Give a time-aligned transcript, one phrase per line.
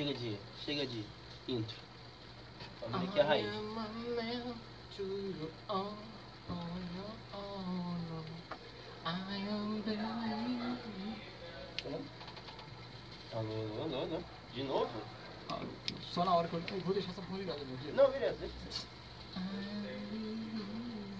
[0.00, 0.38] chega de.
[0.64, 1.04] Chega de
[1.46, 1.76] intro.
[2.80, 3.46] Vamos ver aqui a raiz.
[3.54, 3.62] Não,
[13.42, 14.24] não, não, não.
[14.54, 14.90] De novo?
[16.14, 17.94] Só na hora que eu vou deixar essa porra ligada, meu.
[17.94, 18.86] Não, beleza, deixa.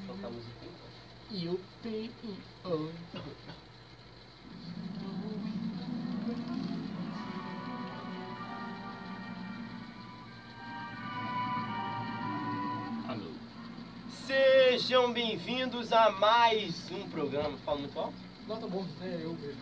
[0.06, 0.70] Soltar a musiquinha.
[1.30, 2.10] E o P
[15.10, 17.58] Sejam bem-vindos a mais um programa.
[17.64, 18.14] Fala muito alto?
[18.46, 19.60] Não, tá bom, é eu mesmo.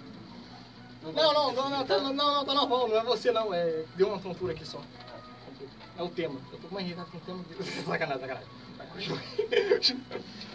[1.02, 3.84] Não, Não, não, não, não, tá, não, não, tá normal, não é você não, é.
[3.96, 4.80] Deu uma tontura aqui só.
[5.96, 6.38] É o tema.
[6.52, 7.44] Eu tô mais irritado com o tema.
[7.86, 8.48] Sacanagem, sacanagem.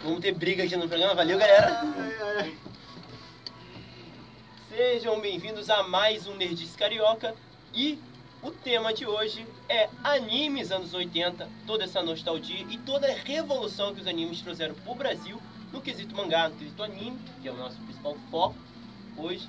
[0.04, 1.14] Vamos ter briga aqui no programa.
[1.14, 1.80] Valeu, galera.
[1.96, 2.58] Ai, ai.
[4.70, 7.34] Sejam bem-vindos a mais um Nerdice Carioca
[7.74, 7.98] e
[8.44, 13.94] o tema de hoje é animes anos 80, toda essa nostalgia e toda a revolução
[13.94, 15.40] que os animes trouxeram pro Brasil
[15.72, 18.54] no quesito mangá, no quesito anime, que é o nosso principal foco
[19.16, 19.48] hoje.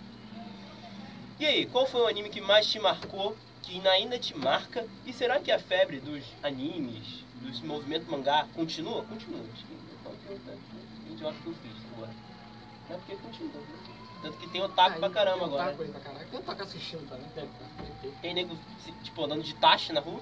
[1.38, 4.88] E aí, qual foi o anime que mais te marcou, que ainda te marca?
[5.06, 9.04] E será que a febre dos animes, dos movimentos mangá, continua?
[9.04, 9.42] Continua.
[9.54, 12.12] Acho que não idiota que eu fiz agora.
[12.90, 13.95] É porque continua.
[14.26, 14.32] Né?
[14.32, 15.64] Tanto que tem otaku pra Aí, caramba tem agora.
[15.64, 16.28] Otaku aí pra caralho.
[16.28, 17.42] Tem otaku assistindo também, tá,
[18.02, 18.12] ter.
[18.22, 18.58] Tem nego,
[19.04, 20.20] tipo, andando de taxa na rua.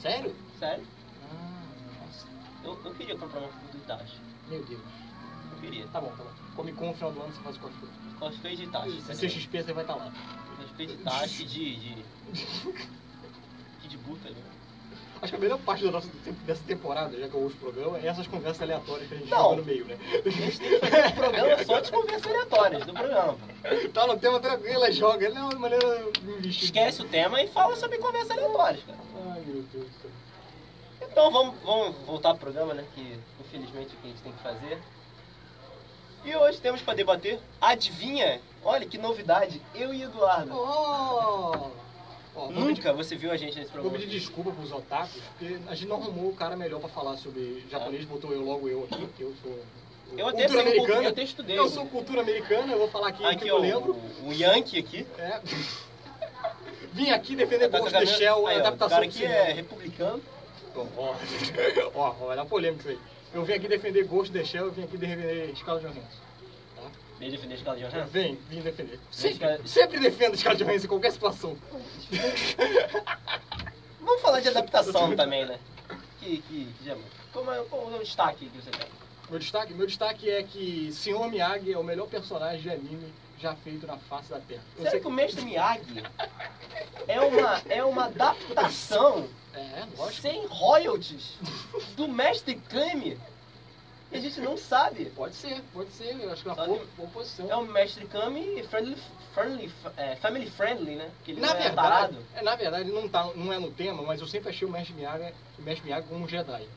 [0.00, 0.34] Sério?
[0.58, 0.86] Sério.
[1.30, 1.62] Ah,
[2.00, 2.26] nossa.
[2.62, 4.14] Eu, eu queria comprar uma foto de taxa.
[4.48, 4.80] Meu Deus.
[5.52, 5.86] Eu queria.
[5.88, 6.30] Tá bom, tá bom.
[6.54, 7.90] Comic Con no final do ano você faz o cosplay.
[8.18, 8.90] Cosplay de taxa.
[8.90, 9.30] Se entendeu?
[9.30, 10.12] CXP você vai estar lá.
[10.56, 11.76] Cosplay de taxa de...
[11.76, 12.04] de...
[13.82, 14.36] Kid Buta, né?
[15.22, 16.08] Acho que a melhor parte da nossa,
[16.46, 19.30] dessa temporada, já que eu ouço o programa, é essas conversas aleatórias que a gente
[19.30, 19.56] Não.
[19.56, 19.96] no meio, né?
[20.24, 23.38] A gente tem que fazer um programa só de conversas aleatórias do programa.
[23.94, 25.26] Tá no tema tranquilo, joga.
[25.26, 28.98] Ele é uma maneira de Esquece o tema e fala sobre conversas aleatórias, cara.
[29.32, 30.10] Ai, meu Deus do céu.
[31.10, 32.84] Então vamos, vamos voltar pro programa, né?
[32.94, 34.78] Que infelizmente é o que a gente tem que fazer.
[36.24, 37.38] E hoje temos pra debater.
[37.60, 38.40] Adivinha?
[38.64, 39.60] Olha que novidade.
[39.74, 40.54] Eu e Eduardo.
[40.54, 41.83] Oh!
[42.36, 43.98] Ó, vou pedir- Nunca você viu a gente nesse Vou programa.
[43.98, 47.64] pedir desculpa pros otakus, porque a gente não arrumou o cara melhor pra falar sobre
[47.70, 49.58] japonês, botou eu logo eu aqui, que eu sou.
[50.16, 51.02] Eu até, cultura americana.
[51.02, 51.58] eu até estudei.
[51.58, 53.92] Eu sou cultura americana, eu vou falar aqui, Aqui, que ó, eu lembro.
[54.22, 55.06] o, o Yankee aqui.
[55.18, 55.40] É.
[56.92, 59.52] Vim aqui defender Ghost in the Shell, a Aí, ó, o adaptação cara aqui é
[59.52, 60.22] republicano.
[60.76, 61.14] Ó, ó,
[61.94, 62.98] ó, vai dar polêmica isso aí.
[63.32, 66.23] Eu vim aqui defender Ghost in the Shell, eu vim aqui defender Scarlett Johansson.
[67.18, 68.04] Vem defender de Johansson.
[68.06, 68.98] Vem, vim defender.
[69.10, 71.56] Sempre, Scarlett- sempre defendo Scarlett Johansson em qualquer situação.
[74.00, 75.58] Vamos falar de adaptação também, né?
[76.20, 76.96] Que, que, que já...
[77.32, 78.86] Como é, qual é o destaque que você tem?
[79.30, 81.28] Meu destaque, meu destaque é que Sr.
[81.30, 84.62] Miyagi é o melhor personagem de anime já feito na face da Terra.
[84.76, 86.02] Eu Será sei que o Mestre Miyagi
[87.08, 91.36] é uma, é uma adaptação É, sem royalties
[91.96, 93.18] do Mestre Kami?
[94.14, 95.06] E a gente não sabe.
[95.06, 96.16] Pode ser, pode ser.
[96.20, 97.50] Eu acho que é uma boa, que- boa posição.
[97.50, 98.96] É um Mestre Kami friendly,
[99.34, 101.10] friendly, é, family friendly, né?
[101.24, 102.16] Que ele Na é verdade, tarado.
[102.36, 104.94] é, na verdade não, tá, não é no tema, mas eu sempre achei o Mestre
[104.94, 106.68] Miyagi, o Mestre Miyagi como um Jedi.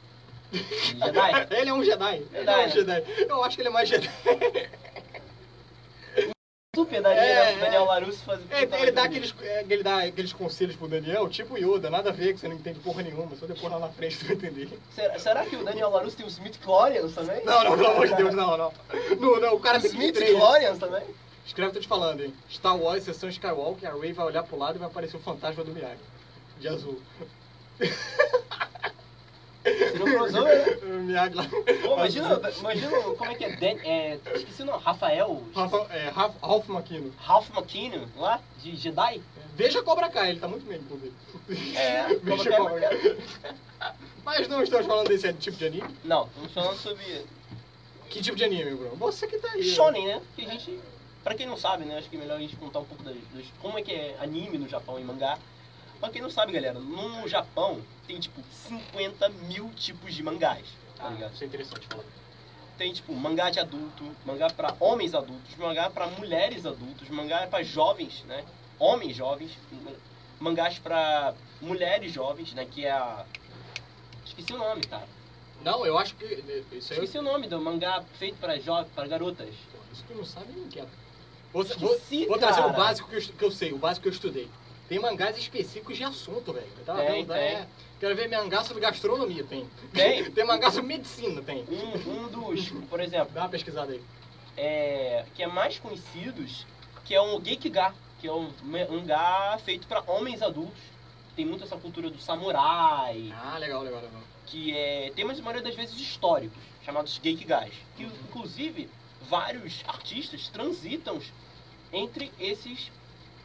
[0.52, 1.48] Jedi.
[1.56, 2.16] Ele é um Jedi.
[2.34, 3.02] ele é Jedi, um né?
[3.03, 3.25] Jedi.
[3.30, 4.09] Eu acho que ele é mais Jedi.
[6.77, 8.43] Super daria É, pro Daniel Larusso fazer.
[8.51, 12.13] Ele, ele dá aqueles, é, ele dá aqueles conselhos pro Daniel, tipo Yoda, nada a
[12.13, 14.69] ver, que você não entende porra nenhuma, só depois lá na frente tu vai entender.
[14.93, 17.43] Será, será que o Daniel Larusso tem os Midichlorians também?
[17.43, 18.71] Não, não, pelo amor de Deus, não, não.
[19.19, 20.29] Não, não, o cara tem Os 23.
[20.29, 21.03] Midichlorians também?
[21.47, 22.31] Escreve, tô te falando, hein.
[22.47, 25.63] Star Wars, sessão Skywalker, a Rey vai olhar pro lado e vai aparecer o fantasma
[25.63, 25.97] do Miyagi.
[26.59, 27.01] De azul.
[30.00, 30.95] Não crossover, né?
[30.95, 31.45] O Miyagi lá.
[31.83, 34.19] Pô, imagina, imagina como é que é, Dan, é.
[34.35, 35.44] Esqueci o nome, Rafael.
[35.55, 36.66] Rafa, é, Ralph, Ralph.
[37.17, 39.22] Ralph McKinnon, lá, de Jedi.
[39.56, 41.13] Veja Cobra Kai, ele tá muito bem, inclusive.
[41.75, 43.95] É, Veja Cobra Kai Cobra Kai.
[44.23, 45.95] Mas não estamos falando desse tipo de anime.
[46.03, 47.25] Não, estamos falando sobre
[48.09, 48.95] Que tipo de anime, Bruno?
[48.97, 49.59] Você que tá aí.
[49.59, 49.74] né?
[49.74, 50.21] Shonen, né?
[50.36, 50.80] Que a gente.
[51.24, 51.97] Pra quem não sabe, né?
[51.97, 54.15] Acho que é melhor a gente contar um pouco das, das- como é que é
[54.21, 55.38] anime no Japão e mangá.
[55.99, 60.65] Pra quem não sabe, galera, no Japão tem tipo 50 mil tipos de mangás.
[60.95, 61.33] Tá Ah, ligado?
[61.33, 62.03] isso é interessante falar.
[62.77, 67.63] Tem tipo mangá de adulto, mangá pra homens adultos, mangá pra mulheres adultos, mangá pra
[67.63, 68.45] jovens, né?
[68.77, 69.51] Homens jovens,
[70.39, 72.65] mangás pra mulheres jovens, né?
[72.69, 73.25] Que é a.
[74.23, 75.07] Esqueci o nome, cara.
[75.63, 76.25] Não, eu acho que.
[76.71, 76.99] Isso aí.
[76.99, 78.85] Esqueci o nome do mangá feito pra, jo...
[78.94, 79.49] pra garotas.
[79.91, 80.85] Isso que não sabe nem quer.
[81.51, 84.09] Vou, Esqueci, vou, vou trazer o básico que eu, que eu sei, o básico que
[84.09, 84.47] eu estudei.
[84.88, 86.68] Tem mangás específicos de assunto, velho.
[86.86, 87.38] Tem, vendo, tem.
[87.38, 87.68] é,
[88.00, 89.68] Quero ver mangá sobre gastronomia, tem.
[89.94, 90.24] Tem.
[90.31, 91.66] tem mangá sobre medicina, tem.
[91.69, 94.01] Um, um dos, por exemplo, Dá uma pesquisada aí.
[94.56, 96.66] é, que é mais conhecidos,
[97.04, 100.81] que é um Gekiga, que é um mangá feito para homens adultos,
[101.36, 104.22] tem muito essa cultura do samurai, Ah, legal, legal, legal.
[104.45, 107.74] que é temas, maioria das vezes, históricos, chamados Geikigais.
[107.95, 108.90] Que, inclusive,
[109.30, 111.19] vários artistas transitam
[111.94, 112.92] entre esses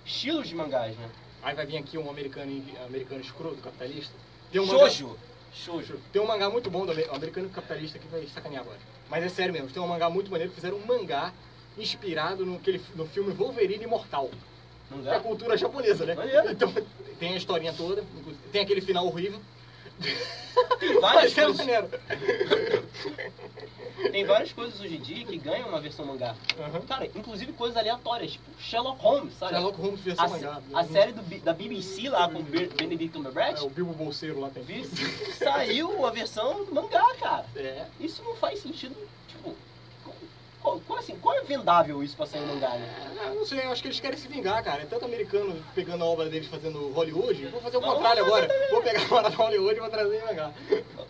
[0.07, 1.11] estilos de mangás, né?
[1.43, 4.13] Aí vai vir aqui um americano, americano escroto, capitalista.
[4.51, 5.19] Tem um mangá- Shoujo!
[5.53, 5.99] Shoujo.
[6.13, 8.79] Tem um mangá muito bom do ame- americano capitalista que vai sacanear agora.
[9.11, 11.33] Mas é sério mesmo, tem um mangá muito maneiro fizeram um mangá
[11.77, 14.29] inspirado no, aquele, no filme Wolverine Imortal.
[14.29, 15.21] Que é a Mangá?
[15.21, 16.15] cultura japonesa, né?
[16.15, 16.51] Maneiro.
[16.51, 16.73] Então
[17.19, 18.05] tem a historinha toda,
[18.53, 19.41] tem aquele final horrível.
[20.79, 21.89] Tem várias é coisas, maneiro.
[24.11, 26.35] tem várias coisas hoje em dia que ganham uma versão mangá.
[26.59, 26.81] Aham.
[26.83, 29.53] Cara, inclusive coisas aleatórias, tipo Sherlock Holmes, sabe?
[29.53, 30.63] Sherlock Holmes versão a, mangá.
[30.75, 34.63] a série do, da BBC lá com Benedict Cumberbatch, É, o Bilbo Bolseiro lá tem.
[35.39, 37.47] saiu a versão do mangá, cara.
[37.57, 37.87] É.
[38.01, 38.97] Isso não faz sentido,
[40.63, 43.19] Qual, assim, qual é vendável isso pra sair no mangá, né?
[43.21, 44.83] É, não sei, eu acho que eles querem se vingar, cara.
[44.83, 47.47] É tanto americano pegando a obra deles fazendo Hollywood.
[47.47, 48.49] Vou fazer o Não, contrário agora.
[48.71, 50.53] Vou pegar a obra da Hollywood e vou trazer em mangá.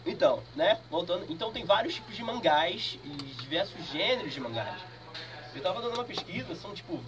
[0.06, 0.81] Então, né?
[0.90, 1.26] Voltando.
[1.28, 3.08] Então tem vários tipos de mangás e
[3.43, 4.81] diversos gêneros de mangás.
[5.54, 6.99] Eu tava dando uma pesquisa, são tipo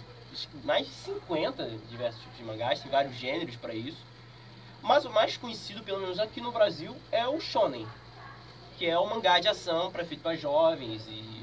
[0.63, 3.97] mais de 50 diversos tipos de mangás, tem vários gêneros pra isso.
[4.83, 7.87] Mas o mais conhecido, pelo menos aqui no Brasil, é o shonen,
[8.77, 11.34] que é o mangá de ação para feito para jovens e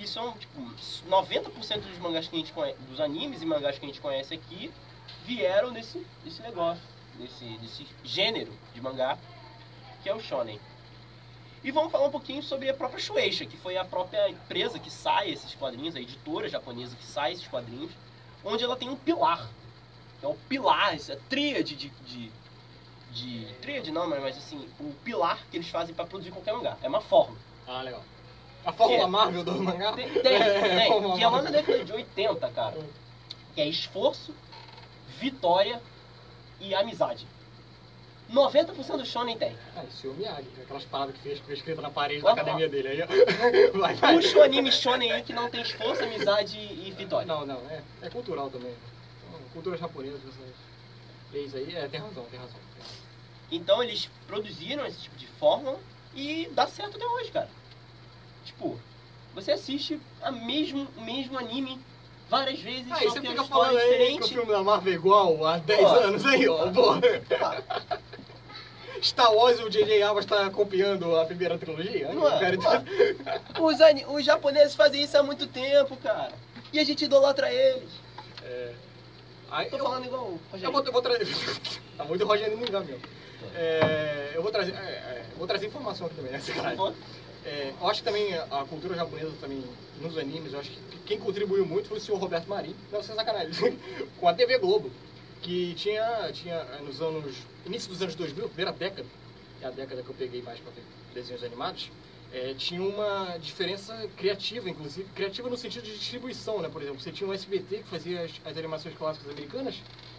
[0.00, 0.60] e são tipo
[1.08, 4.34] 90% dos mangás que a gente conhece, dos animes e mangás que a gente conhece
[4.34, 4.72] aqui
[5.24, 6.82] vieram desse desse negócio,
[7.18, 9.18] desse desse gênero de mangá
[10.02, 10.60] que é o shonen.
[11.62, 14.90] E vamos falar um pouquinho sobre a própria Shueisha, que foi a própria empresa que
[14.90, 17.90] sai esses quadrinhos, a editora japonesa que sai esses quadrinhos,
[18.44, 19.48] onde ela tem um pilar.
[20.22, 22.32] É o pilar, essa tríade de, de,
[23.10, 23.54] de.
[23.60, 26.76] Tríade não, mas assim, o pilar que eles fazem para produzir qualquer mangá.
[26.82, 27.36] É uma forma.
[27.66, 28.02] Ah, legal.
[28.64, 29.92] A fórmula é- Marvel do mangá?
[29.92, 32.76] Tem, tem, É, tem, que é lá na década de 80, cara.
[33.54, 34.34] Que é esforço,
[35.18, 35.80] vitória
[36.60, 37.26] e amizade.
[38.30, 39.56] 90% do shonen tem.
[39.74, 42.32] Ah, esse é o Miyagi, aquelas palavras que fez, que fez escrita na parede da
[42.32, 42.88] academia dele.
[42.88, 43.06] Aí, ó.
[43.78, 44.14] vai, vai.
[44.14, 47.26] Puxa o anime shonen aí que não tem esforço, amizade e vitória.
[47.26, 48.74] Não, não, é, é cultural também.
[49.26, 50.34] Então, Cultura japonesa, essas
[51.32, 52.58] leis aí, é, tem razão, tem razão.
[52.74, 52.96] tem razão.
[53.50, 55.78] Então eles produziram esse tipo de fórmula
[56.14, 57.48] e dá certo até hoje, cara.
[58.48, 58.78] Tipo,
[59.34, 61.78] você assiste a mesmo, o mesmo anime
[62.30, 64.28] várias vezes, Aí só você tem fica falando aí que o diferente.
[64.34, 65.86] filme da Marvel é igual há 10 Pô.
[65.86, 66.94] anos aí, ó, pô.
[69.02, 70.02] Star Wars, o J.J.
[70.02, 72.12] Abrams tá copiando a primeira trilogia?
[72.12, 72.38] Não é?
[72.40, 73.76] Cara tá- Os,
[74.08, 76.32] os japoneses fazem isso há muito tempo, cara.
[76.72, 77.90] E a gente idolatra eles.
[78.42, 78.72] É.
[79.50, 80.72] Aí, Tô eu, falando igual o eu Rogério.
[80.72, 81.26] vou, eu vou trazer.
[81.96, 83.02] tá muito Rogério Mingá mesmo.
[83.54, 86.40] É, eu vou trazer, é, é, eu vou trazer informação aqui também, né?
[86.40, 86.94] sacanagem.
[87.48, 89.64] É, eu acho que também a cultura japonesa também
[90.02, 93.14] nos animes, eu acho que quem contribuiu muito foi o senhor Roberto Marinho, não sem
[93.14, 93.78] sacanagem,
[94.20, 94.90] com a TV Globo,
[95.40, 99.08] que tinha, tinha eh, nos anos, início dos anos 2000, primeira década,
[99.62, 100.82] é a década que eu peguei mais para ver
[101.14, 101.90] desenhos animados,
[102.34, 106.68] eh, tinha uma diferença criativa, inclusive, criativa no sentido de distribuição, né?
[106.68, 109.76] Por exemplo, você tinha o SBT que fazia as, as animações clássicas americanas,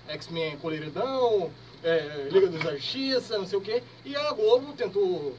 [0.07, 1.51] X-Men Coloridão,
[1.83, 5.35] eh, Liga dos Justiça, não sei o quê, e a Globo tentou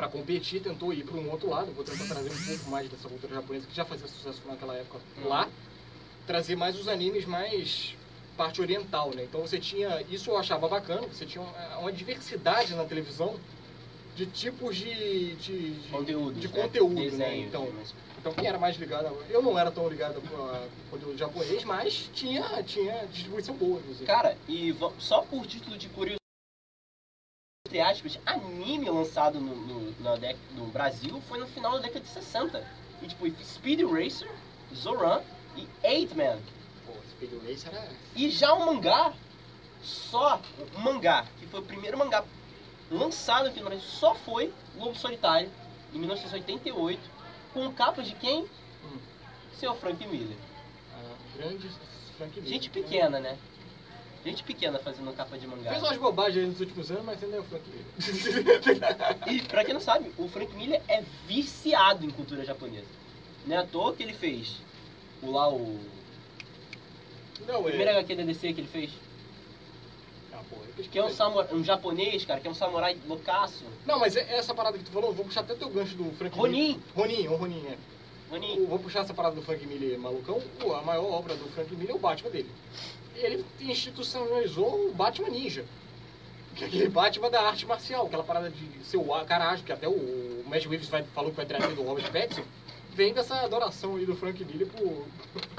[0.00, 3.06] para competir, tentou ir para um outro lado, vou tentar trazer um pouco mais dessa
[3.06, 5.46] cultura japonesa que já fazia sucesso naquela época lá,
[6.26, 7.94] trazer mais os animes mais
[8.34, 9.24] parte oriental, né?
[9.24, 13.38] Então você tinha, isso eu achava bacana, você tinha uma, uma diversidade na televisão
[14.16, 16.40] de tipos de, de, de Conteúdo.
[16.40, 16.62] de né?
[16.62, 17.36] conteúdo, né?
[17.36, 21.62] Então, mas- então quem era mais ligado, eu não era tão ligado a conteúdo japonês,
[21.64, 24.06] mas tinha tinha distribuição boa, inclusive.
[24.06, 26.19] Cara, e só por título de curiosidade,
[27.66, 29.54] entre aspas, anime lançado no,
[29.92, 32.66] no, dec- no Brasil foi no final da década de 60.
[33.02, 34.30] E tipo, Speed Racer,
[34.74, 35.20] Zoran
[35.56, 36.38] e Eight Man.
[36.86, 39.12] Pô, Speed Racer era E já o mangá,
[39.82, 40.40] só
[40.74, 42.24] o mangá, que foi o primeiro mangá
[42.90, 45.50] lançado aqui no Brasil, só foi Lobo Solitário,
[45.94, 47.00] em 1988,
[47.52, 48.42] com capa de quem?
[48.84, 48.98] Hum.
[49.58, 50.36] Seu Frank Miller.
[50.94, 51.68] a grande
[52.16, 52.48] Frank Miller.
[52.52, 53.36] Gente pequena, né?
[54.24, 55.70] Gente pequena fazendo capa de mangá.
[55.70, 59.28] Fez umas bobagens nos últimos anos, mas ainda é o Frank Miller.
[59.28, 62.84] E pra quem não sabe, o Frank Miller é viciado em cultura japonesa.
[63.46, 64.56] Não é à toa que ele fez
[65.22, 65.80] o lá o.
[67.48, 67.94] Não, O primeiro é.
[67.94, 68.90] HQ da DC que ele fez.
[70.34, 73.64] Ah, porra, Que é um, samurai, um japonês, cara, que é um samurai loucaço.
[73.86, 76.10] Não, mas é- essa parada que tu falou, eu vou puxar até teu gancho do
[76.16, 76.52] Frank Miller.
[76.52, 76.82] Ronin.
[76.94, 77.78] Ronin, o Ronin, é.
[78.30, 78.56] Ronin.
[78.58, 80.40] Eu vou puxar essa parada do Frank Miller malucão.
[80.58, 82.50] Pô, a maior obra do Frank Miller é o Batman dele.
[83.22, 85.64] Ele institucionalizou o Batman Ninja.
[86.54, 89.72] Que é aquele Batman da arte marcial, aquela parada de ser o cara ágil, que
[89.72, 92.42] até o Matt Reeves vai, falou que vai trazer do Robert Pattinson.
[92.92, 95.06] Vem dessa adoração aí do Frank Miller pro,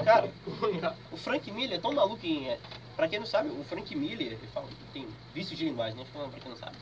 [0.04, 0.30] Cara,
[1.10, 2.54] o Frank Miller é tão maluco em,
[2.94, 6.04] pra quem não sabe, o Frank Miller, ele fala, tem vício de linguagem, né?
[6.12, 6.76] Falando pra quem não sabe.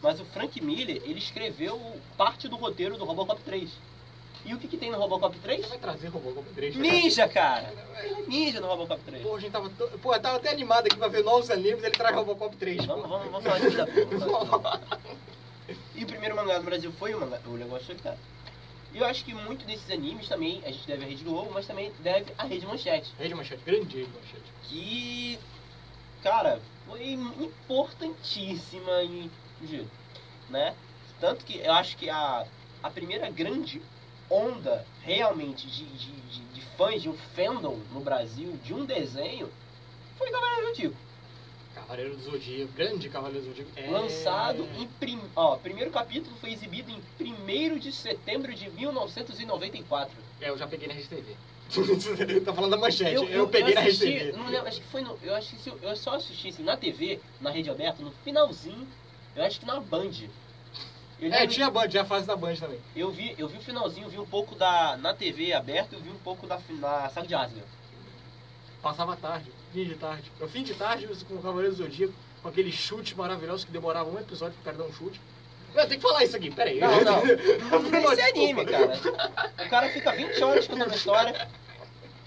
[0.00, 1.80] Mas o Frank Miller, ele escreveu
[2.16, 3.68] parte do roteiro do Robocop 3.
[4.44, 5.60] E o que, que tem no Robocop 3?
[5.60, 6.76] Você vai trazer Robocop 3?
[6.76, 7.72] Ninja, cara!
[8.00, 9.22] Tem ninja no Robocop 3.
[9.22, 9.86] Pô, a gente tava, to...
[9.98, 12.86] Pô, eu tava até animado aqui pra ver novos animes, ele traz Robocop 3.
[12.86, 13.08] Vamos, pô.
[13.08, 13.86] vamos, vamos falar disso da
[14.26, 14.80] porra.
[15.94, 18.18] E o primeiro mangá do Brasil foi o, mangá, o negócio cara.
[18.92, 21.66] E eu acho que muito desses animes também, a gente deve à Rede Globo, mas
[21.66, 23.12] também deve à Rede Manchete.
[23.18, 24.52] Rede Manchete, grande Rede Manchete.
[24.62, 25.38] Que,
[26.22, 29.30] cara, foi importantíssima em
[30.48, 30.74] né?
[31.20, 32.46] Tanto que eu acho que a,
[32.82, 33.82] a primeira grande
[34.30, 39.48] onda realmente de, de, de, de fãs, de um fandom no Brasil, de um desenho,
[40.16, 40.96] foi Cavaleiro do Zodíaco.
[41.74, 43.70] Cavaleiro do Zodíaco, grande Cavaleiro do Zodíaco.
[43.76, 43.90] É...
[43.90, 44.86] Lançado em.
[44.86, 45.20] Prim...
[45.34, 50.12] Ó, primeiro capítulo foi exibido em 1 de setembro de 1994.
[50.40, 51.36] É, eu já peguei na RedeTV.
[52.44, 54.38] tá falando da manchete, eu, Eu, peguei na assisti, RedeTV.
[54.38, 55.18] não lembro, acho que foi no.
[55.22, 58.10] Eu acho que se eu, eu só assisti assim, na TV, na rede aberta, no
[58.24, 58.86] finalzinho,
[59.36, 60.10] eu acho que na Band.
[61.20, 62.78] É, lembro- tinha a Band, tinha a fase da Band também.
[62.94, 64.96] eu vi, eu vi o finalzinho, vi um pouco da.
[64.96, 67.64] Na TV aberta, eu vi um pouco da, na saga de Asgard.
[68.82, 70.30] Passava tarde, fim de tarde.
[70.38, 74.08] No fim de tarde, com o Cavaleiro do Zodíaco, com aquele chute maravilhoso que demorava
[74.08, 75.20] um episódio pro cara dar um chute.
[75.74, 76.78] Eu tenho que falar isso aqui, peraí.
[76.80, 77.22] Não, não.
[78.12, 78.92] Esse é anime, cara.
[79.66, 81.48] O cara fica 20 horas contando a história.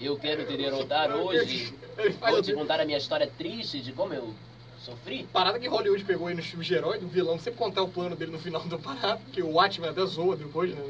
[0.00, 1.74] Eu quero te derrotar hoje.
[2.20, 4.34] Vou te contar a minha história triste de como eu
[4.84, 5.24] sofri.
[5.32, 8.14] Parada que Hollywood pegou aí nos filmes de herói, do vilão, sempre contar o plano
[8.16, 10.80] dele no final da parada, que o Watchmen até zoa depois, né?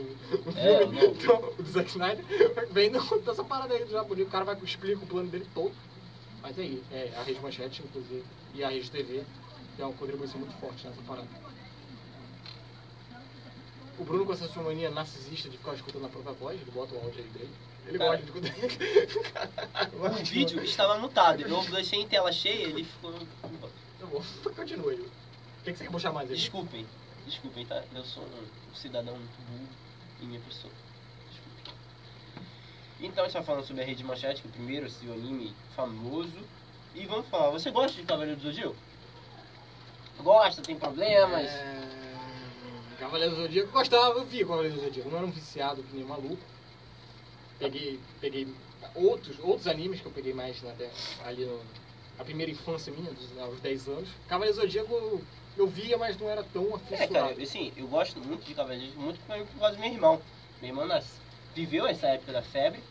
[0.47, 1.11] No É, filme não.
[1.11, 2.25] então, do Zack Snyder.
[2.71, 5.73] Vem no- dessa parada aí do japonês, o cara vai explica o plano dele todo.
[6.43, 9.23] Mas aí, é, a Rede Manchete, inclusive, e a Rede TV
[9.77, 11.29] tem uma contribuição muito forte nessa parada.
[13.99, 16.95] O Bruno com essa sua mania narcisista de ficar escutando a própria voz, ele bota
[16.95, 17.51] o áudio aí dele.
[17.87, 18.17] Ele Cara.
[18.17, 19.91] gosta de escutar.
[19.93, 21.43] O vídeo estava mutado.
[21.43, 23.13] Eu deixei em tela cheia, ele ficou.
[24.13, 24.23] Bom,
[24.55, 25.01] continua aí.
[25.01, 26.37] O que, que você quer puxar mais aí?
[26.37, 26.87] Desculpem,
[27.25, 27.83] desculpem, tá?
[27.95, 29.69] Eu sou um cidadão muito burro
[30.21, 30.73] em minha pessoa.
[31.31, 31.75] Desculpem.
[33.01, 35.55] Então a gente tá falando sobre a Rede Manchete, que é o primeiro seu anime
[35.75, 36.39] famoso.
[36.95, 38.77] E vamos falar, você gosta de Cavaleiro do Zodíaco?
[40.21, 41.47] Gosta, tem problemas?
[41.47, 41.93] É...
[42.99, 46.05] Cavaleiro do Zodíaco, gostava, eu via Cavaleiro do Zodíaco, não era um viciado que nem
[46.05, 46.43] maluco.
[47.59, 48.55] Peguei, peguei
[48.95, 50.75] outros, outros animes que eu peguei mais na,
[51.25, 51.61] ali no,
[52.19, 54.11] a primeira infância minha, dos, aos 10 anos.
[54.29, 55.21] Cavaleiro Zodíaco eu,
[55.57, 57.29] eu via, mas não era tão É, aficionado.
[57.31, 59.21] cara, assim, eu gosto muito de Cavaleiro Zodíaco, muito
[59.53, 60.23] por causa do meu irmão.
[60.61, 61.21] Meu irmão nas-
[61.55, 62.83] viveu essa época da febre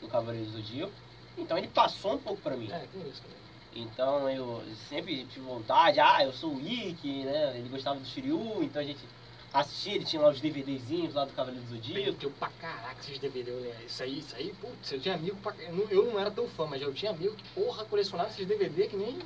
[0.00, 0.92] do Cavaleiro Zodíaco,
[1.36, 2.70] então ele passou um pouco pra mim.
[2.70, 3.38] É, tem isso também.
[3.74, 7.58] Então eu sempre tive vontade, ah, eu sou o Ikki, né?
[7.58, 9.06] Ele gostava do Shiryu, então a gente
[9.52, 12.18] assistia, ele tinha lá os DVDzinhos lá do Cavaleiro do Zodíaco.
[12.18, 13.84] teu pra caraca esses DVD, eu lembro.
[13.86, 16.46] Isso aí, isso aí, putz, eu tinha amigo pra eu não, eu não era tão
[16.48, 19.18] fã, mas eu tinha amigo que, porra, colecionava esses DVD que nem,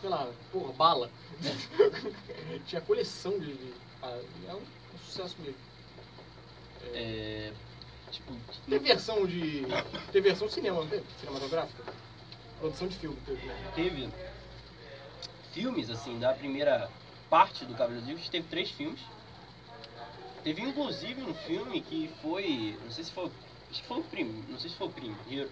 [0.00, 1.10] sei lá, porra, bala.
[2.66, 3.72] tinha coleção de.
[4.02, 5.56] ah, é um, um sucesso mesmo.
[6.92, 7.52] É,
[8.10, 8.32] tipo,
[8.68, 9.64] Tem versão de.
[10.12, 11.02] Tem versão cinema, não?
[11.20, 11.82] Cinematográfica?
[12.60, 13.16] Produção de filme.
[13.74, 14.12] teve, né?
[14.14, 14.26] teve
[15.52, 16.90] filmes, assim, da primeira
[17.30, 19.00] parte do Cavaleiro do Zodíaco, teve três filmes.
[20.46, 23.24] Teve inclusive um filme que foi, não sei se foi,
[23.68, 25.50] acho que foi o primeiro, não sei se foi o primeiro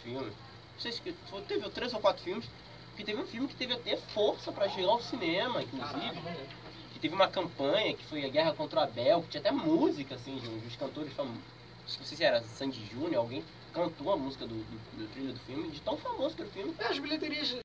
[0.00, 0.26] filme.
[0.26, 2.48] Não sei se que- foi- teve três ou quatro filmes,
[2.90, 6.22] porque teve um filme que teve até força pra chegar ao cinema, inclusive.
[6.92, 10.14] Que teve uma campanha que foi a Guerra contra o Abel, que tinha até música,
[10.14, 11.42] assim, de uns cantores famosos.
[11.98, 15.40] Não sei se era Sandy Júnior, alguém cantou a música do, do, do trilho do
[15.40, 16.74] filme, de tão famoso que era o filme.
[16.78, 17.58] É, as bilheterias.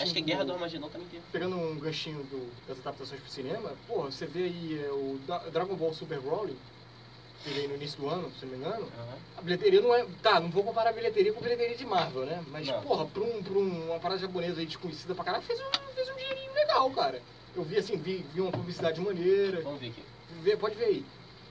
[0.00, 1.24] Acho que a Guerra do Armagedon também teve.
[1.32, 5.38] Pegando um ganchinho do- das adaptações pro cinema, porra, você vê aí é, o Da-
[5.50, 6.56] Dragon Ball Super Broly,
[7.42, 8.84] que veio no início do ano, se não me engano.
[8.96, 9.18] Aham.
[9.38, 10.06] A bilheteria não é.
[10.22, 12.44] Tá, não vou comparar a bilheteria com a bilheteria de Marvel, né?
[12.46, 12.80] Mas, Não.
[12.80, 16.08] porra, pra, um, pra um- uma parada japonesa aí desconhecida pra caralho, fez um, fez
[16.08, 17.20] um dinheirinho legal, cara.
[17.56, 19.62] Eu vi assim, vi, vi uma publicidade maneira.
[19.62, 20.02] Vamos ver aqui.
[20.42, 21.04] Vê, pode ver aí.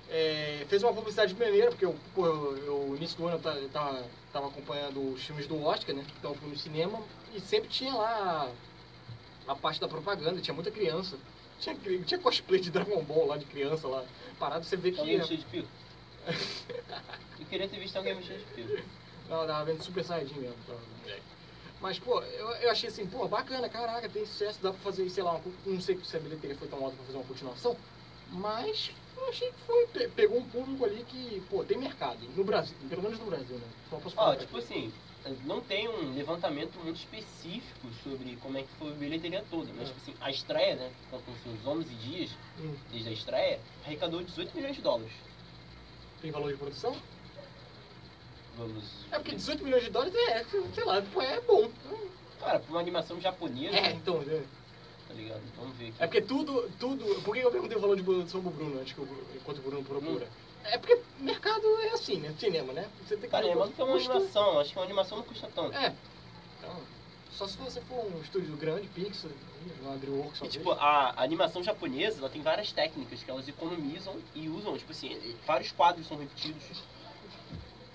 [0.10, 3.42] É, fez uma publicidade maneira, porque eu, pô, eu, eu, no início do ano eu
[3.42, 6.06] ta- eu tava, tava acompanhando os filmes do Oscar, né?
[6.18, 7.02] Então eu fui no cinema
[7.34, 8.50] e sempre tinha lá
[9.48, 11.18] a, a parte da propaganda, tinha muita criança.
[11.60, 14.06] Tinha, tinha cosplay de Dragon Ball lá de criança lá.
[14.40, 15.00] Parado, você vê que.
[15.00, 15.68] Alguém mexeu de pico?
[17.40, 18.84] Eu queria ter visto alguém mexer de pico.
[19.28, 20.56] Não, tava vendo Super Saiyajin mesmo.
[21.82, 25.22] Mas, pô, eu, eu achei assim, pô, bacana, caraca, tem sucesso, dá pra fazer, sei
[25.22, 27.78] lá, uma, não sei se a bilheteria foi tão alta pra fazer uma continuação,
[28.30, 32.44] mas eu achei que foi, pe- pegou um público ali que, pô, tem mercado, no
[32.44, 33.74] Brasil, pelo menos no Brasil, né?
[33.90, 34.38] Só posso Ó, falar.
[34.38, 34.94] tipo assim,
[35.44, 39.84] não tem um levantamento muito específico sobre como é que foi a bilheteria toda, mas
[39.90, 39.94] É.
[39.94, 44.24] tipo assim, a estreia, né, com com seus 11 dias Hum, desde a estreia, arrecadou
[44.24, 45.14] 18 milhões de dólares.
[46.22, 46.94] tem valor de produção?
[48.56, 49.08] vamos...
[49.12, 50.44] É porque 18 milhões de dólares é,
[50.74, 51.72] sei lá, pô, é bom.
[52.40, 54.48] Cara, pra uma animação japonesa, É, então, é.
[55.18, 55.42] Ligado?
[55.58, 55.96] Vamos ver aqui.
[56.00, 57.22] É porque tudo, tudo.
[57.24, 59.58] Por que eu perguntei o valor de Bruno sobre o Bruno antes que eu, enquanto
[59.60, 60.28] o Bruno procura?
[60.64, 62.34] É porque mercado é assim, né?
[62.40, 62.88] Cinema, né?
[63.04, 64.60] Você tem que Cara, é que uma custo- animação.
[64.60, 65.76] Acho que uma animação não custa tanto.
[65.78, 65.94] É.
[66.60, 66.76] Então,
[67.32, 69.32] só se você for um estúdio grande, Pixar,
[69.82, 74.16] uma DreamWorks, E, tipo, a a animação japonesa, ela tem várias técnicas que elas economizam
[74.36, 76.84] e usam, tipo assim, vários quadros são repetidos.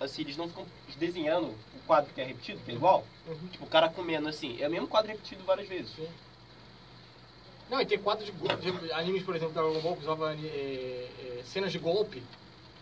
[0.01, 3.05] Assim, eles não ficam desenhando o quadro que é repetido, que é igual.
[3.27, 3.49] Uhum.
[3.53, 5.95] Tipo, o cara comendo assim, é o mesmo quadro repetido várias vezes.
[5.95, 6.09] Sim.
[7.71, 10.37] Não, e tem quadros de, de animes, por exemplo, da Dragon Ball que usava é,
[10.37, 12.23] é, cenas de golpe.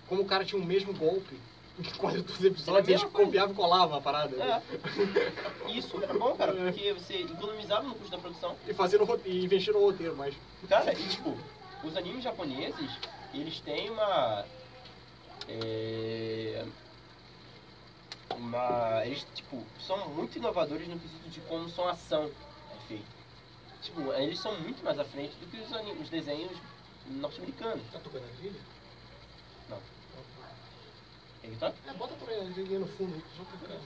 [0.08, 1.38] Como o cara tinha o mesmo golpe
[1.78, 4.36] em quase todos os É episódios, mesma eles copiavam e colavam a parada.
[4.36, 5.70] É.
[5.70, 6.64] Isso era bom, cara, É.
[6.72, 8.56] porque você economizava no custo da produção.
[8.66, 10.34] E fazendo ro- e investindo no roteiro, mas.
[10.68, 11.36] Cara, e tipo,
[11.84, 12.90] os animes japoneses,
[13.32, 14.44] eles têm uma.
[15.48, 16.64] É,
[18.36, 19.02] uma.
[19.06, 22.24] Eles, tipo, são muito inovadores no quesito de como são ação
[22.74, 23.19] é feita.
[23.82, 26.52] Tipo, eles são muito mais à frente do que os, os desenhos
[27.06, 27.82] norte-americanos.
[27.92, 28.60] Tá tocando a trilha?
[29.68, 29.78] Não.
[31.42, 31.72] Ele tá?
[31.86, 33.80] É, bota pra ele no fundo só pra ficar.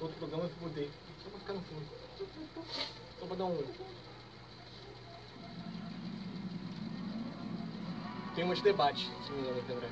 [0.00, 0.90] Outro programa eu mudei.
[1.22, 1.86] Só pra ficar no fundo.
[3.20, 3.98] Só pra dar um.
[8.34, 9.82] Tem um de debate, se não me engano.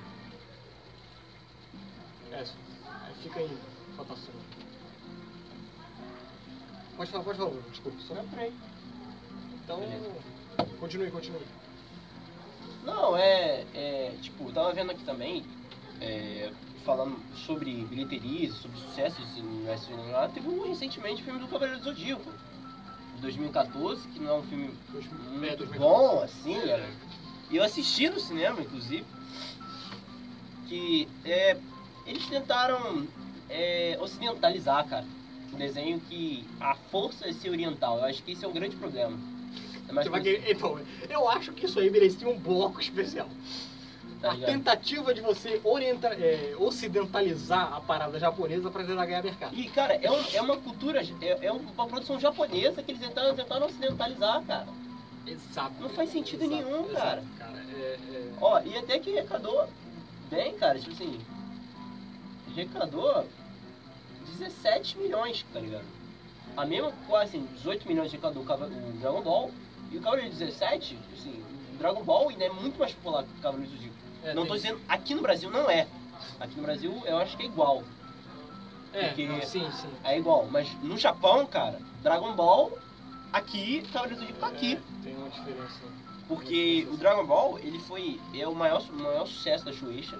[2.31, 3.59] É, aí fica aí,
[3.97, 4.46] votação.
[6.97, 7.99] Pode falar, pode falar, desculpa.
[8.01, 8.15] Só...
[8.15, 8.53] Não, peraí.
[9.63, 9.81] Então,
[10.81, 11.43] continue, continue.
[12.85, 14.15] Não, é, é.
[14.23, 15.45] Tipo, eu tava vendo aqui também,
[16.01, 16.51] é,
[16.85, 21.85] falando sobre bilheterias, sobre sucessos no SNL, teve um, recentemente o filme do Cavaleiro do
[21.85, 22.31] Zodíaco,
[23.17, 25.79] de 2014, que não é um filme é, muito 2014.
[25.79, 26.57] bom, assim?
[27.51, 29.05] E eu assisti no cinema, inclusive,
[30.69, 31.57] que é,
[32.07, 33.07] eles tentaram
[33.51, 35.05] é, ocidentalizar, cara,
[35.53, 37.99] um desenho que a força é ser oriental.
[37.99, 39.17] Eu acho que esse é o grande problema.
[39.89, 40.79] É vai isso, querer- Então,
[41.09, 43.29] eu acho que isso aí merecia um bloco especial.
[44.21, 49.55] tá a tentativa de você orienta, é, ocidentalizar a parada japonesa para tentar ganhar mercado.
[49.55, 53.35] E, cara, é, um- é uma cultura, é, é uma produção japonesa que eles tentaram,
[53.37, 54.67] tentaram ocidentalizar, cara.
[55.27, 55.75] Exato.
[55.81, 57.23] Não faz sentido nenhum, cara.
[57.39, 57.59] cara.
[57.73, 58.33] É, é...
[58.41, 59.69] Ó, e até que arrecadou
[60.31, 61.21] bem, cara, tipo assim,
[62.49, 63.29] arrecadou
[64.39, 65.85] 17 milhões, tá ligado?
[66.57, 69.51] A mesma, quase assim, 18 milhões Cava- o Dragon Ball,
[69.91, 71.43] e o Cavaleiro 17, assim,
[71.75, 73.97] o Dragon Ball ainda é muito mais popular que o Cavaleiro do Zodíaco.
[74.25, 75.87] é, não tem- tô dizendo, aqui no Brasil não é.
[76.41, 77.83] Aqui no Brasil eu acho que é igual.
[78.93, 79.89] É, porque- não, sim, sim.
[80.03, 82.77] É igual, mas no Japão, cara, Dragon Ball,
[83.33, 84.73] aqui, Cavaleiro do Zodíaco tá aqui.
[84.75, 85.81] É, tem uma diferença.
[86.27, 90.19] Porque o Dragon Ball, ele foi é o maior, o maior sucesso da Shueisha.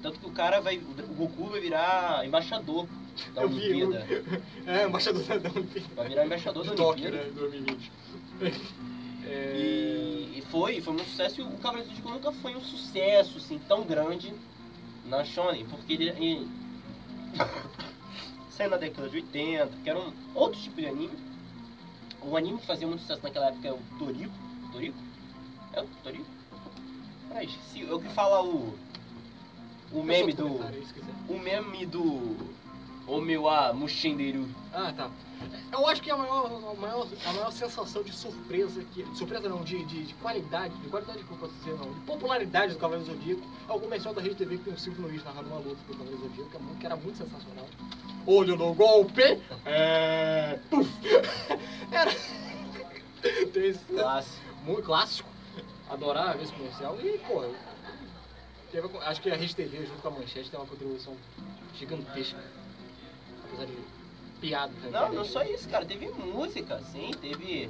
[0.00, 0.78] Tanto que o cara vai.
[0.78, 2.88] O Goku vai virar embaixador
[3.34, 4.06] da Eu vi, Olimpíada.
[4.66, 5.94] É, embaixador da Olimpíada.
[5.94, 7.28] Vai virar embaixador De da Tóquio, Olimpíada.
[7.28, 7.92] né, 2020.
[9.24, 9.56] É...
[9.56, 13.38] E, e foi, foi um sucesso e o Cavaleiro do Zodíaco nunca foi um sucesso
[13.38, 14.32] assim, tão grande
[15.06, 16.48] na Shonen, porque ele, ele
[18.50, 21.18] saiu na década de 80, que era um outro tipo de anime.
[22.20, 24.34] O anime que fazia muito sucesso naquela época é o Toriko.
[24.72, 24.98] Toriko?
[25.72, 26.26] É o Toriko?
[27.28, 27.82] Peraí, esqueci.
[27.88, 28.74] É o que fala o.
[29.90, 30.58] O meme eu do.
[30.58, 31.32] se.
[31.32, 32.36] O meme do.
[33.06, 34.48] Omewa Mushinderu.
[34.72, 35.10] Ah, tá.
[35.72, 39.62] Eu acho que a maior, a maior, a maior sensação de surpresa, que, surpresa não,
[39.64, 43.10] de, de, de qualidade, de qualidade que eu posso dizer não, de popularidade do Cavaleiro
[43.10, 45.76] Zodíaco, é o comercial da Rede TV que tem o Silvio Luiz narrando uma luta
[45.88, 47.66] do Cavaleiro Zodíaco, que, é era muito sensacional.
[48.26, 49.22] Olho no golpe!
[49.64, 50.58] É...
[50.70, 50.88] Puf!
[51.90, 52.12] Era...
[53.88, 54.44] Clássico.
[54.64, 55.28] muito clássico.
[55.88, 57.44] Adorava esse comercial e, pô,
[58.70, 61.14] teve, acho que a Rede TV junto com a Manchete tem uma contribuição
[61.74, 62.42] gigantesca.
[63.52, 63.76] Apesar de
[64.40, 64.74] piadas.
[64.82, 65.84] né, Não, não só isso, cara.
[65.84, 67.10] Teve música, sim.
[67.20, 67.68] Teve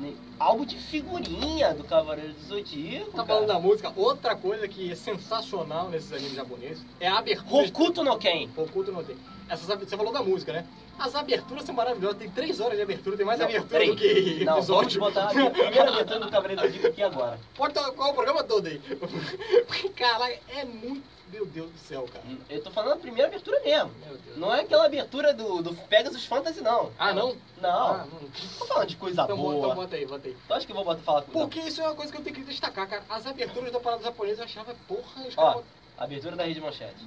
[0.00, 3.10] né, álbum de figurinha do Cavaleiro do Zodíaco.
[3.10, 3.26] Tá cara.
[3.28, 7.66] falando da música, outra coisa que é sensacional nesses animes japoneses é a abertura.
[7.66, 8.48] Hokuto no Ken.
[8.48, 9.16] Tem.
[9.48, 10.66] Essas, ab- você falou da música, né?
[10.98, 13.90] As aberturas são maravilhosas, tem três horas de abertura, tem mais Não, abertura peraí.
[13.90, 15.00] do que Não, episódio.
[15.00, 17.40] botar a primeira abertura do Cavaleiro do Zodíaco aqui agora.
[17.56, 18.78] Pode tocar o programa todo aí.
[19.66, 21.02] Porque, caralho, é muito.
[21.32, 22.22] Meu Deus do céu, cara.
[22.50, 23.90] Eu tô falando a primeira abertura mesmo.
[24.06, 24.36] Meu Deus.
[24.36, 26.92] Não é aquela abertura do, do Pegasus Fantasy, não.
[26.98, 27.34] Ah, não?
[27.58, 27.70] Não.
[27.70, 28.28] Ah, não.
[28.58, 29.74] Tô falando de coisa Então, bota, então boa.
[29.74, 30.36] bota aí, bota aí.
[30.46, 32.22] Tu acha que eu vou botar falar coisa Porque isso é uma coisa que eu
[32.22, 33.02] tenho que destacar, cara.
[33.08, 35.64] As aberturas da parada japonesa eu achava, porra, Ó, caras
[35.96, 37.02] Abertura da Rede Manchete.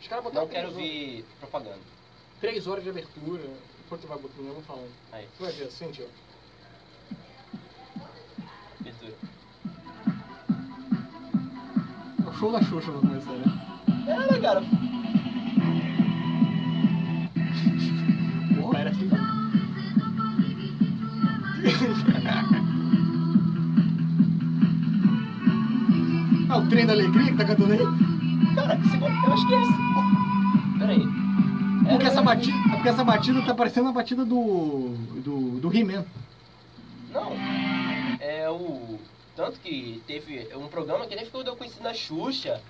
[0.00, 1.78] Os caras botaram Não quero ver propaganda.
[2.40, 3.42] Três horas de abertura.
[3.86, 4.90] Enquanto vai botando, eu vou falando.
[5.12, 7.14] Aí, Tu vai ver, sente, ó.
[8.80, 9.14] abertura.
[12.24, 13.44] É o show da Xuxa vai começar, né?
[14.08, 14.62] Era, cara.
[18.60, 19.10] Porra, era assim.
[26.52, 28.19] Ah, o trem da alegria que tá cantando aí?
[28.66, 30.78] Cara, segundo- eu acho que é esse.
[30.78, 31.06] Pera aí.
[31.80, 34.94] Porque Era- essa batida, é porque essa batida tá parecendo a batida do.
[35.24, 35.60] do.
[35.60, 36.04] do He-Man.
[37.12, 37.32] Não.
[38.20, 38.98] É o.
[39.34, 42.60] Tanto que teve um programa que nem ficou deu conhecido na Xuxa.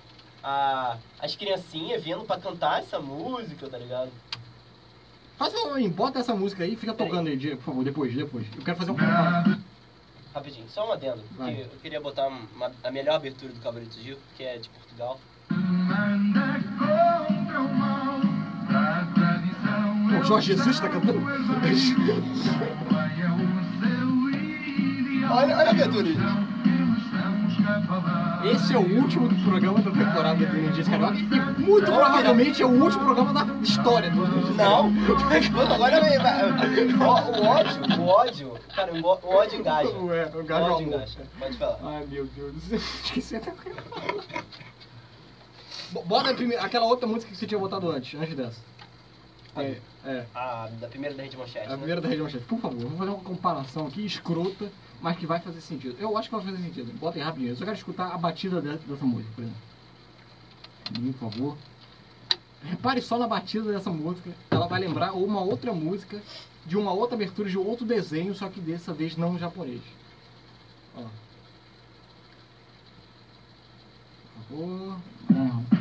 [0.43, 4.09] A, as criancinhas vindo pra cantar essa música, tá ligado?
[5.37, 7.11] Faz um, bota essa música aí e fica Peraí.
[7.11, 8.47] tocando aí, Diego, por favor, depois, depois.
[8.55, 9.57] Eu quero fazer um comparo.
[10.33, 11.21] Rapidinho, só um adendo.
[11.37, 15.19] Que eu queria botar uma- a melhor abertura do do Gil, que é de Portugal.
[20.19, 21.19] O Jorge Jesus tá cantando?
[25.29, 26.17] Olha, olha a abertura aí.
[28.43, 32.69] Esse é o último programa da temporada do Energia Carioca e muito provavelmente é o
[32.69, 34.91] último programa da história do Energia Não!
[35.73, 36.17] Agora vem.
[36.95, 38.53] O, o ódio, o ódio.
[38.75, 39.89] Cara, o ódio engaja.
[39.89, 41.19] Ué, o O gajo ódio engaja.
[41.39, 41.77] Pode falar.
[41.83, 42.77] Ai, meu Deus do céu.
[43.03, 43.53] Esqueci até
[45.91, 46.03] o que eu ia falar.
[46.03, 48.59] Bo- Bota a primeira- aquela outra música que você tinha botado antes, antes dessa.
[49.55, 50.25] É, é.
[50.33, 51.67] A da primeira da Rede Manchete.
[51.67, 51.77] A né?
[51.77, 52.45] primeira da região chefe.
[52.45, 55.97] Por favor, vou fazer uma comparação aqui escrota, mas que vai fazer sentido.
[55.99, 56.93] Eu acho que vai fazer sentido.
[56.97, 57.51] Bota aí rapidinho.
[57.51, 59.61] Eu só quero escutar a batida de- dessa música, por exemplo.
[61.19, 61.57] Por favor.
[62.63, 64.29] Repare só na batida dessa música.
[64.51, 66.21] Ela vai lembrar uma outra música
[66.65, 69.81] de uma outra abertura de outro desenho, só que dessa vez não japonês.
[70.95, 71.01] Ó.
[74.47, 74.97] Por favor.
[75.29, 75.80] Não.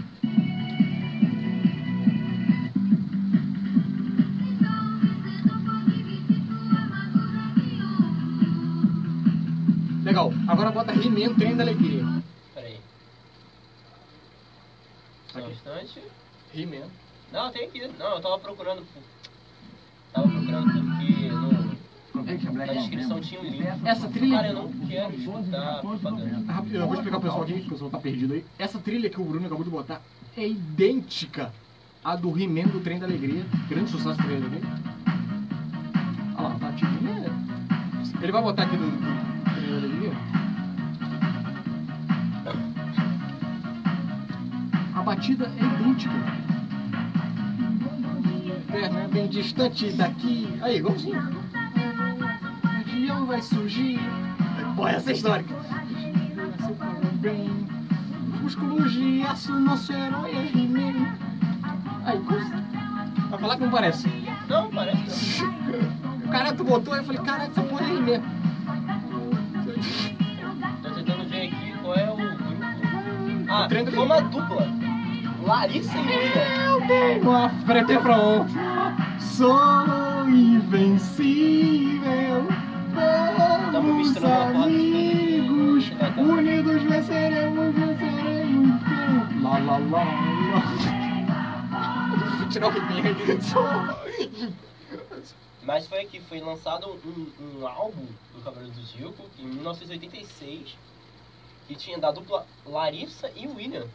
[10.11, 10.33] Legal.
[10.49, 12.05] Agora bota He-Man Trem da Alegria.
[12.53, 12.81] Pera aí.
[15.33, 15.53] Só um Aqui.
[15.53, 16.03] instante.
[16.53, 16.87] He-Man.
[17.33, 17.88] Não, tem aqui.
[17.96, 18.83] Não, eu tava procurando.
[18.83, 19.03] por-
[20.12, 23.62] Tava procurando porque no, na descrição tinha um link.
[23.85, 26.53] Essa trilha- Cara, eu não quero escutar propaganda.
[26.53, 28.44] Rapidinho, eu vou explicar pro pessoal aqui, que o pessoal tá perdido aí.
[28.59, 30.03] Essa trilha que o Bruno acabou de botar
[30.37, 31.53] é idêntica
[32.05, 33.44] à do He-Man do Trem da Alegria.
[33.68, 34.70] Grande sucesso do Trem da Alegria.
[36.37, 36.57] Olha lá,
[38.18, 38.85] é- Ele vai botar aqui do,
[45.11, 46.14] batida é idêntica.
[48.70, 50.57] Perna bem distante daqui.
[50.62, 51.20] Aí, igualzinho.
[52.62, 53.99] O avião vai surgir.
[54.77, 55.53] Pô, essa é histórica.
[57.14, 57.51] Bem,
[59.29, 61.12] aço, nosso herói é He-Man.
[62.05, 62.53] Aí, cons-
[63.31, 64.09] vai falar que não parece.
[64.49, 65.42] Não, parece
[66.25, 68.23] O cara, tu botou, eu falei, caralho, essa porra é He-Man.
[69.11, 69.31] não.
[70.83, 72.44] Tô tentando ver aqui qual é o grupo.
[73.49, 74.79] Ah, foi uma dupla.
[75.50, 76.68] Larissa e.
[76.70, 78.48] Eu tenho a frente front,
[79.18, 82.00] sou invencível.
[83.72, 86.14] Tamo Vamos de amigos, aqui, né?
[86.22, 88.80] unidos venceremos, venceremos.
[89.42, 90.04] Lá, lá, lá,
[90.52, 90.62] lá.
[92.48, 92.72] Tirar o.
[93.42, 94.04] Só-
[95.64, 97.26] Mas foi aqui, foi lançado um,
[97.58, 100.76] um álbum do Cavaleiro do Zodíaco em 1986
[101.66, 103.86] que tinha da dupla Larissa e William,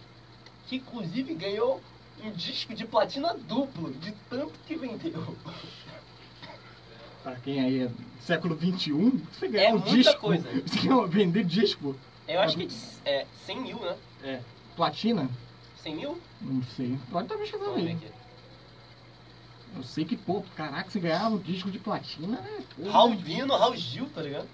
[0.68, 1.82] que inclusive ganhou
[2.24, 5.36] um disco de platina duplo, de tanto que vendeu.
[7.24, 7.90] Pra quem aí é
[8.22, 8.92] século XXI,
[9.32, 10.20] você ganhar É um muita disco.
[10.20, 10.48] coisa.
[10.66, 11.96] Você ganhar, vender disco.
[12.28, 12.68] Eu acho que
[13.04, 13.96] é 100 mil, né?
[14.24, 14.40] É.
[14.76, 15.30] Platina?
[15.82, 16.22] 100 mil?
[16.42, 16.98] Não sei.
[17.12, 17.98] Pode estar pesquisando aí.
[19.76, 22.64] Eu sei que, pô, caraca, você ganhava um disco de platina, né?
[22.90, 23.16] Raul
[23.58, 24.48] Raul Gil, tá ligado?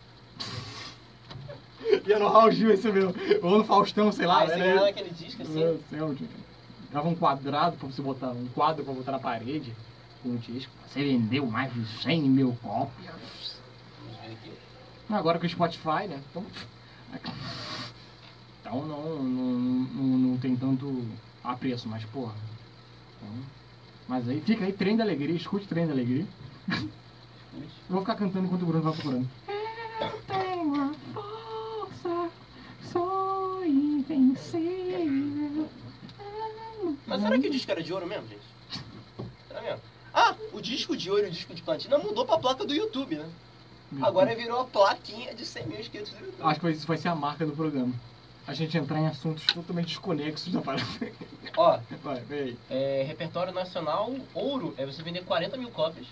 [2.05, 3.13] Ia no Raul Gil esse meu.
[3.41, 4.41] Ou no Faustão, sei lá.
[4.41, 4.89] Aí você era ganhava ele.
[4.89, 5.53] aquele disco assim.
[5.53, 6.17] Meu Deus,
[6.91, 9.73] Dava um quadrado pra você botar, um quadro pra botar na parede
[10.21, 10.71] com um disco.
[10.87, 13.55] Você vendeu mais de 100 mil cópias.
[14.01, 14.51] Vamos ver aqui.
[15.09, 16.21] Agora com o Spotify, né?
[16.29, 16.45] Então,
[18.59, 21.05] então não, não, não, não tem tanto
[21.43, 22.33] apreço, mas porra.
[23.17, 23.35] Então,
[24.07, 26.25] mas aí fica aí, trem da alegria, escute trem da alegria.
[26.71, 26.89] Eu
[27.89, 29.29] vou ficar cantando enquanto o Bruno vai procurando.
[29.99, 30.93] Eu tenho a
[34.13, 35.69] invencível.
[37.07, 38.41] Mas será que o disco era de ouro mesmo, gente?
[39.47, 39.81] Será mesmo?
[40.13, 43.15] Ah, o disco de ouro e o disco de platina mudou pra placa do YouTube,
[43.15, 43.29] né?
[44.01, 46.43] Agora virou a plaquinha de 100 mil inscritos do YouTube.
[46.43, 47.93] Acho que isso vai ser a marca do programa.
[48.47, 50.83] A gente entrar em assuntos totalmente desconexos da parada.
[51.57, 52.57] Ó, Vai, vem aí.
[52.69, 56.07] é, repertório nacional, ouro é você vender 40 mil cópias.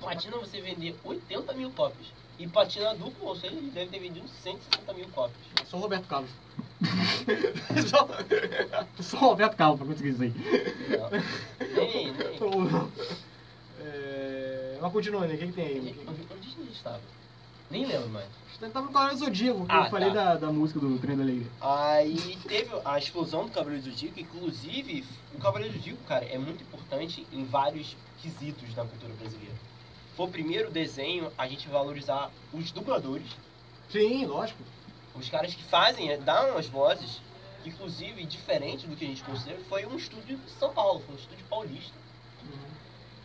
[0.00, 2.06] Platina você vender 80 mil cópias.
[2.38, 5.36] E platina duplo, ou seja, ele deve ter vendido 160 mil cópias.
[5.68, 6.30] Só o Roberto Carlos.
[7.88, 8.08] só,
[9.02, 10.34] só o Roberto Carlos pra conseguir isso aí.
[10.90, 11.10] Não.
[11.74, 12.90] Nem, nem.
[13.80, 15.96] É, Mas continuando, o que, que tem aí?
[16.06, 17.00] Onde a gente estava?
[17.70, 18.26] Nem lembro mais.
[18.72, 20.14] Tava no Cavaleiro do Zodíaco, que Ah, eu falei tá.
[20.14, 21.46] da, da música do Trem da Alegria.
[21.60, 26.38] Aí teve a explosão do Cavaleiro do Zodíaco, inclusive o Cavaleiro do Zodíaco, cara, é
[26.38, 29.54] muito importante em vários quesitos da cultura brasileira.
[30.16, 33.28] Foi o primeiro desenho a gente valorizar os dubladores,
[33.90, 34.62] Sim, lógico.
[35.14, 37.20] os caras que fazem, é, dão as vozes,
[37.64, 41.18] inclusive diferente do que a gente considera, foi um estúdio de São Paulo, foi um
[41.18, 41.94] estúdio paulista,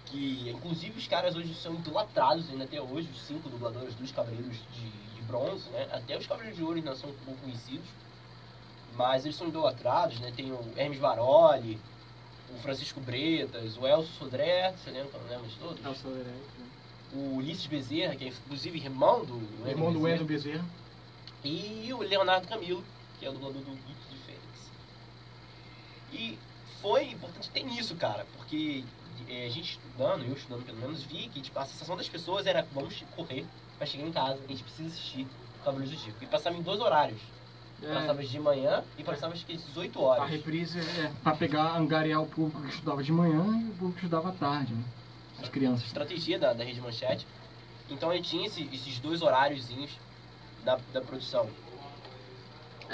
[0.07, 4.57] que inclusive os caras hoje são idolatrados ainda até hoje, os cinco dubladores dos Cavaleiros
[4.73, 5.87] de, de Bronze, né?
[5.91, 7.87] Até os Cavaleiros de Ouro ainda são pouco conhecidos,
[8.95, 10.33] mas eles são idolatrados, né?
[10.35, 11.79] Tem o Hermes Baroli,
[12.53, 15.85] o Francisco Bretas, o Elcio Sodré, você lembra, não lembra de todos?
[15.85, 16.33] É o Soleré.
[17.13, 20.01] O Ulisses Bezerra, que é inclusive irmão do Wendel Irmão do.
[20.01, 20.65] Wendel Bezerra.
[21.43, 22.83] E o Leonardo Camilo,
[23.19, 24.71] que é o dublador do Geek de Fênix.
[26.13, 26.37] E
[26.81, 28.83] foi importante ter isso, cara, porque
[29.27, 32.45] é, a gente estudando, eu estudando pelo menos, vi que tipo, a sensação das pessoas
[32.45, 33.45] era vamos correr
[33.77, 35.27] pra chegar em casa, a gente precisa assistir
[35.63, 36.23] Cavaleiros do Zodíaco.
[36.23, 37.19] E passava em dois horários.
[37.81, 40.29] Passava de manhã e passava acho que às 18 A horas.
[40.29, 44.05] reprise é pra pegar, angariar o público que estudava de manhã e o público que
[44.05, 44.83] estudava à tarde, né?
[45.41, 45.87] As crianças.
[45.87, 47.25] Estratégia da, da Rede Manchete.
[47.89, 49.91] Então ele tinha esse- esses dois horáriozinhos
[50.63, 51.47] da, da produção.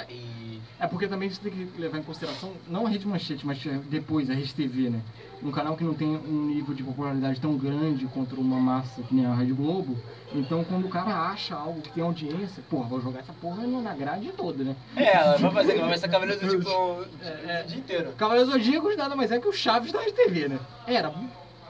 [0.08, 3.58] E É porque também você tem que levar em consideração, não a Rede Manchete, mas
[3.90, 5.00] depois a Rede TV, né?
[5.42, 9.12] Um canal que não tem um nível de popularidade tão grande contra uma massa que
[9.12, 9.96] nem a Rede Globo.
[10.32, 13.92] Então quando o cara acha algo que tem audiência, porra, vou jogar essa porra na
[13.92, 14.76] grade toda, né?
[14.94, 17.62] É, vai fazer, vai fazer Cavaleiros do tipo o É, é.
[17.64, 18.12] dia inteiro.
[18.12, 20.60] Cavaleiros Zodíacos nada mais é que o Chaves da Rede TV, né?
[20.86, 21.12] Era,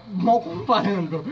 [0.09, 1.25] mal comparando.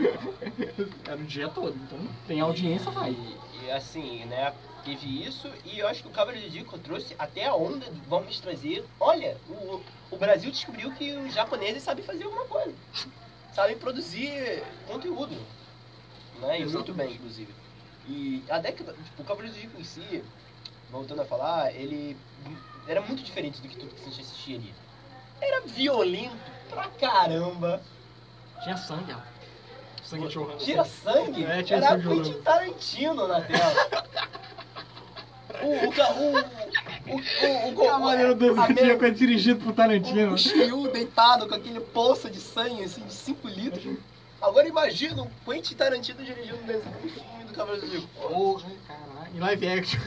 [1.05, 3.11] Era o dia todo, então tem audiência, vai.
[3.11, 7.15] E, e assim, né, teve isso e eu acho que o Cavaleiro do Zodíaco trouxe
[7.19, 8.85] até a onda de vamos trazer.
[8.99, 12.73] Olha, o, o Brasil descobriu que os japoneses sabem fazer alguma coisa.
[13.53, 15.35] Sabem produzir conteúdo.
[16.39, 16.61] Né?
[16.61, 17.53] E muito bem, inclusive.
[18.07, 20.23] E a década, tipo, o Cavaleiro do Zodíaco em si,
[20.89, 22.15] voltando a falar, ele
[22.87, 24.73] era muito diferente do que tudo que a gente assistia ali.
[25.41, 27.81] Era violento pra caramba.
[28.63, 29.37] Tinha sangue, ó.
[30.03, 30.57] Sangue chorrando.
[30.57, 31.43] Tira sangue?
[31.45, 32.41] É, tinha Era sangue Quentin.
[32.41, 33.87] Tarantino na tela.
[35.61, 36.37] o, o, o,
[37.09, 37.17] o, o,
[37.67, 40.33] o, o, Cavaleiro do Zodíaco é dirigido por o, Tarantino.
[40.33, 43.97] o Shiryu deitado com aquele poça de sangue, assim, de 5 litros.
[44.41, 48.27] Agora imagina o Quentin Tarantino dirigindo um filme do Cavaleiro do Zodíaco.
[48.33, 49.35] Porra, caralho.
[49.35, 49.99] Em live action.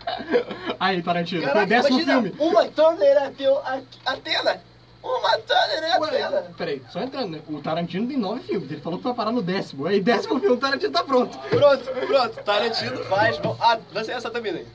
[0.80, 1.46] Aí, Tarantino.
[1.50, 2.34] Foi o décimo filme.
[2.38, 4.62] uma Turner Ateu- a- Atena.
[5.06, 6.30] Uma Turner Atena.
[6.30, 7.40] Ué, Peraí, só entrando, né?
[7.48, 8.70] O Tarantino tem nove filmes.
[8.70, 9.86] Ele falou que vai parar no décimo.
[9.86, 11.38] Aí, décimo filme, o Tarantino tá pronto.
[11.38, 12.42] Pronto, pronto.
[12.42, 13.38] Tarantino faz.
[13.38, 13.56] bom.
[13.60, 14.66] Ah, vai ser essa também, né?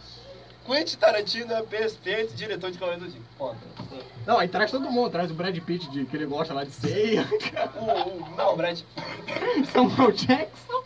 [0.65, 3.21] Quentin Tarantino é perfeito diretor de Cavaleiro do.
[3.37, 3.57] Ponto.
[4.25, 5.09] Não, aí traz todo mundo.
[5.09, 7.27] Traz o Brad Pitt, de, que ele gosta lá de ceia.
[7.75, 8.79] O, o, não, Brad.
[9.73, 10.83] Samuel Jackson.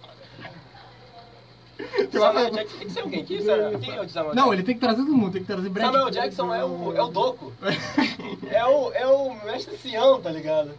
[1.77, 3.25] Uma- Samuel Jackson tem que ser alguém.
[3.25, 5.33] Quem, Samuel- quem é o Samuel Não, ele tem que trazer todo mundo.
[5.33, 7.53] Tem que trazer Brad Samuel Jackson é o, é o Doco.
[8.49, 10.71] É o, é o mestre Sião, tá ligado?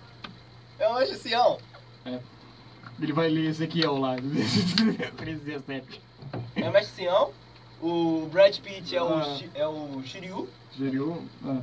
[0.79, 1.59] É o mestre Sião.
[3.01, 4.17] Ele vai ler Ezequiel lá.
[5.19, 6.01] 317.
[6.57, 7.31] É o mestre Sião.
[7.83, 9.39] O Brad Pitt é o, Ah.
[9.55, 10.49] É o Shiryu.
[10.79, 11.23] Geriu.
[11.45, 11.61] Ah.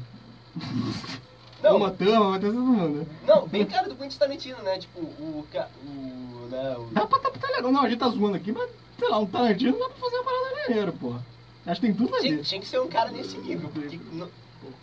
[1.63, 3.08] Não, Uma tama, vai ter todo mundo.
[3.26, 4.78] não, bem cara do Quentin Tarantino, né?
[4.78, 5.46] Tipo, o...
[5.52, 7.72] ca- o, né, o Dá pra tá, tá legal.
[7.72, 8.69] Não, a gente tá zoando aqui, mas
[9.13, 11.26] lá, um Tarantino dá pra fazer uma parada maneira, porra.
[11.65, 12.41] Acho que tem tudo a ver.
[12.43, 13.69] tinha que ser um cara nesse nível.
[13.69, 14.30] Porque, não-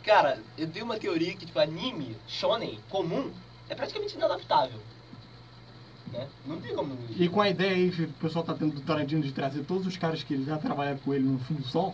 [0.02, 3.30] cara, eu dei uma teoria que, tipo, anime, shonen, comum,
[3.68, 4.78] é praticamente inadaptável.
[6.12, 6.26] Né?
[6.46, 6.96] Não tem como...
[7.16, 9.86] E com a ideia aí que o pessoal tá tendo do Tarantino de trazer todos
[9.86, 11.92] os caras que já trabalharam com ele num filme só,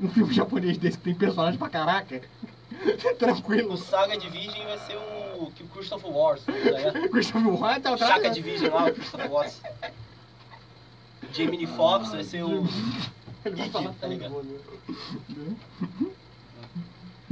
[0.00, 2.22] um filme japonês desse que tem personagem pra caraca,
[3.18, 3.74] tranquilo.
[3.74, 4.96] O Saga de Virgem vai ser
[5.38, 7.06] o, que o Christopher Wars, né?
[7.10, 8.34] Christopher White tá atrás.
[8.34, 9.60] de Virgem lá, o Christopher Wars.
[11.34, 12.64] O Jamie Lee Foxx vai ser o...
[13.44, 14.36] Ele vai falar tá ligado?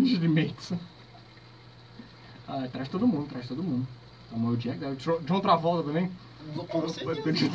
[0.00, 0.76] Ashley Mason.
[2.48, 3.86] Ah, traz todo mundo, traz todo mundo.
[4.28, 6.10] Samuel Jackson, John Travolta também.
[6.68, 7.48] Com certeza.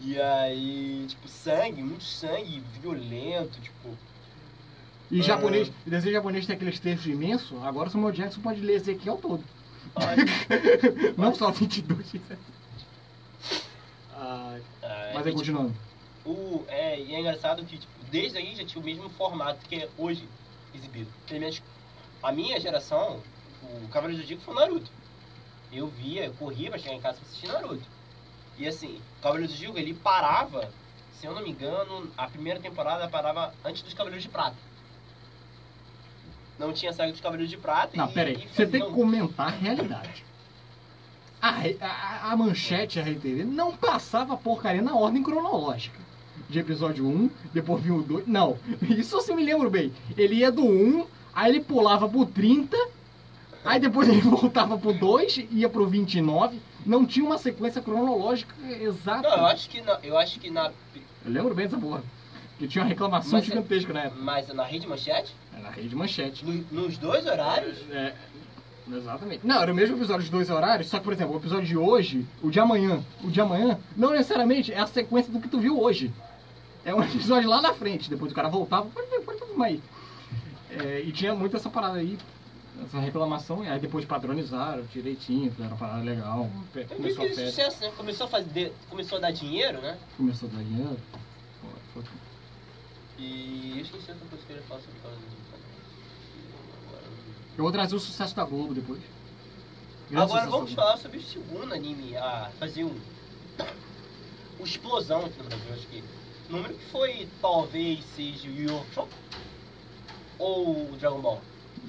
[0.00, 3.88] E aí, tipo, sangue, muito sangue, violento, tipo...
[5.10, 5.22] E Ah.
[5.24, 9.16] japonês, e desenho japonês tem aqueles textos imensos, agora o Samuel Jackson pode ler Ezequiel
[9.18, 9.42] todo.
[9.96, 10.16] Ai,
[11.18, 12.14] Não só 22.
[14.22, 14.62] Ai,
[15.14, 15.74] mas aí continuando.
[16.24, 19.74] O, é, e é engraçado que, tipo, desde aí já tinha o mesmo formato que
[19.74, 20.28] é hoje
[20.72, 21.10] exibido.
[21.26, 21.60] Pelo menos
[22.22, 23.20] a minha geração,
[23.62, 24.90] o Cavaleiro do Zodíaco foi o Naruto.
[25.72, 27.84] Eu via, eu corria pra chegar em casa pra assistir Naruto.
[28.56, 30.70] E assim, o Cavaleiro do Zodíaco, ele parava,
[31.18, 34.56] se eu não me engano, a primeira temporada parava antes dos Cavaleiros de Prata.
[36.60, 37.96] não tinha saga dos Cavaleiros de Prata.
[37.96, 38.36] Não, e, pera aí.
[38.36, 40.24] e Você tem que comentar a realidade.
[41.42, 45.98] A, a, a manchete, a RTV, não passava porcaria na ordem cronológica.
[46.48, 48.26] De episódio 1, depois vinha o 2.
[48.28, 49.92] Não, isso eu me lembro bem.
[50.16, 52.76] Ele ia do 1, aí ele pulava pro 30,
[53.64, 56.60] aí depois ele voltava pro 2, ia pro 29.
[56.86, 59.28] Não tinha uma sequência cronológica exata.
[59.28, 60.70] Não, eu acho que na, eu acho que na,
[61.24, 62.02] Eu lembro bem dessa porra.
[62.58, 64.22] Que tinha uma reclamação Mas é- gigantesca na época.
[64.22, 66.44] mas na rede manchete, É na rede manchete.
[66.44, 68.14] no- nos dois horários, É,
[68.90, 69.46] exatamente.
[69.46, 71.76] Não, era o mesmo episódio de dois horários, só que, por exemplo, o episódio de
[71.76, 75.58] hoje, o de amanhã, o de amanhã, não necessariamente é a sequência do que tu
[75.58, 76.12] viu hoje.
[76.84, 79.82] É um episódio lá na frente, depois o cara voltava, pode ver, pode ver aí.
[80.70, 82.18] É, e tinha muito essa parada aí,
[82.84, 87.80] essa reclamação, e aí depois padronizaram direitinho, fizeram uma parada legal, vi começou a sucesso,
[87.82, 87.92] né?
[87.96, 89.98] Começou a fazer, começou a dar dinheiro, né?
[90.16, 90.96] começou a dar dinheiro.
[93.18, 95.62] E eu esqueci outra coisa que eu ia falar sobre o Cavaleiros de Prata.
[96.88, 97.04] Agora,
[97.56, 99.00] Eu vou trazer o sucesso da Globo depois.
[100.10, 102.98] Grande Agora vamos falar sobre o segundo anime a fazer um.
[104.58, 106.02] O explosão aqui no Brasil, acho que.
[106.48, 109.08] O número que foi talvez seja o Hakusho
[110.38, 111.40] ou o Dragon Ball.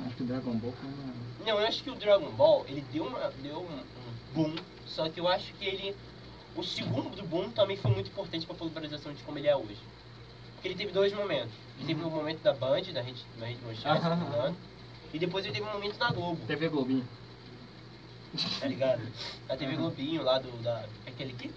[0.06, 1.13] Acho que o Dragon Ball foi uma...
[1.45, 5.10] Não, eu acho que o Dragon Ball ele deu, uma, deu um, um boom, só
[5.10, 5.95] que eu acho que ele.
[6.56, 9.56] O segundo do boom também foi muito importante para a popularização de como ele é
[9.56, 9.80] hoje.
[10.54, 11.54] Porque ele teve dois momentos.
[11.78, 14.72] Ele teve o momento da Band, da rede, da rede Manchete, se
[15.13, 16.39] não e depois ele teve um momento na Globo.
[16.47, 17.08] TV Globinho.
[18.60, 19.02] tá ligado?
[19.47, 19.82] A TV Aham.
[19.82, 20.52] Globinho lá do.
[20.63, 21.52] Da, aquele que?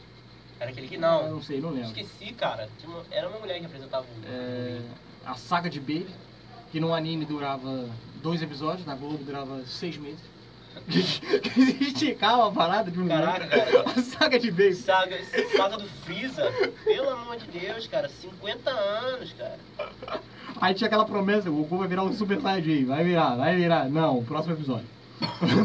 [0.60, 0.94] Era aquele que?
[0.96, 1.30] Eu Não.
[1.32, 1.88] não sei, não lembro.
[1.88, 2.68] Esqueci, cara.
[2.84, 4.26] Uma- era uma mulher que apresentava o.
[4.26, 4.80] É,
[5.24, 6.08] a saga de Baby,
[6.70, 7.88] que no anime durava
[8.22, 10.20] dois episódios, na Globo durava seis meses.
[10.86, 13.88] que esticava a parada de um Caraca, cara.
[13.96, 14.74] A saga de Baby.
[14.74, 15.18] Saga,
[15.56, 16.52] saga do Freeza.
[16.84, 18.10] Pelo amor de Deus, cara.
[18.10, 19.58] 50 anos, cara.
[20.60, 23.88] Aí tinha aquela promessa, o Goku vai virar um Super Saiyajin, vai virar, vai virar.
[23.90, 24.86] Não, próximo episódio.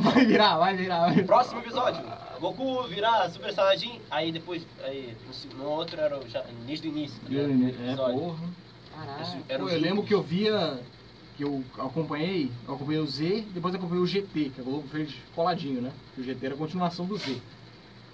[0.02, 1.28] vai virar, vai virar, vai virar.
[1.28, 2.04] Próximo episódio.
[2.40, 4.00] Goku virar Super Saiyajin.
[4.10, 4.66] Aí depois.
[4.84, 5.16] Aí,
[5.58, 7.20] no, outro era o, já, desde o início.
[7.22, 7.76] Tá ligado?
[7.90, 8.50] É, porra.
[8.96, 9.22] Caraca.
[9.22, 10.80] Esse era Pô, eu lembro que eu via,
[11.38, 14.88] que eu acompanhei, eu acompanhei o Z, depois eu acompanhei o GT, que a Globo
[14.90, 15.92] fez coladinho, né?
[16.14, 17.38] Que o GT era a continuação do Z.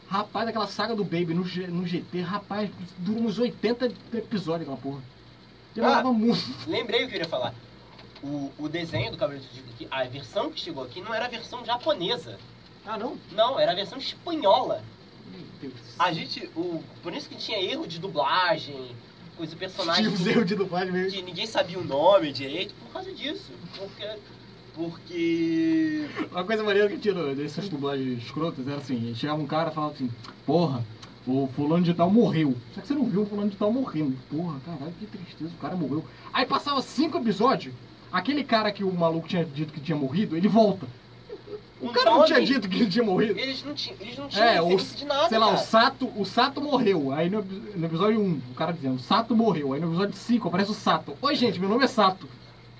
[0.08, 4.78] Rapaz, aquela saga do Baby no, G- no GT, rapaz, durou uns 80 episódios aquela
[4.78, 5.02] porra.
[5.86, 6.04] Ah.
[6.04, 6.44] muito.
[6.68, 7.54] Lembrei o que eu ia falar.
[8.24, 11.26] O, o desenho do Cavaleiro do Zodíaco aqui, a versão que chegou aqui não era
[11.26, 12.38] a versão japonesa.
[12.86, 13.18] Ah, não?
[13.32, 14.84] Não, era a versão espanhola.
[15.32, 15.74] Meu Deus.
[16.00, 18.92] A gente, o, por isso que tinha erro de dublagem,
[19.36, 21.12] coisa personagem Tinha que- erros de dublagem mesmo.
[21.12, 23.52] que ninguém sabia o nome direito por causa disso.
[23.78, 24.08] Porque
[24.74, 29.72] porque Uma coisa maneira que tinha no- dessas dublagens escrotas era assim, chegava um cara
[29.72, 30.10] e falava assim,
[30.46, 30.84] porra,
[31.28, 32.56] o fulano de tal morreu.
[32.74, 34.18] Só que você não viu o fulano de tal morrendo.
[34.30, 36.04] Porra, caralho, que tristeza, o cara morreu.
[36.34, 37.74] Aí passava cinco episódios,
[38.12, 40.88] aquele cara que o maluco tinha dito que tinha morrido, ele volta.
[41.80, 43.38] O O cara não nome- tinha dito que ele tinha morrido.
[43.40, 45.62] eles não tinham, eles não tinham É, o, de nada, sei lá, o cara.
[45.62, 47.12] Sato, o Sato morreu.
[47.12, 49.74] Aí no, no episódio 1, o cara dizendo, o Sato morreu.
[49.74, 51.13] Aí no episódio 5 aparece o Sato.
[51.22, 52.28] Oi, gente, meu nome é Sato.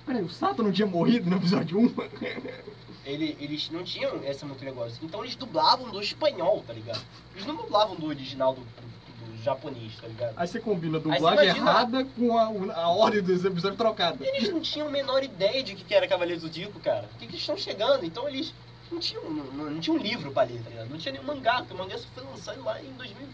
[0.04, 1.90] Peraí, o Sato não tinha morrido no episódio 1?
[3.08, 4.98] Ele- eles não tinham essa muito negócio.
[5.02, 7.02] Então eles dublavam do espanhol, tá ligado?
[7.34, 10.34] Eles não dublavam do original do, do- do japonês, tá ligado?
[10.38, 14.18] Aí você combina a dublagem imagina- errada com a, a ordem dos episódios trocada.
[14.26, 17.06] Eles não tinham a menor ideia de o que que era Cavaleiro do Zodíaco, cara.
[17.16, 18.04] O que, que eles estão chegando?
[18.06, 18.54] Então eles
[18.92, 20.90] não tinham, não, não tinham um livro pra ler, tá ligado?
[20.90, 23.28] Não tinha nenhum mangá, porque o mangá só foi lançado lá em 2000,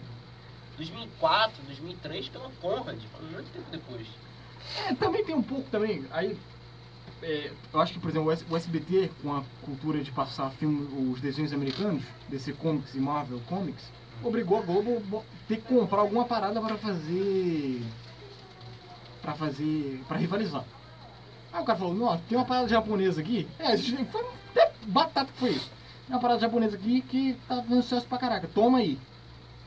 [0.78, 2.98] 2004, 2003 pela Conrad,
[3.32, 4.08] muito tempo depois.
[4.88, 6.06] É, também tem um pouco também.
[6.12, 6.38] Aí,
[7.24, 11.22] é, eu acho que, por exemplo, o SBT, com a cultura de passar filme, os
[11.22, 13.84] desenhos americanos, DC Comics e Marvel Comics,
[14.22, 17.82] obrigou a Globo a ter que comprar alguma parada para fazer.
[19.22, 20.02] para fazer.
[20.08, 20.66] para rivalizar.
[21.52, 23.48] Aí o cara falou: Não, tem uma parada japonesa aqui.
[23.58, 25.72] É, foi até batata que foi isso.
[26.08, 29.00] Tem uma parada japonesa aqui que tá fazendo sucesso pra caraca, toma aí.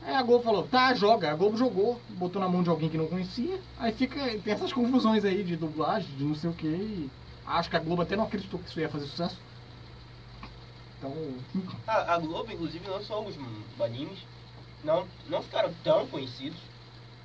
[0.03, 1.31] Aí a Globo falou, tá, joga.
[1.31, 3.59] A Globo jogou, botou na mão de alguém que não conhecia.
[3.77, 7.09] Aí fica, tem essas confusões aí de dublagem, de não sei o que.
[7.47, 9.37] Acho que a Globo até não acreditou que isso ia fazer sucesso.
[10.97, 11.13] Então,
[11.87, 13.35] A, a Globo, inclusive, lançou alguns
[13.79, 14.19] animes.
[14.83, 16.57] Não, não ficaram tão conhecidos.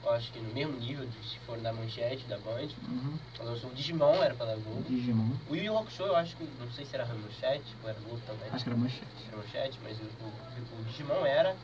[0.06, 2.68] Acho que no mesmo nível de se for da Manchete, da Band.
[2.88, 3.16] uhum.
[3.38, 4.82] Ela lançou o Digimon, era pra da Globo.
[4.88, 5.30] Digimon.
[5.48, 8.20] O Yu Yu Hakusho, eu acho que, não sei se era Manchete, ou era Globo
[8.26, 8.48] também.
[8.50, 9.06] Acho que era manchete.
[9.28, 11.56] Era Manchete, mas o, o, o Digimon era.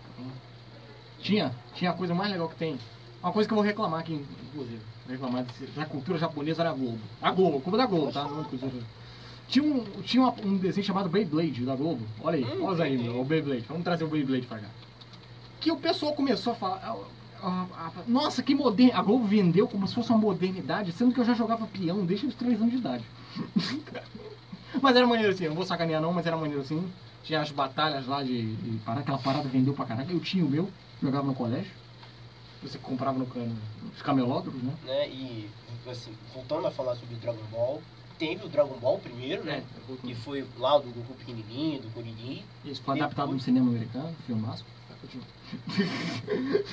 [1.20, 2.78] Tinha, tinha a coisa mais legal que tem.
[3.22, 4.78] Uma coisa que eu vou reclamar aqui, inclusive.
[5.04, 6.98] Vou reclamar desse- da cultura japonesa era a Globo.
[7.20, 8.24] A Globo, culpa da Globo, tá?
[8.24, 8.44] Não
[9.48, 12.06] Tinha, um, tinha uma- um desenho chamado Beyblade da Globo.
[12.22, 13.08] Olha aí, Hum, olha os entendi.
[13.08, 13.64] o Beyblade.
[13.66, 14.68] Vamos trazer o Beyblade pra cá.
[15.60, 16.80] Que o pessoal começou a falar.
[16.84, 16.96] ah,
[17.42, 18.92] ah, ah, nossa, que moderno.
[18.98, 22.26] A Globo vendeu como se fosse uma modernidade, sendo que eu já jogava peão desde
[22.26, 23.04] os 3 anos de idade.
[24.82, 26.84] Mas era maneiro assim, eu não vou sacanear não, mas era maneiro assim.
[27.24, 30.10] Tinha as batalhas lá de, de parada, aquela parada vendeu pra caralho.
[30.10, 30.68] Eu tinha o meu,
[31.02, 31.72] jogava no colégio.
[32.62, 33.56] Você comprava no cano,
[33.94, 34.74] os camelódromos, né?
[34.84, 35.08] né?
[35.08, 35.48] E
[35.88, 37.80] assim, voltando a falar sobre Dragon Ball,
[38.18, 39.62] teve o Dragon Ball primeiro, né?
[39.88, 42.44] É, Que foi lá do Goku pequenininho, do Kuririn.
[42.64, 44.64] Isso foi adaptado no depois- cinema americano, filmaço.
[45.00, 45.26] Continua.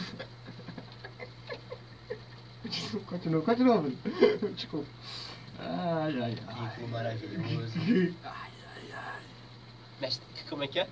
[3.08, 3.98] continua, continua, Bruno.
[4.56, 4.88] Desculpa.
[5.60, 6.70] Ai, ai, ai.
[6.70, 7.74] Rico maravilhoso.
[8.24, 8.26] Ai,
[8.76, 9.22] ai, ai.
[10.02, 10.20] Mas
[10.50, 10.88] como é que é?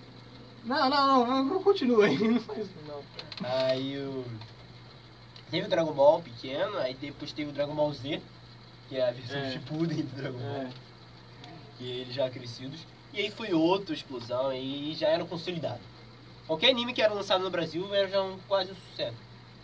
[0.63, 2.17] Não, não, não, não continua aí.
[2.17, 3.01] Não faz isso, não.
[3.45, 4.23] Aí o.
[5.53, 8.19] Teve o Dragon Ball pequeno, aí depois teve o Dragon Ball Z,
[8.89, 9.51] que é a versão É.
[9.51, 10.61] Shippuden do Dragon Ball.
[10.63, 10.69] É.
[11.79, 12.79] E eles já crescidos.
[13.13, 15.79] E aí foi outra explosão e já era consolidado.
[16.47, 19.15] Qualquer anime que era lançado no Brasil era já um, quase um sucesso.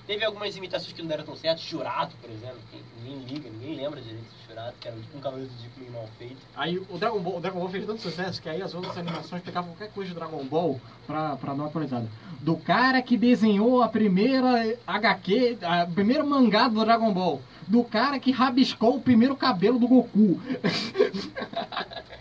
[0.09, 1.61] Teve algumas imitações que não deram tão certo.
[1.61, 5.51] Churato, por exemplo, que ninguém liga, ninguém lembra direito do Churato, que era um cavaleiro
[5.51, 6.37] do Zodíaco meio mal feito.
[6.55, 9.43] Aí o Dragon Ball, o Dragon Ball fez tanto sucesso que aí as outras animações
[9.43, 12.09] pegavam qualquer coisa de Dragon Ball pra, pra dar uma atualizada.
[12.39, 17.39] Do cara que desenhou a primeira HQ, a primeiro mangá do Dragon Ball.
[17.67, 20.41] Do cara que rabiscou o primeiro cabelo do Goku.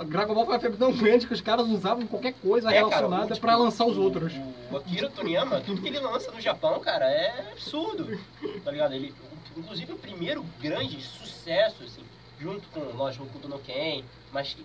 [0.00, 2.74] O Dragon Ball foi uma febre tão grande que os caras usavam qualquer coisa É,
[2.74, 4.32] cara, relacionada o- tipo, pra lançar os outros.
[4.70, 8.18] O Akira Toriyama, tudo que ele lança no Japão, cara, é absurdo.
[8.64, 8.94] Tá ligado?
[8.94, 9.12] Ele,
[9.56, 12.02] inclusive o primeiro grande sucesso, assim,
[12.40, 14.56] junto com, lógico, o Kudo no Ken, mas,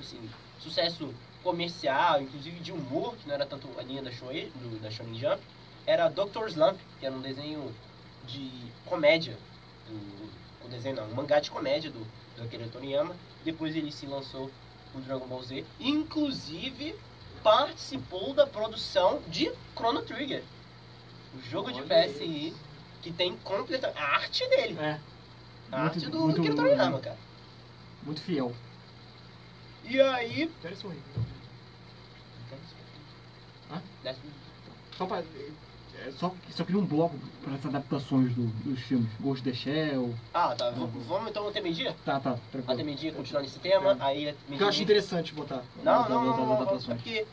[0.00, 0.20] assim,
[0.60, 4.90] sucesso comercial, inclusive de humor, que não era tanto a linha da, Shoei, do, da
[4.90, 5.40] Shonen Jump,
[5.86, 6.48] era Dr.
[6.48, 7.72] Slump, que era um desenho
[8.26, 8.50] de
[8.84, 9.36] comédia,
[9.88, 12.00] do, um desenho não, um mangá de comédia do,
[12.36, 13.14] do Akira Toriyama.
[13.46, 14.50] Depois ele se lançou
[14.92, 16.96] o Dragon Ball Z, inclusive
[17.44, 20.42] participou da produção de Chrono Trigger,
[21.32, 22.52] o jogo de Olha PSI
[23.02, 24.98] que tem completa a arte dele, É,
[25.70, 27.16] a muito- arte do muito- Akira Toriyama, cara.
[28.02, 28.52] muito fiel.
[29.84, 31.02] E aí, Quero sorrir.
[33.70, 33.80] Hã?
[34.98, 35.22] Só pra.
[36.06, 39.08] É, Só, só queria um bloco para essas adaptações do- dos filmes.
[39.20, 40.14] Ghost in the Shell.
[40.32, 40.70] Ah, tá.
[40.70, 41.94] v- Vamos então até meio-dia?
[42.04, 43.92] Tá, tá, Até meio-dia, continuar nesse tema.
[43.92, 43.96] É.
[44.00, 45.62] Aí, Que eu acho interessante botar.
[45.82, 47.26] Não, não, não, não, é porque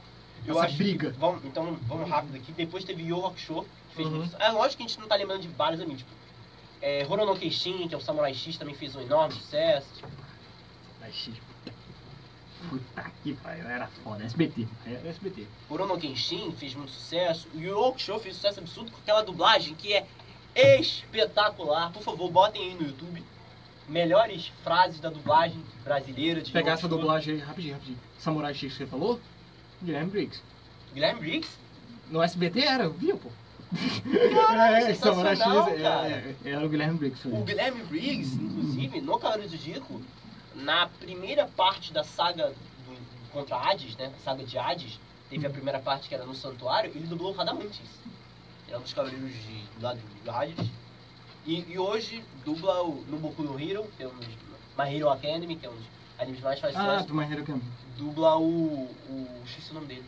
[0.46, 1.12] eu Essa acho briga.
[1.12, 2.52] Que, vamos, então vamos rápido aqui.
[2.52, 4.18] Depois teve Yu Hakusho, que fez Uhum.
[4.18, 6.00] muito- É lógico que a gente não tá lembrando de vários animes.
[6.02, 6.12] Tipo,
[6.82, 7.06] é,
[7.40, 10.04] Keishin, que é o Samurai X, também fez um enorme sucesso.
[11.02, 11.34] Ai, X.
[12.70, 14.24] Puta que pariu, era foda.
[14.24, 14.68] SBT.
[14.86, 15.48] Era SBT.
[15.70, 17.48] Horono Kenshin fez muito sucesso.
[17.54, 20.06] O Yu Hakusho fez sucesso absurdo com aquela dublagem que é
[20.80, 21.92] espetacular.
[21.92, 23.24] Por favor, botem aí no YouTube.
[23.88, 28.00] Melhores frases da dublagem brasileira de Pegar essa dublagem aí, rapidinho, rapidinho.
[28.18, 29.20] Samurai X que você falou?
[29.82, 30.42] Guilherme Briggs.
[30.94, 31.58] Guilherme Briggs?
[32.10, 33.30] No SBT era, via, pô.
[34.84, 36.08] É, Samurai X é, cara.
[36.08, 37.28] é, era o Guilherme Briggs.
[37.28, 40.02] O Guilherme Briggs, inclusive, no Cavaleiro do Zodíaco,
[40.56, 44.12] na primeira parte da saga do, contra Hades, né?
[44.16, 45.00] A saga de Hades,
[45.30, 47.82] teve a primeira parte que era no santuário, ele dublou o Radamantes.
[48.68, 50.70] Ele é um dos cavaleiros de, lá do Hades.
[51.46, 54.28] E, e hoje dubla o, no Boku no Hero, que é um dos,
[54.78, 55.86] My Hero Academy, que é um dos
[56.18, 57.08] animes mais faz Ah, sucesso.
[57.08, 57.72] do My Hero Academia.
[57.98, 59.42] Dubla o, o...
[59.46, 60.06] esqueci o nome dele.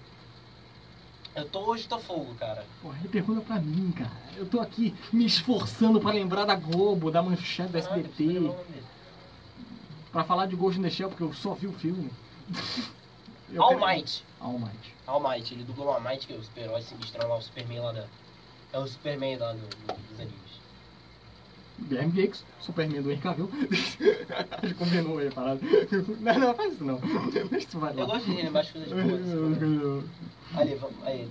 [1.36, 2.66] Eu tô hoje tô fogo, cara.
[2.82, 4.12] Porra, ele pergunta pra mim, cara.
[4.38, 8.32] Eu tô aqui me esforçando pra lembrar da Globo, da manchete da Caraca, SBT, deixa
[8.32, 8.84] eu lembrar o nome dele.
[10.16, 12.10] Pra falar de Ghost in the Shell, porque eu só vi o filme.
[13.52, 14.24] Eu All quero- Might.
[14.40, 14.94] All Might.
[15.06, 17.80] All Might, ele dublou o All Might, que é o super-herói sinistrão lá, o Superman
[17.82, 18.06] lá da...
[18.72, 20.56] É o Superman lá do, do- dos animes.
[21.90, 23.50] Guilherme Briggs, Superman do Henry Cavill.
[24.62, 25.60] A gente combinou aí a parada.
[26.22, 26.98] Não, não, faz isso não.
[27.50, 28.02] Deixa isso vai lá.
[28.04, 29.22] Eu gosto de relembrar as coisas boas.
[29.22, 30.10] assim,
[30.56, 31.30] Ali, vamos, aí.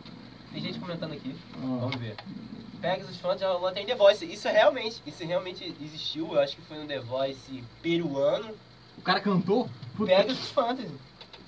[0.53, 2.17] Tem gente comentando aqui, Ó, vamos ver.
[2.83, 4.27] Pegasus Fãs já rolou até em The Voice.
[4.31, 8.55] Isso é realmente, isso realmente existiu, eu acho que foi no The Voice peruano.
[8.99, 9.69] O cara cantou?
[9.97, 10.91] Puta Pegasus Fantasy.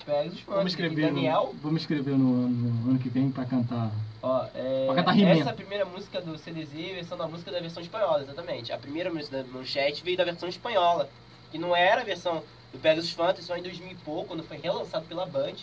[0.05, 0.43] Pegasus Fantasy.
[0.47, 3.91] Vamos E escrever, Daniel, no, vamos escrever no, ano- no ano que vem pra cantar.
[4.21, 7.59] ó, é, Pra cantar essa primeira música do CDZ é a versão da música da
[7.59, 8.71] versão espanhola, exatamente.
[8.71, 11.09] A primeira música da manchete veio da versão espanhola,
[11.51, 14.57] que não era a versão do Pegasus Fantasy, só em 2000 e pouco, quando foi
[14.57, 15.53] relançado pela Band,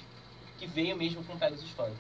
[0.58, 1.96] que veio mesmo com Pegasus Fantasy.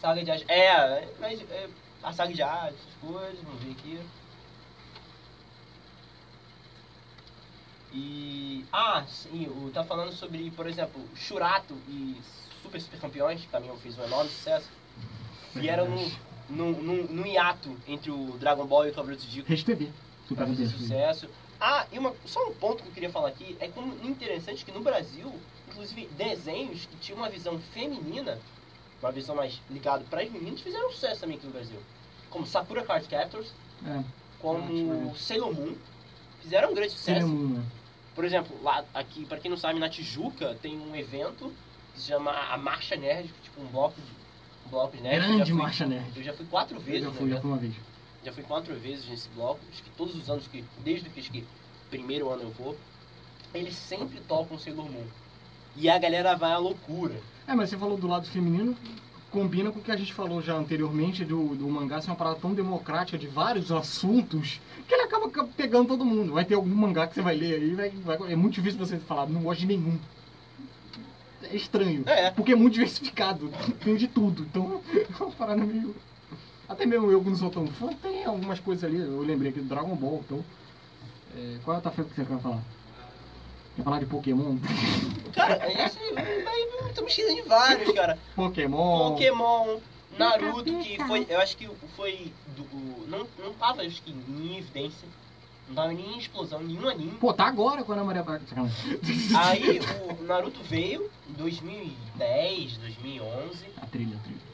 [0.00, 0.44] Saga de Hades.
[0.48, 1.66] É, mas é,
[2.02, 3.98] a saga de Hades, essas coisas, vamos ver aqui.
[7.92, 8.64] E.
[8.72, 12.16] Ah, sim, o, tá falando sobre, por exemplo, Churato e
[12.62, 14.68] Super Super Campeões, que também fez um enorme sucesso.
[15.54, 16.10] Vieram no,
[16.50, 19.86] no, no, no hiato entre o Dragon Ball e o Cavaleiro do Zodíaco Rede TV.
[19.86, 19.92] pra
[20.28, 21.28] Super fazer sucesso.
[21.60, 24.70] Ah, e uma, só um ponto que eu queria falar aqui, é como interessante que
[24.70, 25.32] no Brasil,
[25.68, 28.38] inclusive desenhos que tinham uma visão feminina,
[29.02, 31.80] uma visão mais ligada para as meninas, fizeram sucesso também aqui no Brasil.
[32.30, 33.48] Como Sakura Card Captors,
[33.84, 34.04] É,
[34.38, 35.14] como né?
[35.16, 35.74] Sailor Moon,
[36.42, 37.34] fizeram um grande Sailor sucesso.
[37.42, 37.64] Moon, né?
[38.18, 41.52] Por exemplo, lá aqui, pra quem não sabe, na Tijuca tem um evento
[41.94, 44.10] que se chama a Marcha Nerd, tipo um bloco de,
[44.66, 45.14] um bloco de nerd.
[45.18, 46.16] Eu já Grande fui- marcha nerd.
[46.16, 47.74] Eu já fui quatro Eu vezes, já né, fui, já já, fui uma vez.
[48.24, 51.44] já fui quatro vezes nesse bloco, acho que todos os anos que, desde que que
[51.90, 52.76] primeiro ano eu vou,
[53.54, 55.06] eles sempre tocam Sailor Moon.
[55.76, 57.14] E a galera vai à loucura.
[57.46, 58.76] É, mas você falou do lado feminino,
[59.38, 62.36] combina com o que a gente falou já anteriormente do, do mangá ser uma parada
[62.40, 66.32] tão democrática de vários assuntos que ele acaba ca- pegando todo mundo.
[66.32, 68.98] Vai ter algum mangá que você vai ler aí, vai, vai- é muito difícil você
[68.98, 69.96] falar, não gosto de nenhum.
[71.42, 72.02] É estranho.
[72.06, 72.30] É.
[72.32, 73.48] Porque é muito diversificado,
[73.84, 74.42] tem de tudo.
[74.42, 75.94] Então, é uma parada meio.
[76.68, 78.98] Até mesmo eu que não sou tão fã, tem algumas coisas ali.
[78.98, 80.44] Eu lembrei aqui do Dragon Ball, então.
[81.36, 82.60] é, qual é a coisa que você quer falar?
[83.76, 84.56] Quer falar de Pokémon?
[85.32, 86.37] Cara, esse, vai,
[86.98, 88.18] estamos esquecendo de vários, cara.
[88.34, 89.10] Pokémon.
[89.10, 89.78] Pokémon,
[90.18, 92.64] Naruto, que foi, eu acho que foi, do,
[93.08, 95.08] não, não tava, acho que em evidência,
[95.68, 97.12] não tava nem em explosão, nenhum anime.
[97.18, 98.44] Pô, tá agora com a Maria Braga.
[99.38, 99.80] Aí
[100.18, 103.66] o Naruto veio em 2010, 2011.
[103.80, 104.48] A trilha, a trilha.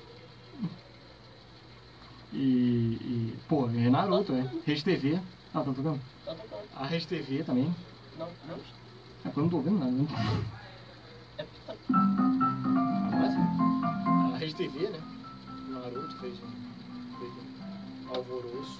[2.33, 4.51] E, e pô, é Naruto, é.
[4.67, 5.21] Rede TV.
[5.55, 6.01] Ah, tá tocando?
[6.25, 6.65] Tá tocando.
[6.75, 7.73] A Rede TV também.
[8.19, 8.57] Não, não.
[8.57, 10.07] É porque eu não tô vendo nada, né?
[11.39, 12.34] É, tá, Agora
[14.51, 14.55] sim.
[14.55, 15.01] A Rede TV, né?
[15.69, 18.79] Naruto fez um, fez um alvoroço.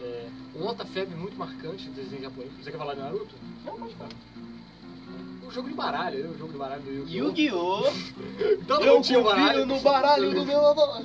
[0.00, 2.52] É, uma outra febre muito marcante do desenho japonês.
[2.62, 3.34] Você quer falar de Naruto?
[3.64, 4.10] não pode falar.
[5.46, 6.30] O jogo de baralho, né?
[6.34, 7.84] O jogo de baralho do Yu-Gi-Oh!
[7.86, 8.62] Yu-Gi-Oh!
[8.68, 9.20] Todo Eu confio
[9.66, 11.02] no baralho do meu avô.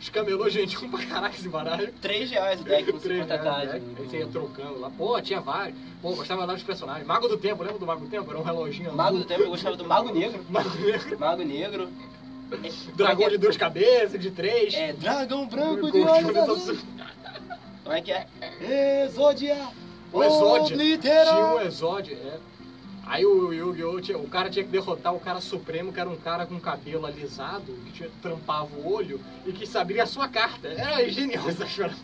[0.00, 1.92] Os camelô gentil pra caraca esse baralho.
[2.00, 3.82] 3 reais o deck com Três 50 reais, cards.
[3.86, 3.94] né?
[3.98, 4.90] Aí você ia trocando lá.
[4.90, 5.78] Pô, tinha vários.
[6.02, 7.06] Pô, gostava lá dos personagens.
[7.06, 8.30] Mago do Tempo, lembra do Mago do Tempo?
[8.30, 10.44] Era um reloginho Mago do Tempo, eu gostava do Mago Negro.
[10.50, 11.18] Mago Negro.
[11.18, 11.88] Mago Negro.
[12.94, 14.74] Dragão de duas cabeças, de três.
[14.74, 16.84] É, Dragão Branco de olhos azuis.
[17.82, 18.26] Como é que é?
[19.04, 19.68] Exodia!
[20.12, 20.98] O Exódia.
[20.98, 22.38] Tinha um Exódia, é.
[23.06, 24.18] Aí o Yu-Gi-Oh!
[24.20, 27.72] O cara tinha que derrotar o cara supremo, que era um cara com cabelo alisado,
[27.84, 30.68] que tinha, trampava o olho e que sabia a sua carta.
[30.68, 31.94] Era genial essa história.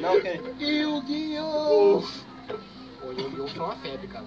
[0.00, 1.98] Não, que Yu-Gi-Oh!
[1.98, 3.48] O o Yu-Gi-Oh!
[3.48, 4.24] foi uma febre, cara.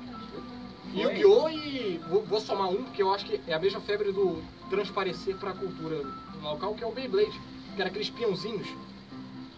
[1.02, 1.50] Yu-Gi-Oh!
[1.50, 2.00] e.
[2.10, 5.54] Vou, vou somar um, porque eu acho que é a mesma febre do transparecer pra
[5.54, 6.02] cultura
[6.42, 7.40] local, que é o Beyblade.
[7.76, 8.68] Que era aqueles peãozinhos.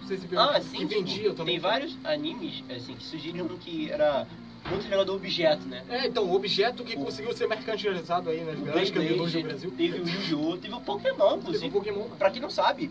[0.01, 1.55] Não sei se viu, Ah, que sim, vendia tipo, também.
[1.55, 4.25] tem vários animes assim, que sugeriram que era
[4.69, 5.83] muito legal do objeto, né?
[5.89, 9.71] É, então, o objeto que O- conseguiu ser mercantilizado aí nas grandes camelôs do Brasil.
[9.77, 10.57] teve o Yu-Gi-Oh!
[10.57, 11.69] Teve o Pokémon, Teve o inclusive.
[11.71, 12.03] Pokémon.
[12.17, 12.89] Pra quem não sabe,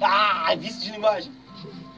[0.00, 1.32] ah, vício de linguagem.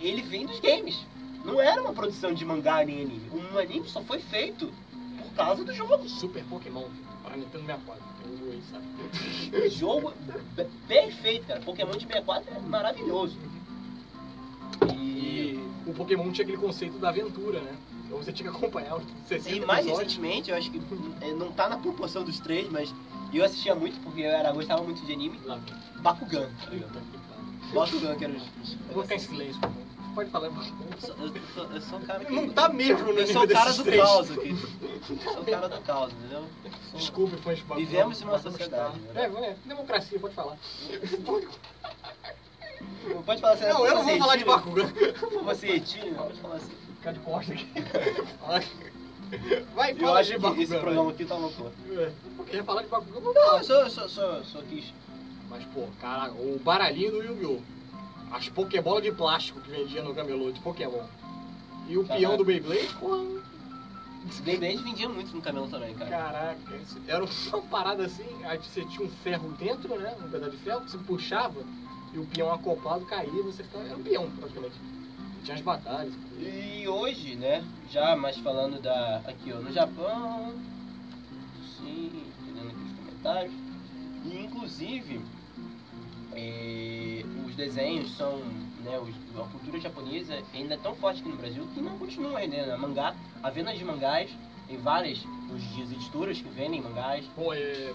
[0.01, 0.99] Ele vem dos games.
[1.45, 3.23] Não era uma produção de mangá nem anime.
[3.33, 4.73] Um anime só foi feito
[5.35, 6.09] causa do jogo.
[6.09, 6.85] Super Pokémon.
[7.23, 8.03] Para Nintendo 64.
[8.23, 9.69] Tem um aí, sabe?
[9.75, 10.13] Jogo
[10.87, 11.61] perfeito, cara.
[11.61, 13.37] Pokémon de 64 é maravilhoso.
[14.93, 17.75] E, E o Pokémon tinha aquele conceito da aventura, né?
[18.05, 20.15] Então você tinha que acompanhar os 60 e mais episódios.
[20.15, 20.81] recentemente, eu acho que
[21.23, 22.95] é, não tá na proporção dos três, mas
[23.33, 25.41] eu assistia muito porque eu era, gostava muito de anime.
[25.45, 25.59] Lá,
[25.97, 26.87] Bakugan, tá que pariu.
[27.73, 28.75] Bakugan, que era os.
[28.93, 29.84] vou ficar em silêncio, por favor.
[30.15, 30.47] Pode falar.
[30.47, 30.53] Eu
[31.01, 32.33] sou, eu sou- eu sou um cara que.
[32.33, 34.03] Não tá mesmo no Eu sou o cara do três.
[34.03, 34.51] caos aqui.
[34.51, 36.45] Eu sou o cara do caos, entendeu?
[36.91, 37.65] Sou- Desculpe, fãs de.
[37.75, 39.11] Vivemos em uma sociedade, né?
[39.17, 40.57] É, é, democracia, pode falar.
[43.27, 44.93] Pode falar assim, Não, eu não vou falar de Bakugan.
[45.45, 46.73] Você etílio, não pode falar assim.
[46.99, 47.67] Ficar de costa aqui.
[49.75, 50.63] Vai, Eu fala acho de que Bakugan.
[50.63, 51.73] esse programa aqui tá louco.
[51.99, 53.59] É, Porque ia falar de Bakugan, Não, falar.
[53.59, 54.93] eu sou, eu sou, sou, sou quis.
[55.51, 57.61] Mas, pô, cara, o baralhinho do Yu-Gi-Oh!
[58.35, 61.05] As Pokébola de plástico que vendia no camelô de Pokémon.
[61.89, 62.19] E o Caraca.
[62.19, 63.23] peão do Beyblade, porra,
[64.43, 66.11] Beyblade vendia muito no camelo também, cara.
[66.11, 66.81] caraca.
[67.07, 70.17] Era uma parada assim, aí você tinha um ferro dentro, né?
[70.21, 71.63] Um pedaço de ferro, que você puxava
[72.13, 73.85] e o peão acoplado caía, você ficava.
[73.85, 74.75] Era um peão, praticamente.
[75.45, 76.15] Tinha as batalhas.
[76.41, 79.19] E hoje, né, já mais falando da.
[79.27, 80.55] Aqui, ó, no Japão.
[81.79, 83.55] Sim, olhando aqui os comentários.
[84.25, 85.21] E inclusive,
[87.47, 88.39] os desenhos são.
[88.85, 92.39] Né, os- a cultura japonesa ainda é tão forte aqui no Brasil que não continua
[92.39, 92.71] rendendo.
[92.73, 94.31] A mangá, a venda de mangás,
[94.69, 97.25] tem várias dia editoras que vendem mangás.
[97.35, 97.93] Pô, é.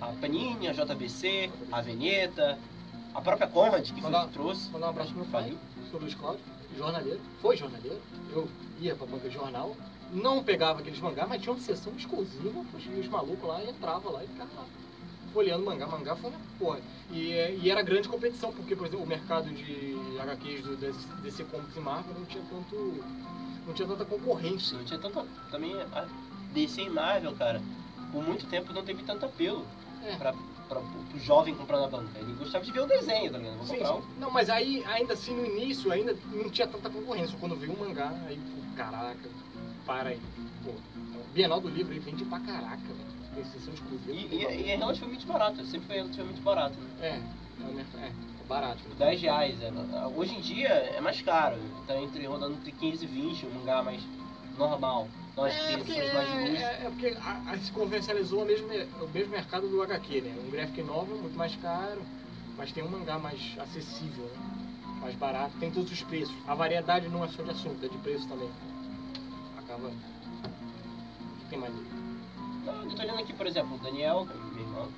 [0.00, 2.56] A Panini, a JBC, a Veneta,
[3.12, 4.70] a própria Conrad, que Mandar- trouxe.
[4.70, 5.56] Mandar um abraço pro meu pai,
[5.90, 6.40] sou Luiz Cláudio,
[6.76, 7.20] jornaleiro.
[7.42, 8.00] Foi jornaleiro.
[8.32, 8.48] Eu
[8.80, 9.76] ia pra banca de jornal,
[10.12, 14.22] não pegava aqueles mangá, mas tinha uma sessão exclusiva, os, os malucos lá entravam lá
[14.22, 14.64] e ficavam lá.
[15.32, 16.80] Folheando mangá, mangá foi uma porra.
[17.10, 17.30] E,
[17.62, 20.76] e era grande competição, porque, por exemplo, o mercado de HQs do
[21.22, 23.04] DC, Comics e Marvel não tinha tanto.
[23.66, 24.76] não tinha tanta concorrência.
[24.76, 25.24] Não tinha tanta.
[25.50, 26.06] Também a
[26.52, 27.60] DC e Marvel, cara,
[28.10, 29.66] por muito tempo não teve tanto apelo
[30.02, 30.16] É.
[30.16, 30.32] pra,
[30.68, 32.18] pra, pro jovem comprar na banca.
[32.18, 33.56] Ele gostava de ver o desenho, tá ligado?
[33.58, 34.02] Vou Sim, sim.
[34.18, 37.36] Não, mas aí, ainda assim, no início, ainda não tinha tanta concorrência.
[37.38, 39.28] Quando veio um mangá, aí, pô, caraca,
[39.86, 40.20] para aí.
[40.64, 40.72] Pô,
[41.34, 43.17] Bienal do Livro aí vende pra caraca, velho.
[44.08, 46.76] E, e- e é relativamente barato, sempre foi relativamente barato.
[46.78, 46.88] Né?
[47.00, 48.82] É, é, mercado- é, é barato.
[48.98, 49.56] 10 reais.
[49.62, 49.70] É,
[50.16, 51.56] hoje em dia é mais caro.
[51.86, 54.02] Tá entre, rodando entre 15 e 20, um mangá mais
[54.56, 55.08] normal.
[55.36, 56.60] Nós É somos mais de é, luz.
[56.60, 60.34] é, é porque a, a- se convencionalizou o mesmo, o mesmo mercado do HQ, né?
[60.46, 62.02] Um graphic novel muito mais caro,
[62.56, 64.64] mas tem um mangá mais acessível, né?
[65.00, 66.34] mais barato, tem todos os preços.
[66.44, 68.50] A variedade não é só de assunto, é de preço também.
[69.56, 69.86] Acaba.
[69.88, 71.72] O que tem mais?
[71.72, 71.97] aí?
[72.68, 74.88] Eu tô olhando aqui, por exemplo, o Daniel, é meu irmão,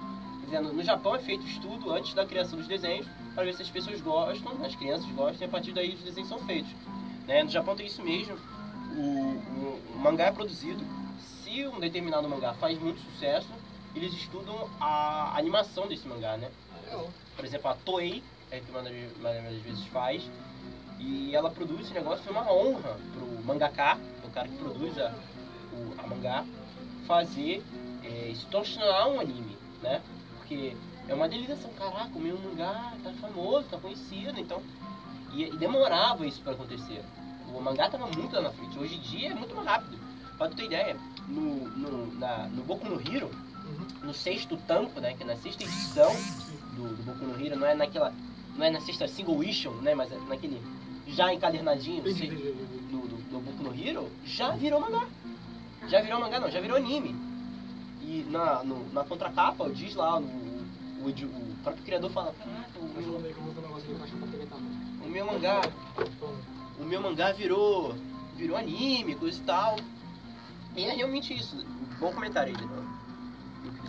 [0.44, 3.70] dizendo, no Japão é feito estudo antes da criação dos desenhos para ver se as
[3.70, 6.70] pessoas gostam, as crianças gostam, e a partir daí os desenhos são feitos.
[7.26, 7.42] Né?
[7.44, 8.36] No Japão tem isso mesmo,
[8.96, 10.82] o, o- o mangá é produzido,
[11.44, 13.48] se um determinado mangá faz muito sucesso,
[13.94, 16.50] eles estudam a animação desse mangá, né?
[17.36, 20.28] Por exemplo, a Toei, é que uma das, uma das vezes faz,
[20.98, 25.12] e ela produz esse negócio, foi uma honra pro mangaka, o cara que produz a,
[25.72, 26.44] o, a mangá,
[27.14, 27.61] fazer,
[28.04, 30.00] é, se tornar um anime, né?
[30.38, 30.76] Porque
[31.08, 34.62] é uma delícia, caraca, o meu mangá tá famoso, tá conhecido, então...
[35.32, 37.02] E, e demorava isso pra acontecer.
[37.52, 39.98] O mangá tava muito lá na frente, hoje em dia é muito mais rápido.
[40.38, 40.96] Pra tu ter ideia,
[41.28, 43.28] no, no, na, no Boku no Hero,
[43.61, 44.06] Uhum.
[44.08, 46.11] no sexto tampo, né, que é na sexta edição
[46.74, 48.12] do, do Boku no Hero, não é naquela,
[48.56, 50.61] não é na sexta single issue, né, mas é naquele
[51.06, 52.36] já encadernadinho sei, entendi.
[52.90, 55.06] do, do, do Boku no Hero, já virou mangá.
[55.91, 57.16] Já virou mangá não, já virou anime.
[58.01, 62.84] E na, no, na contracapa diz lá, no, o, o próprio criador fala, caraca, o
[62.84, 63.16] meu,
[65.05, 65.61] o meu mangá,
[66.78, 67.97] o meu mangá virou,
[68.36, 69.76] virou anime, coisa e tal.
[70.76, 71.66] E é realmente isso.
[71.99, 72.68] Bom comentário aí, né?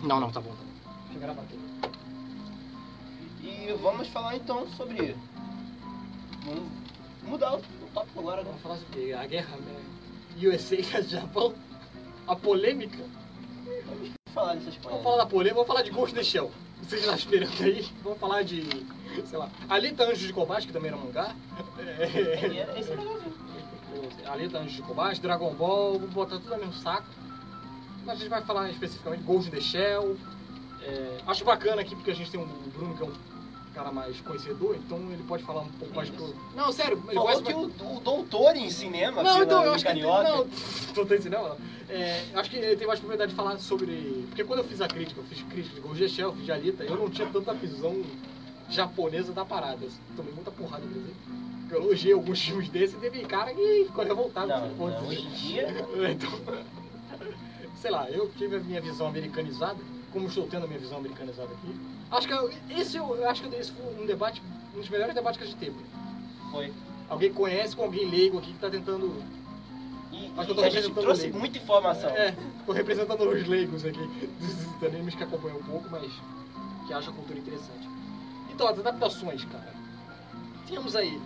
[0.02, 0.72] Não, não, tá bom, tá bom.
[1.30, 1.62] A.
[3.46, 5.16] E vamos falar então sobre.
[6.44, 6.64] Vamos
[7.22, 8.48] mudar o o tópico agora, né?
[8.48, 9.80] Vamos falar sobre a guerra né?
[10.36, 11.54] USA e Japão.
[12.26, 12.98] A polêmica.
[13.86, 14.84] Vamos falar dessas coisas.
[14.84, 16.50] Vamos falar da polêmica, vamos falar de Ghost in the Shell.
[16.82, 17.88] Vocês estão esperando aí?
[18.02, 18.62] Vamos falar de,
[19.26, 21.34] sei lá, Alita Anjos de Combate, que também era mangá.
[21.78, 23.32] E era- Esse é legalzinho.
[24.26, 27.06] Alita Anjos de Combate, Dragon Ball, vou botar tudo no mesmo saco.
[28.04, 30.16] Mas a gente vai falar especificamente Ghost in the Shell.
[30.82, 33.12] É, acho bacana aqui porque a gente tem um Bruno que é um
[33.72, 36.34] cara mais conhecedor, então ele pode falar um pouco mais pro...
[36.54, 39.84] Não, sério, ele Falou gosta que o, o doutor em cinema, Não, então, eu acho
[39.84, 40.28] que ele Carioca.
[40.28, 40.46] Não,
[40.96, 41.56] não tem cinema, não.
[41.88, 44.24] É, eu acho que ele tem mais propriedade de falar sobre.
[44.28, 46.84] Porque quando eu fiz a crítica, eu fiz crítica de the Shell, fiz de Alita,
[46.84, 48.02] eu não tinha tanta visão
[48.70, 49.84] japonesa da parada.
[49.84, 51.16] Eu tomei muita porrada, por exemplo.
[51.70, 55.30] Eu elogiei alguns filmes desses e teve cara que ficou revoltado Não, não, hoje em
[55.30, 55.68] dia.
[56.10, 56.30] Então,
[57.76, 59.78] sei lá, eu tive a minha visão americanizada,
[60.12, 61.74] como estou tendo a minha visão americanizada aqui.
[62.10, 64.42] Acho que eu- esse, eu, eu acho que esse foi um debate,
[64.74, 65.76] um dos melhores debates que a gente teve.
[66.50, 66.72] Foi.
[67.08, 69.22] Alguém conhece com alguém leigo aqui que tá tentando
[70.12, 71.38] E, Acho que eu tô e a gente trouxe leigo.
[71.38, 72.10] muita informação.
[72.10, 72.34] É,
[72.66, 73.98] tô representando os leigos aqui,
[74.78, 76.12] dos animes que acompanham um pouco, mas
[76.86, 77.88] que acham a cultura interessante.
[78.52, 79.72] Então, as adaptações, cara.
[80.66, 81.18] Temos aí.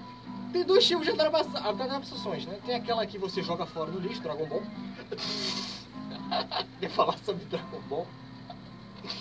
[0.52, 2.58] Tem dois tipos de adapta- adaptações, né?
[2.64, 4.62] Tem aquela que você joga fora no lixo, Dragon Ball.
[6.80, 8.06] Quer falar sobre Dragon Ball?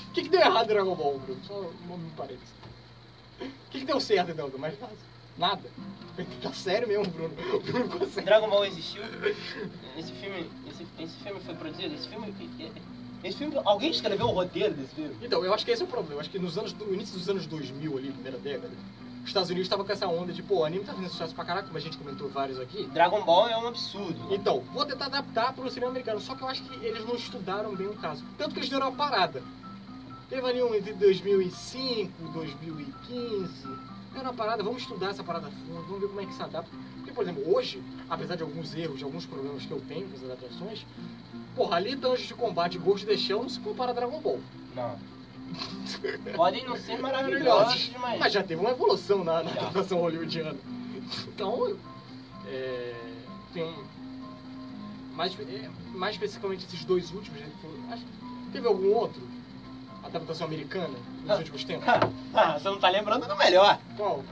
[0.10, 1.42] O que, que deu errado em Dragon Ball, Bruno?
[1.46, 2.40] Só um parece.
[3.42, 4.50] O que, que deu certo, então?
[4.58, 4.94] Mais nada.
[5.38, 5.70] Nada.
[6.42, 7.36] Tá sério mesmo, Bruno.
[7.64, 8.26] Bruno consegue.
[8.26, 9.04] Dragon Ball existiu.
[9.98, 11.94] Esse filme, esse, esse filme foi produzido.
[11.94, 12.34] Esse filme,
[13.24, 15.16] esse filme, alguém escreveu o roteiro desse filme?
[15.22, 16.16] Então, eu acho que esse é o problema.
[16.16, 18.72] Eu acho que nos anos, no início dos anos 2000 ali, primeira década,
[19.24, 21.44] os Estados Unidos estavam com essa onda de, pô, o anime tá fazendo sucesso pra
[21.44, 22.86] caraca, como a gente comentou vários aqui.
[22.94, 24.34] Dragon Ball é um absurdo.
[24.34, 26.22] Então, vou tentar adaptar pro cinema americano.
[26.22, 28.24] Só que eu acho que eles não estudaram bem o caso.
[28.38, 29.42] Tanto que eles deram uma parada.
[30.30, 33.68] Teve ali um entre 2005, 2015.
[34.12, 36.72] Deram uma parada, vamos estudar essa parada fundo, vamos ver como é que se adapta.
[36.96, 40.16] Porque, por exemplo, hoje, apesar de alguns erros, de alguns problemas que eu tenho com
[40.16, 40.86] as adaptações,
[41.56, 44.40] porra, ali Anjos de Combate e Ghost the Shell não se compara a Dragon Ball.
[44.76, 44.98] Não.
[46.36, 48.20] Podem não ser maravilhosos, mas.
[48.20, 50.58] Mas já teve uma evolução na, na adaptação hollywoodiana.
[51.28, 51.78] Então,
[52.48, 52.96] é,
[53.54, 53.84] tem um.
[55.14, 57.50] Mais, é, mais especificamente esses dois últimos, né,
[58.52, 59.22] teve algum outro?
[60.16, 61.36] Adaptação americana nos Ah.
[61.36, 61.86] últimos tempos?
[62.34, 63.78] Ah, você não tá lembrando do melhor.
[63.98, 64.24] Qual?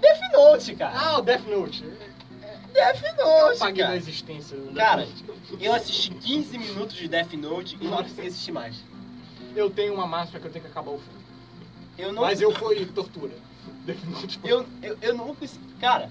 [0.00, 0.94] Death Note, cara.
[0.96, 1.82] Ah, o Death Note.
[2.72, 3.96] Death Eu Note, paguei na cara.
[3.98, 4.56] existência.
[4.56, 5.24] o Death Cara, Note.
[5.64, 8.76] eu assisti 15 minutos de Death Note e não consegui assistir mais.
[9.56, 11.20] Eu tenho uma máxima que eu tenho que acabar o filme.
[11.98, 12.22] Eu não.
[12.22, 13.34] Mas eu fui tortura.
[13.84, 15.64] Death Note foi- Eu, eu, eu não consegui.
[15.80, 16.08] Cara,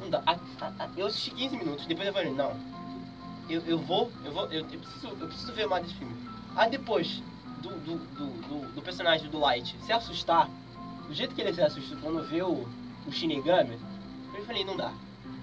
[0.00, 0.22] não dá.
[0.26, 2.52] A- a- a- eu assisti 15 minutos, depois eu falei, não.
[3.48, 6.14] Eu, eu vou, eu vou, eu, eu preciso, eu preciso ver mais desse filme.
[6.56, 7.22] Aí depois
[7.60, 10.48] do, do, do, do, personagem do Light se assustar,
[11.06, 12.66] do jeito que ele se assusta quando vê o,
[13.06, 13.78] o Shinigami,
[14.34, 14.92] eu falei, não dá.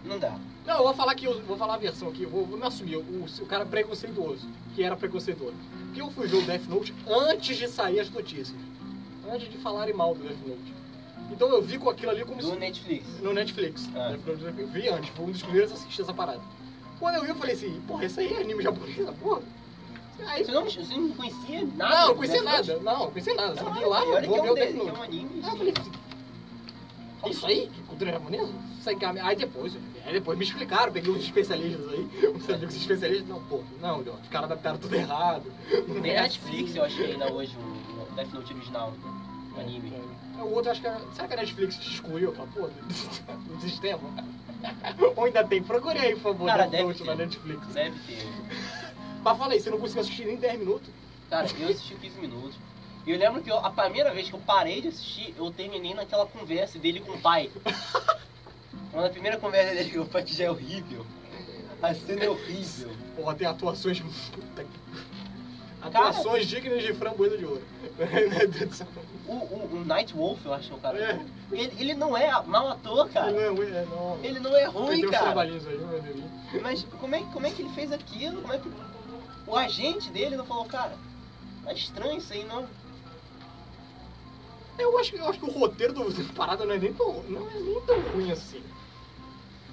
[0.03, 0.38] Não dá.
[0.65, 2.97] Não, eu vou falar aqui, eu vou falar a versão aqui, vou, vou me assumir,
[2.97, 5.55] o, o cara preconceituoso, que era preconceituoso.
[5.86, 8.57] Porque eu fui ver o Death Note antes de sair as notícias.
[9.30, 10.74] Antes de falarem mal do Death Note.
[11.32, 12.55] Então eu vi com aquilo ali como Do se...
[12.55, 13.05] Netflix.
[13.22, 13.89] No Netflix.
[13.95, 14.15] Ah.
[14.57, 16.41] Eu vi antes, foi um dos primeiros a assistir essa parada.
[16.99, 19.41] Quando eu vi, eu falei assim, porra, isso aí é anime japonês, porra.
[20.26, 21.95] Aí, Você não, você não conhecia nada?
[22.01, 23.55] não, do conhecia nada, não, não conhecia nada.
[23.55, 24.91] Só vi lá, E vou é ver o Death de- que é.
[24.91, 25.74] Aí eu falei
[27.30, 27.70] isso aí?
[27.74, 28.49] Que cultura japonesa?
[28.80, 28.95] Isso aí,
[29.36, 33.99] depois, aí depois me explicaram, peguei uns especialistas aí, uns amigos especialistas, não, pô, não,
[33.99, 35.43] Leon, os caras adaptaram tudo errado.
[36.01, 36.80] Tem é Netflix, assim.
[36.80, 38.93] eu que ainda hoje, o, Death Note original,
[39.55, 39.93] o anime.
[40.38, 40.88] É, o outro, acho que.
[40.88, 42.70] é- Será que a Netflix te excluiu aquela porra
[43.47, 43.99] do, sistema?
[45.15, 45.61] Ou ainda tem?
[45.63, 47.68] Procure aí, por favor, Cara, Death Note na Netflix.
[47.74, 48.26] Deve ter.
[49.30, 50.89] Mas fala aí, você não conseguiu assistir nem 10 minutos?
[51.30, 52.57] Cara, eu assisti 15 minutos.
[53.05, 55.93] E eu lembro que eu- a primeira vez que eu parei de assistir, eu terminei
[55.93, 57.51] naquela conversa dele com o pai.
[58.91, 61.05] Quando a primeira conversa dele com o pai que já é horrível.
[61.82, 62.91] A cena é horrível.
[63.15, 63.99] Porra, tem atuações.
[63.99, 64.65] Puta
[65.82, 67.61] Atuações dignas de framboesa de ouro.
[69.28, 70.97] O, o, o Night Wolf, eu acho é o cara.
[70.97, 71.19] É.
[71.51, 73.30] Ele, ele não é mau ator, cara.
[73.30, 74.17] Não, é, não.
[74.23, 75.41] Ele não é ruim, cara.
[75.41, 76.61] aí, Deus.
[76.61, 78.41] Mas como é, como é que ele fez aquilo?
[78.41, 78.71] Como é que
[79.47, 80.97] o agente dele não falou, cara,
[81.63, 82.67] tá estranho isso aí, não?
[84.77, 87.49] Eu acho, que- eu acho que o roteiro do parada não é nem tão, não
[87.49, 88.61] é nem tão ruim assim.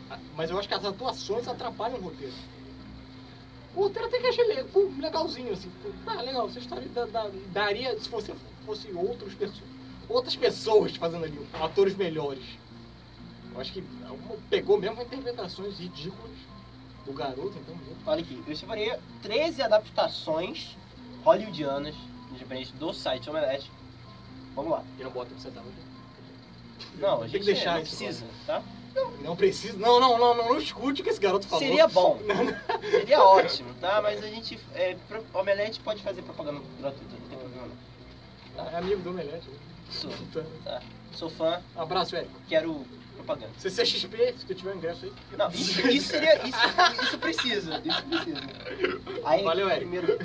[0.09, 2.33] Ah, Mas eu acho que as atuações atrapalham o roteiro.
[3.75, 4.45] O roteiro até que achei
[5.01, 5.71] legalzinho, assim.
[6.05, 8.33] Tá, legal, essa história da- da- daria se fosse,
[8.65, 9.35] fosse outros
[10.09, 12.45] outras pessoas fazendo ali, atores melhores.
[13.53, 16.33] Eu acho que alguma- pegou mesmo interpretações ridículas
[17.07, 17.75] do garoto, então.
[17.75, 17.97] né?
[18.07, 18.93] Olha aqui, eu separei
[19.23, 20.77] 13 adaptações
[21.25, 21.95] hollywoodianas,
[22.33, 23.71] independente do site Omelete.
[24.55, 24.85] Vamos lá.
[24.99, 25.85] E não bota pra você dar muito.
[26.99, 28.63] Não, a Tem gente que deixar não isso, precisa, tá?
[29.23, 29.77] Não precisa.
[29.77, 31.65] Não, não, não, não, não escute o que esse garoto falou.
[31.65, 32.17] Seria bom.
[32.25, 32.55] Não, não.
[32.91, 34.01] Seria ótimo, tá?
[34.01, 34.57] Mas a gente.
[34.73, 37.69] É, pro- Omelete pode fazer propaganda gratuita, não tem problema.
[38.57, 38.69] não.
[38.69, 39.51] É amigo do Omelete.
[39.91, 40.81] Sou, Então, tá?
[41.13, 42.33] Sou fã, Abraço, Érico.
[42.49, 43.53] quero propaganda.
[43.59, 45.13] CCXP, se tu tiver um ingresso aí.
[45.37, 46.35] Não, isso, isso seria.
[46.47, 46.59] Isso,
[47.03, 47.83] isso precisa.
[47.85, 48.41] Isso precisa.
[49.25, 49.81] Aí, Valeu, Eric.
[49.87, 50.19] primeiro,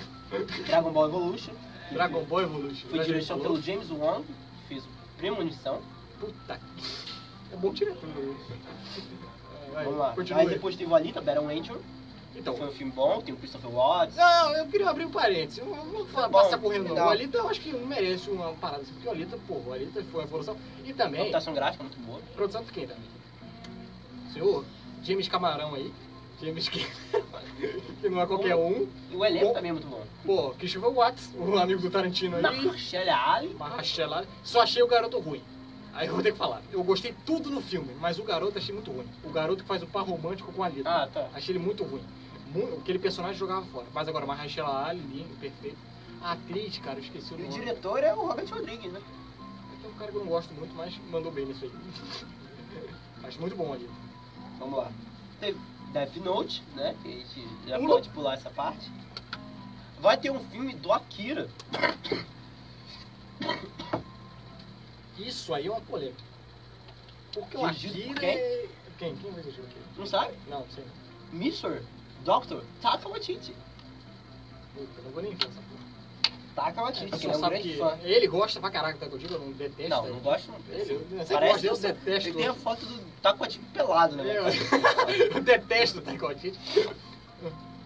[0.66, 1.54] Dragon Ball Evolution.
[1.88, 2.88] que Dragon Ball Evolution.
[2.90, 5.82] Foi direção pelo James Wong, que fez o Premonição.
[6.20, 6.60] Puta.
[7.52, 8.10] É bom diretor.
[9.74, 10.14] Vai, Vamos lá.
[10.14, 10.50] Continua aí.
[10.50, 11.82] depois teve o Alita, Battle Angel.
[12.40, 12.56] Então.
[12.56, 14.16] Foi um filme bom, tem o Christopher Watts.
[14.16, 15.58] Não, eu queria abrir um parênteses.
[15.60, 16.90] Eu não vou Tá passar correndo, não.
[16.92, 17.08] legal.
[17.08, 19.74] O Alita eu acho que não merece uma parada assim, porque o Alita, pô, o
[19.74, 20.58] Alita foi uma evolução.
[20.86, 22.20] E também, Computação gráfica muito boa.
[22.36, 23.04] produção de quem também?
[24.34, 24.64] Senhor
[25.04, 25.94] James Camarão aí.
[26.42, 26.80] James que,
[28.02, 28.88] que não é qualquer um.
[29.12, 30.02] E o elenco também é muito bom.
[30.26, 32.42] Pô, Christopher Watts, o amigo do Tarantino aí.
[32.42, 33.54] Marcella Ali.
[33.56, 34.26] Marcela.
[34.44, 35.44] Só achei o garoto ruim.
[35.94, 36.62] Aí eu vou ter que falar.
[36.72, 39.06] Eu gostei tudo no filme, mas o garoto achei muito ruim.
[39.24, 40.90] O garoto que faz o par romântico com a Lita.
[40.90, 41.28] Ah, tá.
[41.34, 42.02] Achei ele muito ruim.
[42.80, 43.86] Aquele personagem jogava fora.
[43.94, 45.78] Mas agora, Marcela Ali, lindo, perfeito.
[46.22, 47.60] A atriz, cara, eu esqueci o E o nome.
[47.60, 49.02] diretor é o Robert Rodrigues, né?
[49.84, 51.72] É um cara que eu não gosto muito, mas mandou bem nisso aí.
[53.24, 53.90] Acho muito bom ali.
[54.58, 54.92] Vamos lá.
[55.40, 55.58] Teve
[55.94, 56.96] Death Note, né?
[57.02, 57.96] Que a gente já Pula.
[57.96, 58.92] pode pular essa parte.
[60.02, 61.48] Vai ter um filme do Akira.
[65.18, 66.24] Isso aí é uma polêmica.
[67.34, 68.30] Porque o Akira quem?
[68.30, 68.68] é...
[68.98, 69.16] Quem?
[69.16, 69.86] Quem vai dirigir o Akira?
[69.98, 70.34] Não sabe?
[70.50, 70.84] Não, sei.
[72.26, 72.46] Mr.
[72.48, 72.64] Dr.
[72.82, 73.54] Taka Waititi.
[74.76, 75.80] Puta, não vou nem ver essa porra.
[76.56, 77.98] Taka Waititi, que Só é um grande que fã.
[78.04, 79.90] ele gosta pra caraca da Godiva, eu não detesto.
[79.90, 80.14] Não, ele.
[80.14, 80.52] não gosto.
[80.70, 82.30] Ele, você parece gosta, eu que eu- detesto.
[82.30, 83.00] Ele tem a foto do
[83.40, 84.38] Waititi pelado, né?
[84.38, 84.44] Eu,
[85.36, 86.60] eu detesto o Taika Waititi.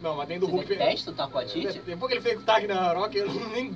[0.01, 0.67] Não, mas tem do Você Hulk...
[0.67, 1.79] detesta o Taka Waititi?
[1.79, 3.73] Depois que ele fez o tag na Rock, eu nem...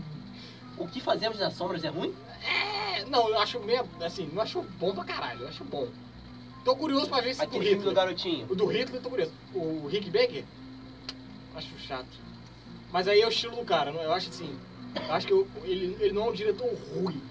[0.78, 2.14] O que fazemos nas sombras é ruim?
[2.43, 3.88] É, não, eu acho meio...
[4.01, 5.88] Assim, não acho bom pra caralho, eu acho bom.
[6.68, 7.95] Tô curioso pra ver esse do Aquele filme do Hitler.
[7.95, 8.45] garotinho.
[8.49, 9.32] O do Hitler, tô curioso.
[9.53, 10.43] O Rick Baker,
[11.55, 12.20] acho chato.
[12.91, 14.53] Mas aí é o estilo do cara, não- eu acho assim...
[14.93, 17.22] Eu acho que eu- ele, ele não é um diretor ruim.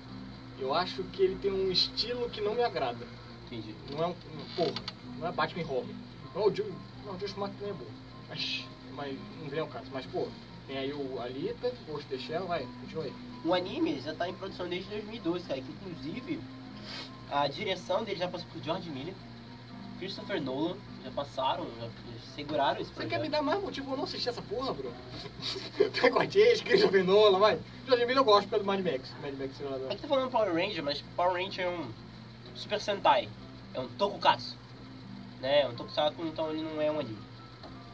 [0.58, 3.06] Eu acho que ele tem um estilo que não me agrada.
[3.44, 3.74] Entendi.
[3.92, 4.14] Não é um.
[4.56, 4.72] Porra,
[5.18, 5.94] não é Batman e Robin.
[6.34, 6.72] Não, o Joe.
[7.04, 7.90] Não, o Joe Schumacher também é bom.
[8.30, 8.64] Mas.
[8.94, 9.84] Mas não vem ao caso.
[9.92, 10.28] Mas, pô,
[10.66, 13.12] tem aí o Alita, o Ghost the Shell, vai, continua aí.
[13.44, 15.60] O anime já tá em produção desde 2012, cara.
[15.60, 16.40] Que inclusive
[17.30, 19.14] a direção dele já passou por George Miller,
[19.98, 21.90] Christopher Nolan, já passaram, já, já
[22.34, 23.10] seguraram esse Você projeto.
[23.10, 24.92] quer me dar mais motivo pra não assistir essa porra, bro?
[26.30, 27.58] Chase, Christopher Nolan, vai.
[27.86, 29.12] George Miller eu gosto pelo Mad Max.
[29.22, 29.90] Mad Max Simulador.
[29.90, 31.90] É que tá falando Power Ranger, mas Power Ranger é um
[32.54, 33.28] Super Sentai,
[33.74, 34.56] é um Tokukatsu.
[35.40, 35.62] Né?
[35.62, 37.18] É um Tokusatsu, então ele não é um anime.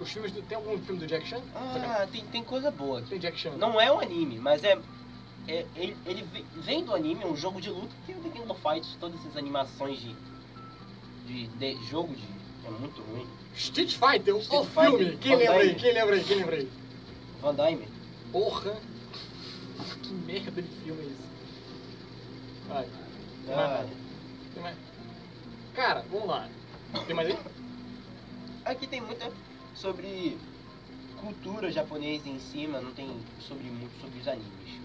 [0.01, 0.43] Os filmes do.
[0.43, 1.41] Tem algum filme do Jack Chan?
[1.55, 3.11] Ah, tem, tem coisa boa aqui.
[3.11, 3.53] Tem Jack Chan.
[3.53, 4.77] Não é um anime, mas é.
[5.49, 8.21] É- ele, ele ve- vem do anime, é um jogo de luta, que é o
[8.21, 10.15] The King of Fighters, todas essas animações de,
[11.27, 12.25] de, de jogo de
[12.65, 13.27] É muito ruim.
[13.55, 14.91] Street Fighter, o Street filme.
[14.99, 15.75] Fighter, Quem Van lembra aí?
[15.75, 16.25] Quem lembra aí?
[16.25, 16.71] Quem lembra aí?
[17.41, 17.89] Van Damme.
[18.31, 18.77] Porra.
[20.03, 22.69] Que merda de filme é esse?
[22.69, 22.85] Vai.
[23.47, 23.89] Tem mais Ah, nada.
[24.55, 24.77] Tem mais.
[25.75, 26.49] Cara, vamos lá.
[27.07, 27.39] Tem mais aí?
[28.65, 29.31] aqui tem muita
[29.75, 30.39] sobre
[31.21, 34.81] cultura japonesa em cima, não tem sobre muito sobre os animes.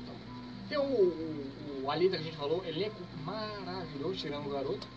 [0.69, 4.87] Tem o, o, o Alita que a gente falou, elenco maravilhoso, tirando o garoto.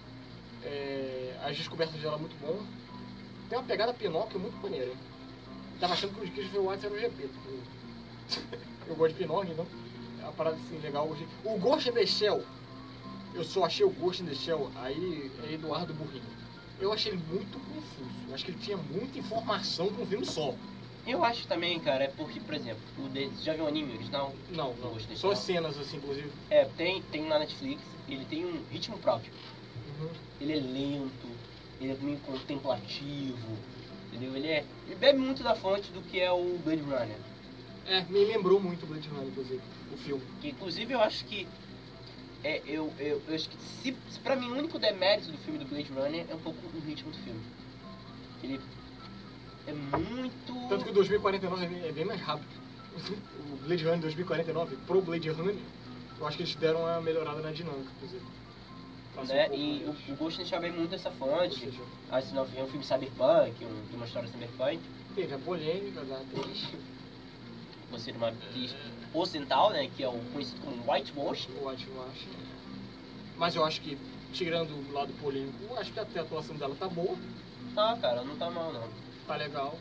[0.63, 2.61] É, as descobertas dela muito bom.
[3.49, 4.93] Tem uma pegada Pinóquio muito maneira.
[5.79, 7.31] Tava achando que o Christopher Watts era o GP.
[8.87, 9.67] Eu gosto de Pinóquio, então
[10.21, 11.07] é uma parada assim legal.
[11.07, 11.27] gostei.
[11.45, 12.45] O Ghost in the Shell,
[13.35, 16.25] eu só achei o Ghost in the Shell, aí é Eduardo Burrinho.
[16.79, 18.29] Eu achei ele muito confuso.
[18.29, 20.55] Eu acho que ele tinha muita informação com um filme só.
[21.07, 23.95] Eu acho também, cara, é porque, por exemplo, o de, você já viu o anime
[23.95, 24.35] original?
[24.51, 24.95] Não, não.
[24.95, 26.31] The Só cenas assim, inclusive.
[26.51, 29.33] É, tem, tem na Netflix, ele tem um ritmo próprio.
[30.01, 30.11] Uhum.
[30.41, 31.29] Ele é lento,
[31.81, 33.57] ele é meio contemplativo,
[34.09, 34.37] entendeu?
[34.37, 34.65] Ele é.
[34.87, 37.17] Ele bebe muito da fonte do que é o Blade Runner.
[37.87, 39.61] É, me lembrou muito Blade Runner, inclusive,
[39.93, 40.23] o filme.
[40.41, 41.49] Que, inclusive eu acho que.
[42.45, 45.59] É, eu, eu, eu acho que se, se pra mim o único demérito do filme
[45.59, 47.41] do Blade Runner é um pouco o ritmo do filme.
[48.43, 48.61] Ele
[49.67, 50.69] é muito.
[50.69, 52.49] Tanto que o 2049 é bem, é bem mais rápido.
[53.39, 55.57] O Blade Runner 2049 pro Blade Runner,
[56.19, 58.25] eu acho que eles deram uma melhorada na dinâmica, inclusive.
[59.29, 59.49] Né?
[59.51, 60.09] um E mais.
[60.09, 61.71] o, o Ghost Shell vem muito dessa Ou fonte.
[62.11, 64.81] Assim, não, é um filme cyberpunk, um, de uma história cyberpunk.
[65.15, 66.69] teve a polêmica da atriz,
[67.91, 68.75] Você uma atriz
[69.13, 69.91] ocidental, né?
[69.97, 71.49] Que é o conhecido como whitewash.
[71.61, 72.29] o White Wash.
[73.37, 73.97] Mas eu acho que,
[74.33, 77.17] tirando o lado polêmico, eu acho que até a atuação dela tá boa,
[77.75, 78.89] Tá, cara, não tá mal não.
[79.31, 79.79] Tá legal.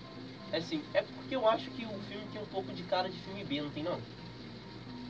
[0.51, 3.17] É assim, é porque eu acho que o filme tem um pouco de cara de
[3.19, 3.99] filme B, não tem não?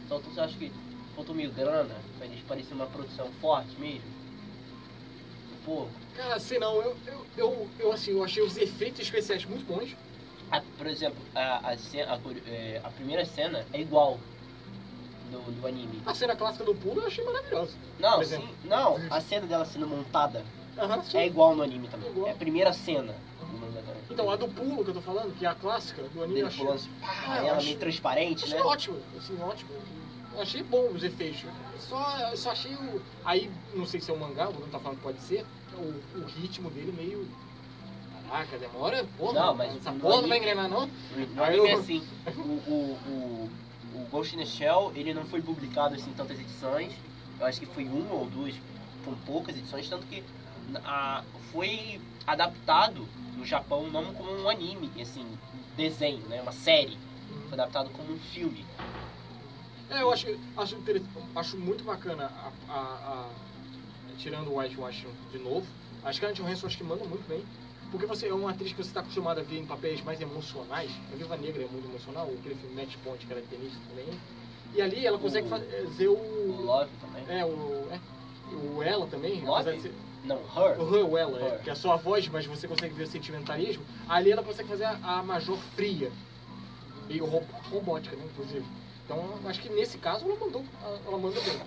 [0.05, 0.71] Então você acha que
[1.13, 4.09] faltou meio grana pra eles parecer uma produção forte mesmo?
[5.51, 5.99] Um pouco.
[6.13, 9.95] Cara, sei não, eu, eu, eu, eu, assim, eu achei os efeitos especiais muito bons.
[10.49, 14.21] A- por exemplo, a, a, cena- a é, a primeira cena é igual
[15.29, 16.01] do, do anime.
[16.05, 17.77] A cena clássica do pulo eu achei maravilhosa.
[17.99, 20.45] Não, sim, não, a cena dela sendo montada
[21.03, 21.17] sim.
[21.17, 22.09] é igual no anime também.
[22.09, 22.27] Igual.
[22.27, 23.28] É a primeira cena.
[24.10, 26.47] Então, a do pulo que eu tô falando, que é a clássica do anime, eu
[26.47, 28.64] achei, Ah, eu ela acho- meio transparente, achei né?
[28.64, 29.72] ótimo, assim, ótimo.
[30.34, 31.45] Eu achei bom os efeitos.
[31.78, 33.01] Só, eu só achei o.
[33.24, 36.20] Aí, não sei se é o mangá, o Bruno tá falando que pode ser, o,
[36.20, 37.30] o ritmo dele meio.
[38.28, 39.05] Caraca, demora.
[39.18, 40.88] Porra, Não, mas essa porra não anime- vai engrenar, não?
[41.36, 42.03] No Aí é assim,
[42.38, 43.51] o, o, o,
[43.95, 46.93] o Ghost in the Shell, ele não foi publicado assim, em tantas edições,
[47.39, 48.62] eu acho que foi uma ou duas,
[49.03, 50.24] com poucas edições, tanto que
[50.84, 53.07] a, foi adaptado
[53.38, 55.26] no Japão não como um anime, assim,
[55.76, 56.97] desenho, né, uma série,
[57.49, 58.65] foi adaptado como um filme.
[59.89, 60.78] É, eu acho, acho,
[61.36, 62.32] acho muito bacana
[62.67, 63.30] a, a- a-
[64.17, 65.65] tirando o Whitewash de novo.
[66.03, 67.43] A Scarlett Johansson acho que manda muito bem.
[67.91, 70.91] Porque você é uma atriz que você está acostumado a ver em papéis mais emocionais.
[71.11, 74.05] A Viva Negra é muito emocional, aquele filme Match Point, que ela é tenista também.
[74.76, 76.61] E ali ela consegue O- fazer O o.
[76.65, 77.24] Love também.
[77.39, 77.88] É, o.
[77.91, 77.99] É,
[78.55, 79.41] o ela também.
[79.43, 79.91] Love?
[80.24, 80.80] Não, Her.
[80.80, 81.61] o her, ela, é, Her.
[81.63, 83.84] que é só a voz, mas você consegue ver o sentimentalismo.
[84.07, 86.11] Ali ela consegue fazer a, a Major fria.
[87.07, 88.65] Meio ro- robótica, né, inclusive.
[89.05, 90.63] Então, acho que nesse caso ela mandou,
[91.05, 91.59] ela manda bem.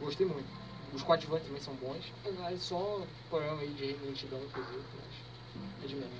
[0.00, 0.46] Gostei muito.
[0.92, 3.00] Os coadjuvantes também são bons, mas só
[3.30, 6.12] problema aí de lentidão, inclusive, mas é de menos.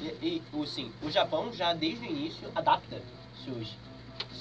[0.00, 3.00] E, e o, sim, o Japão já desde o início adapta
[3.44, 3.76] seus,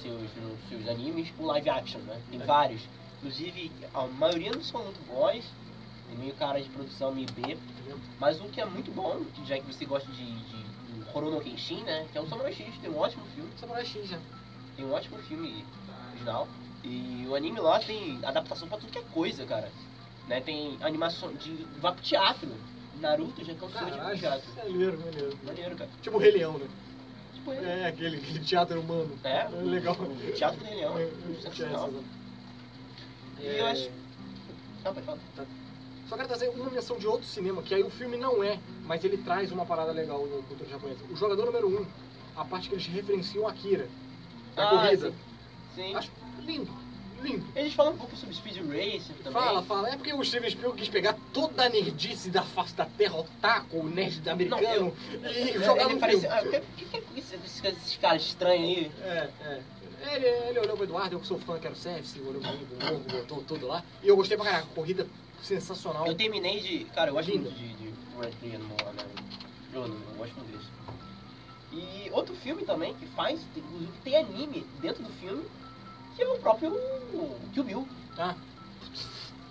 [0.02, 0.30] seus,
[0.68, 2.20] seus animes com live action, né?
[2.32, 2.46] Tem É.
[2.46, 2.82] vários.
[3.20, 5.46] Inclusive, a maioria não são muito bons,
[6.18, 7.58] meio cara de produção meio B,
[8.20, 10.64] mas um que é muito bom, já que você gosta de, de,
[11.04, 12.08] do Horono Kenshin, né?
[12.12, 14.20] Que é o Samurai X, tem um ótimo filme, Samurai X já.
[14.76, 15.66] tem um ótimo filme
[16.12, 16.48] original.
[16.84, 19.72] E o anime lá tem adaptação pra tudo que é coisa, cara.
[20.28, 20.42] Né?
[20.42, 21.66] Tem animação de.
[21.80, 22.50] vai pro teatro.
[23.00, 24.50] Naruto já cansou de ir pro Caralho, teatro.
[24.58, 25.40] maneiro, maneiro.
[25.44, 25.90] Maneiro, cara.
[26.02, 26.68] Tipo o Rei Leão, né?
[27.34, 27.80] Tipo, é.
[27.82, 29.18] É, aquele, aquele teatro humano.
[29.24, 29.96] É, legal.
[30.00, 30.98] O Teatro do Rei Leão.
[31.00, 31.10] É,
[31.42, 31.90] Sensacional.
[33.40, 33.90] é, E eu acho.
[34.84, 35.20] Não, pode falar.
[36.12, 39.02] Só quero trazer uma menção de outro cinema, que aí o filme não é, mas
[39.06, 41.00] ele traz uma parada legal na cultura japonesa.
[41.10, 41.86] O jogador número 1, um,
[42.36, 43.88] a parte que eles referenciam Akira.
[44.58, 45.12] A Ah, corrida.
[45.12, 45.16] Sim.
[45.74, 45.96] Sim.
[45.96, 46.70] Acho lindo,
[47.24, 47.46] lindo.
[47.56, 49.32] Eles falam um pouco sobre Speed Racer também.
[49.42, 49.88] Fala, fala.
[49.90, 53.24] É porque o Steven Spielberg quis pegar toda a nerdice da face da terra, o
[53.42, 56.20] taco, o nerd americano, e Ele- jogar ele no parece.
[56.28, 56.36] filme.
[56.36, 57.36] Ah, o que, que, que é isso?
[57.36, 58.92] esses, esses caras estranhos aí?
[59.02, 59.62] É, é.
[60.14, 63.00] Ele, ele olhou pro Eduardo, eu que sou fã, quero service, olhou mim, pro morro,
[63.10, 63.82] botou tudo lá.
[64.04, 65.08] E eu gostei pra caraca, corrida
[65.42, 66.08] sensacional.
[66.08, 66.86] Eu terminei de.
[66.86, 67.44] Cara, eu gosto Lindo.
[67.52, 69.06] muito de, de Red Dead no né?
[69.72, 70.70] Bruno, eu gosto muito disso.
[71.72, 75.44] E outro filme também que faz, inclusive tem anime dentro do filme,
[76.16, 76.78] que é o próprio
[77.54, 77.88] Kill Bill.
[78.18, 78.36] Ah,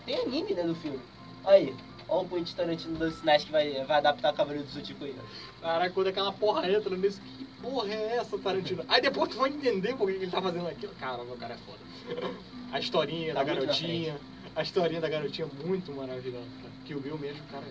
[0.04, 1.00] Tem anime dentro do filme.
[1.44, 1.74] Aí,
[2.10, 5.14] Olha o Quentin Tarantino dando sinais que vai, vai adaptar Cavaleiro do Zodíaco aí.
[5.60, 7.20] Caraca, quando aquela porra entra nesse.
[7.20, 8.84] Que porra é essa, Tarantino?
[8.88, 10.92] Aí depois tu vai entender por que ele tá fazendo aquilo.
[10.98, 12.34] Caramba, o cara é foda.
[12.72, 14.20] A historinha Tá da garotinha.
[14.60, 16.74] A historinha da garotinha é muito maravilhosa, cara.
[16.84, 17.64] Kill Bill mesmo, cara.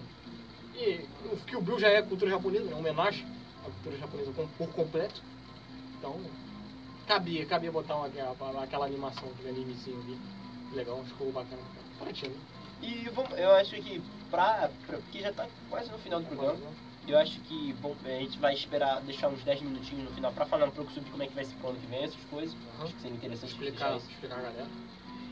[0.73, 2.73] E o Kill Bill já é cultura japonesa, né?
[2.73, 3.27] Homenagem
[3.61, 5.21] à cultura japonesa por completo.
[5.99, 6.19] Então,
[7.05, 10.19] cabia, cabia botar uma, aquela, aquela animação, aquele animezinho ali.
[10.73, 11.61] Legal, ficou bacana.
[11.99, 12.35] Tarantino.
[12.81, 14.97] E vamos, eu acho que pra, pra.
[14.97, 16.57] Porque já tá quase no final do programa.
[17.07, 20.47] Eu acho que bom, a gente vai esperar deixar uns 10 minutinhos no final pra
[20.47, 22.55] falar um pouco sobre como é que vai ser pro ano que vem, essas coisas.
[22.55, 22.85] Aham.
[22.85, 24.67] Acho que seria interessante Explicar, explicar a galera.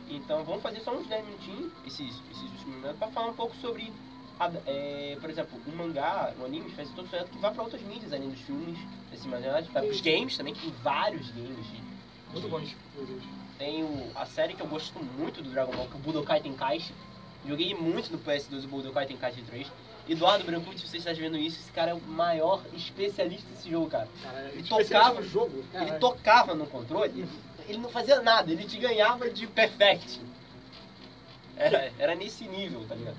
[0.09, 3.55] Então vamos fazer só uns 10 minutinhos, esses, esses últimos minutos, pra falar um pouco
[3.57, 3.91] sobre,
[4.39, 7.81] a- é, por exemplo, o mangá, o anime, faz todo certo que vai pra outras
[7.81, 8.77] mídias, além dos filmes,
[9.25, 10.03] mas vai pros Isso.
[10.03, 11.65] games também, que tem vários games.
[11.67, 11.83] de-
[12.31, 13.21] Muito de- bom, inclusive.
[13.57, 16.39] Tem o, a série que eu gosto muito do Dragon Ball, que é o Budokai
[16.41, 16.93] Tenkaichi.
[17.47, 19.71] Joguei muito no PS2 o Budokai Tenkaichi 3.
[20.09, 23.89] Eduardo Brancucci, se você está vendo isso, esse cara é o maior especialista desse jogo,
[23.89, 24.07] cara.
[24.23, 25.57] Cara, Ele tocava- no jogo.
[25.57, 25.99] Ele Caralho.
[25.99, 27.25] tocava no controle,
[27.67, 30.19] ele não fazia nada, ele te ganhava de perfect.
[31.55, 33.17] Era, era nesse nível, tá ligado?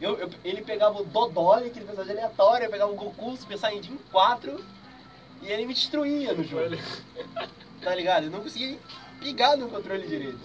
[0.00, 3.98] Eu, eu- ele pegava o Dodói, aquele personagem aleatório, eu pegava o Goku, Super Saiyajin
[4.10, 4.64] 4,
[5.42, 6.76] e ele me destruía no jogo,
[7.82, 8.24] tá ligado?
[8.24, 8.78] Eu não conseguia
[9.20, 10.38] ligar no controle direito.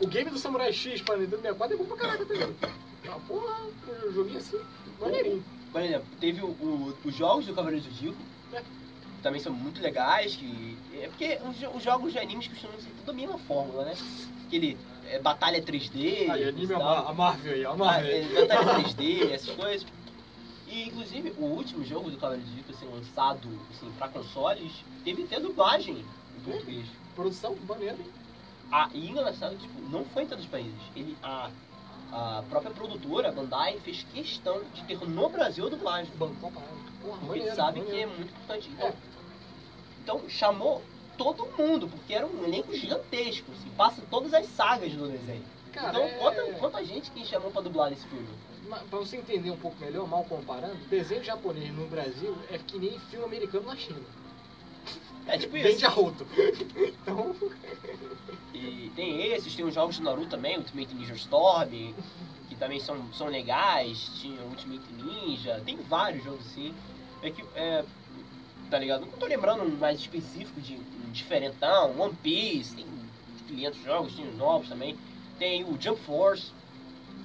[0.00, 2.56] O game do Samurai X para Nintendo 64 é bom pra caraca também.
[3.08, 3.54] Ah, porra,
[4.06, 4.60] um joguinho assim,
[5.00, 5.44] maneirinho.
[5.70, 8.18] Por exemplo, teve o- o- os jogos do Cavaleiro do Zodíaco,
[8.52, 8.62] É.
[9.22, 10.76] também são muito legais, que...
[11.00, 13.94] É porque os, os jogos de animes costumam ser tudo a mesma fórmula, né?
[14.46, 14.76] Aquele
[15.08, 18.84] é, batalha 3D, Aí, anime e a, a Marvel aí, a Ah, Marvel é, batalha
[18.84, 19.86] 3D, essas coisas.
[20.68, 24.72] E, inclusive, o último jogo do Cavaleiro do Zodíaco, assim, lançado assim, pra consoles,
[25.04, 26.04] teve até dublagem
[26.36, 26.86] em português.
[27.14, 27.98] Produção, maneiro.
[28.70, 30.72] Ah, e engraçado, tipo, não foi em todos os países.
[30.96, 31.50] Ele, a,
[32.10, 36.10] a própria produtora, a Bandai, fez questão de ter no Brasil a dublagem.
[36.18, 36.36] Parada.
[36.40, 36.54] Porra,
[37.02, 37.48] Porque maneiro.
[37.48, 38.70] ele sabe que é muito importante.
[38.72, 39.11] Então, É.
[40.02, 40.82] então chamou
[41.16, 43.52] todo mundo, porque era um elenco gigantesco.
[43.52, 45.44] Assim, passa todas as sagas do desenho.
[45.72, 48.28] Cara, então, é- quanta, quanta gente que chamou pra dublar nesse filme?
[48.88, 52.98] Pra você entender um pouco melhor, mal comparando, desenho japonês no Brasil é que nem
[52.98, 54.00] filme americano na China.
[55.26, 55.86] É tipo Vende isso.
[55.86, 56.26] a roto.
[57.02, 57.34] Então,
[58.54, 61.68] E tem esses, tem os jogos do Naruto também, Ultimate Ninja Storm,
[62.48, 66.72] que também são, são legais, tinha Ultimate Ninja, tem vários jogos assim.
[67.22, 67.84] É que, é,
[68.72, 69.02] tá ligado?
[69.02, 74.26] Não tô lembrando mais específico de um diferentão, One Piece, tem uns 500 jogos, tem
[74.26, 74.96] os novos também.
[75.38, 76.50] Tem o Jump Force,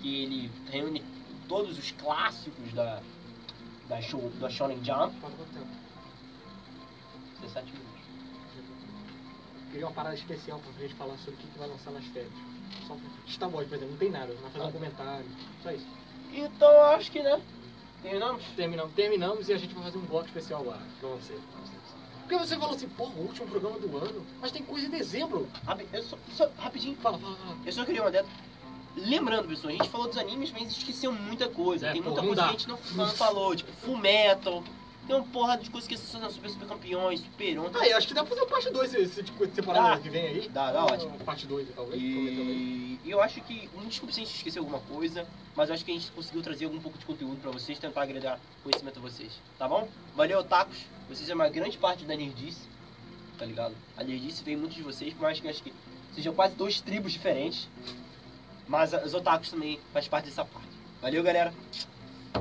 [0.02, 1.02] que ele reúne
[1.48, 3.02] todos os clássicos da,
[3.88, 5.16] da, show, da Shonen Jump.
[5.22, 5.68] Quanto tempo?
[7.40, 8.02] 17 minutos.
[9.72, 12.34] Queria uma parada especial pra gente falar sobre o que, que vai lançar nas férias.
[12.86, 13.04] Só pra...
[13.26, 14.68] Star Wars, por exemplo, não tem nada, vai fazer Ah.
[14.68, 15.26] um comentário.
[15.64, 15.88] Só isso.
[16.34, 17.42] Então eu acho que, né?
[18.02, 18.44] Terminamos?
[18.56, 21.34] Terminamos, terminamos e a gente vai fazer um bloco especial lá pra você.
[22.22, 25.48] Porque você falou assim, porra, o último programa do ano, mas tem coisa em dezembro.
[25.66, 27.58] Rapi- eu só- só- rapidinho, Fala, fala, fala.
[27.66, 28.30] Eu só queria uma dentro.
[28.98, 31.88] Lembrando, pessoal, a gente falou dos animes, mas esqueceu muita coisa.
[31.88, 32.44] É, tem pô, muita coisa dá.
[32.44, 34.64] que a gente não, não falou, tipo Full Metal.
[35.08, 37.72] Tem uma porra de coisas que são super, super campeões, super 1.
[37.74, 39.98] Ah, eu acho que dá pra fazer uma parte 2 esse tipo de Dá.
[39.98, 40.50] que vem aí.
[40.50, 41.18] Dá, dá, ótimo.
[41.20, 42.02] Parte 2, talvez.
[42.02, 45.86] E eu acho que, um desculpa se a gente esqueceu alguma coisa, mas eu acho
[45.86, 49.02] que a gente conseguiu trazer algum pouco de conteúdo pra vocês, tentar agregar conhecimento a
[49.02, 49.88] vocês, tá bom?
[50.14, 50.78] Valeu, otakus,
[51.08, 52.68] vocês é uma grande parte da nerdice,
[53.38, 53.74] tá ligado?
[53.96, 55.74] A nerdice veio muitos de vocês, por mais que acho que
[56.14, 57.70] sejam quase dois tribos diferentes,
[58.68, 60.68] mas os otakus também faz parte dessa parte.
[61.02, 61.54] Valeu, galera.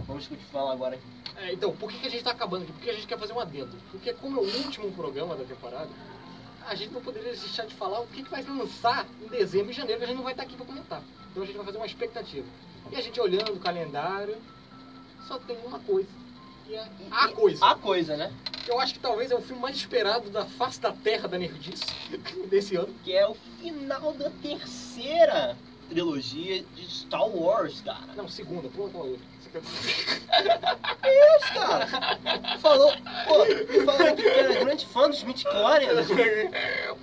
[0.05, 0.99] Vamos continuar agora.
[1.39, 2.73] É, então, por que, que a gente tá acabando aqui?
[2.73, 3.77] Porque a gente quer fazer um adendo.
[3.91, 5.91] Porque como é o último programa da temporada,
[6.67, 9.75] a gente não poderia deixar de falar o que, que vai lançar em dezembro e
[9.75, 11.03] janeiro, que a gente não vai estar aqui pra comentar.
[11.31, 12.47] Então a gente vai fazer uma expectativa.
[12.91, 14.37] E a gente olhando o calendário,
[15.27, 16.09] só tem uma coisa.
[16.69, 17.65] E é a coisa.
[17.65, 18.33] A coisa, né?
[18.67, 21.85] Eu acho que talvez é o filme mais esperado da face da terra da Nerdice
[22.49, 22.93] desse ano.
[23.05, 25.57] Que é o final da terceira
[25.89, 28.07] trilogia de Star Wars, cara.
[28.17, 29.36] Não, segunda, pronto, outra.
[31.05, 31.87] Isso, cara.
[32.59, 32.93] Falou,
[33.27, 36.07] pô, falou que era grande fã dos Midichlorians.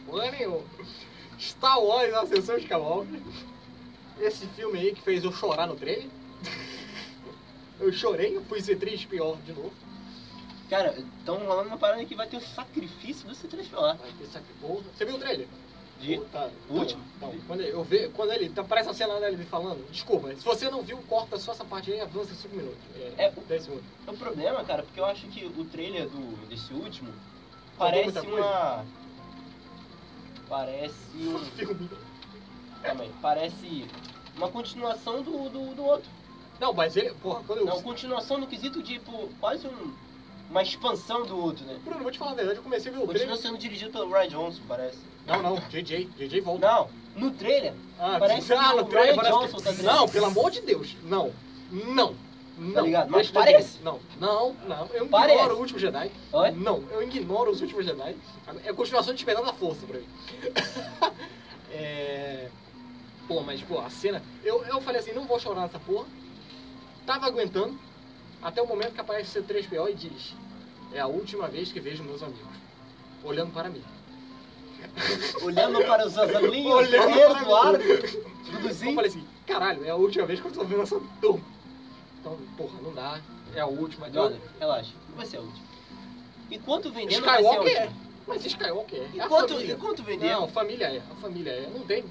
[0.05, 0.63] Porra nenhuma.
[1.39, 3.19] Star Wars, Ascensão Skywalker.
[4.19, 6.07] Esse filme aí que fez eu chorar no trailer.
[7.79, 9.73] Eu chorei, eu fui ser triste pior de novo.
[10.69, 13.97] Cara, estão falando uma parada que vai ter o sacrifício do C3PO.
[13.97, 14.83] Vai ter sac- porra.
[14.95, 15.47] Você viu o trailer?
[16.03, 16.19] De...
[16.25, 17.01] Tá, O último?
[17.15, 18.49] Então, quando eu ve, quando ele.
[18.49, 19.89] Tá, parece a cena dele falando.
[19.89, 22.79] Desculpa, se você não viu, corta só essa parte aí e avança 5 minutos.
[23.17, 23.85] É, É, 10 segundos.
[24.05, 27.13] O problema, cara, porque eu acho que o trailer do, desse último
[27.77, 28.27] parece coisa?
[28.27, 28.85] uma.
[30.49, 31.39] Parece um.
[31.39, 31.89] Filme.
[32.81, 33.85] Calma aí, parece
[34.35, 36.09] uma continuação do, do, do outro.
[36.59, 37.65] Não, mas ele, porra, quando eu.
[37.65, 39.93] Não, continuação no quesito de, tipo, quase um,
[40.53, 41.79] uma expansão do outro, né?
[41.83, 43.41] Bruno, vou te falar a verdade, eu comecei a ver o Continua trailer.
[43.41, 44.99] sendo dirigido pelo Ryan Johnson, parece.
[45.25, 46.67] Não, não, JJ, JJ volta.
[46.67, 47.73] Não, no trailer.
[47.99, 49.63] Ah, parece ah, que no o Ryan Johnson que...
[49.63, 49.91] tá dirigindo.
[49.91, 51.33] Não, pelo amor de Deus, não.
[51.71, 52.15] Não.
[52.55, 52.73] Não.
[52.73, 53.09] Tá ligado?
[53.09, 53.81] Mas parece.
[53.81, 54.85] Não, não, não.
[54.93, 55.39] Eu Parece.
[55.39, 56.11] ignoro o último Jedi.
[56.31, 56.51] Oi?
[56.51, 58.15] Não, eu ignoro os últimos Jedi.
[58.63, 60.05] É a continuação de Despertar da Força pra mim.
[61.73, 62.49] é...
[63.27, 64.21] Pô, mas, pô, a cena...
[64.43, 66.05] Eu, eu falei assim, não vou chorar nessa porra.
[67.07, 67.75] Tava aguentando.
[68.39, 70.35] Até o momento que aparece o C3PO e diz...
[70.93, 72.55] É a última vez que vejo meus amigos.
[73.23, 73.83] Olhando para mim.
[75.41, 78.87] Olhando para os azalinhos Olhando correr para mim.
[78.87, 81.43] Eu falei assim, caralho, é a última vez que eu tô vendo essa turma.
[82.19, 83.19] Então, porra, não dá.
[83.55, 84.09] É a última.
[84.09, 84.93] Brother, relaxa.
[85.09, 85.65] Não vai ser a última.
[86.51, 87.59] Enquanto vendendo, vai ser a é.
[87.59, 88.13] última.
[88.27, 89.03] Mas Skywalker é.
[89.03, 89.73] É Enquanto, família.
[89.73, 90.31] enquanto vendendo.
[90.31, 91.01] Não, família é.
[91.11, 91.69] A família é.
[91.73, 92.05] Não tem.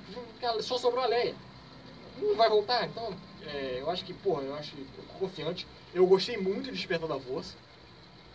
[0.60, 1.34] Só sobrou a Leia.
[2.20, 3.14] Não vai voltar, então.
[3.46, 5.66] é, eu acho que, porra, eu acho eu confiante.
[5.94, 7.54] Eu gostei muito de Despertar da Força.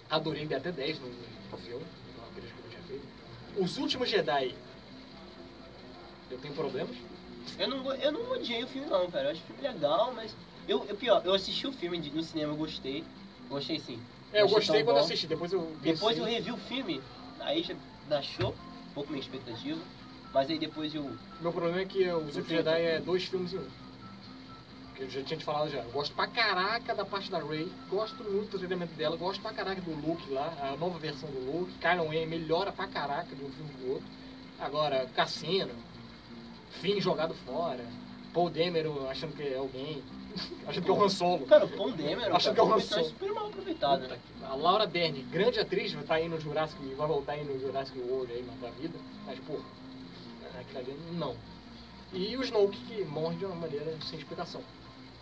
[0.09, 1.85] Adorei, dei até 10 no, no filme.
[2.31, 3.03] Acredito que eu tinha feito.
[3.57, 4.55] Os últimos Jedi.
[6.31, 6.95] Eu tenho problemas.
[7.57, 9.25] Eu não, eu não odiei o filme não, cara.
[9.27, 10.35] Eu acho o filme legal, mas.
[10.67, 13.03] Eu, eu pior, eu assisti o filme no cinema, eu gostei.
[13.49, 14.01] Gostei sim.
[14.33, 15.03] É, eu gostei quando bom.
[15.03, 15.27] assisti.
[15.27, 15.75] Depois eu.
[15.81, 17.01] Depois eu pensei- revi o filme,
[17.39, 17.75] aí já
[18.07, 19.79] baixou um pouco minha expectativa.
[20.33, 21.09] Mas aí depois eu.
[21.39, 22.47] Meu problema é que os últimos.
[22.47, 23.67] Jedi é dois filmes em um.
[24.97, 25.77] Que eu já tinha te falado já.
[25.83, 29.53] Eu gosto pra caraca da parte da Rey, gosto muito do treinamento dela, gosto pra
[29.53, 31.71] caraca do Luke lá, a nova versão do Luke.
[31.73, 34.07] Kylo Ren melhora pra caraca de um filme pro outro.
[34.59, 35.69] Agora, Cassino,
[36.81, 37.85] Finn jogado fora,
[38.33, 40.01] Paul Dameron achando que é alguém,
[40.65, 41.45] achando que é o Han Solo.
[41.45, 43.15] Cara, o Paul Dameron Acho cara, que é o Han história Solo.
[43.19, 44.17] super mal aproveitada, né?
[44.49, 47.99] A Laura Dern, grande atriz, vai estar aí no Jurassic, vai voltar aí no Jurassic
[47.99, 49.63] World aí na vida, mas porra,
[50.59, 51.35] aquilo ali não.
[52.11, 54.63] E o Snoke que morre de uma maneira sem explicação.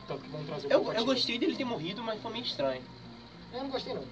[0.07, 0.99] Tanto que vão trazer o Eu, Palpatine.
[1.01, 2.83] eu gostei dele ter morrido, mas foi meio estranho.
[3.53, 4.03] Eu não gostei não.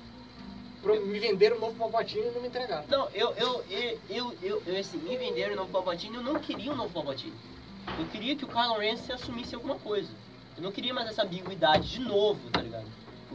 [0.81, 2.85] Pro- Me venderam o novo Palpatine e não me entregaram.
[2.87, 6.35] Não, eu, eu, eu, eu, eu, eu assim, me venderam o novo Palpatine, eu não
[6.39, 7.33] queria o novo Palpatine.
[7.99, 10.09] Eu queria que o Kylo Ren se assumisse alguma coisa.
[10.57, 12.87] Eu não queria mais essa ambiguidade de novo, tá ligado?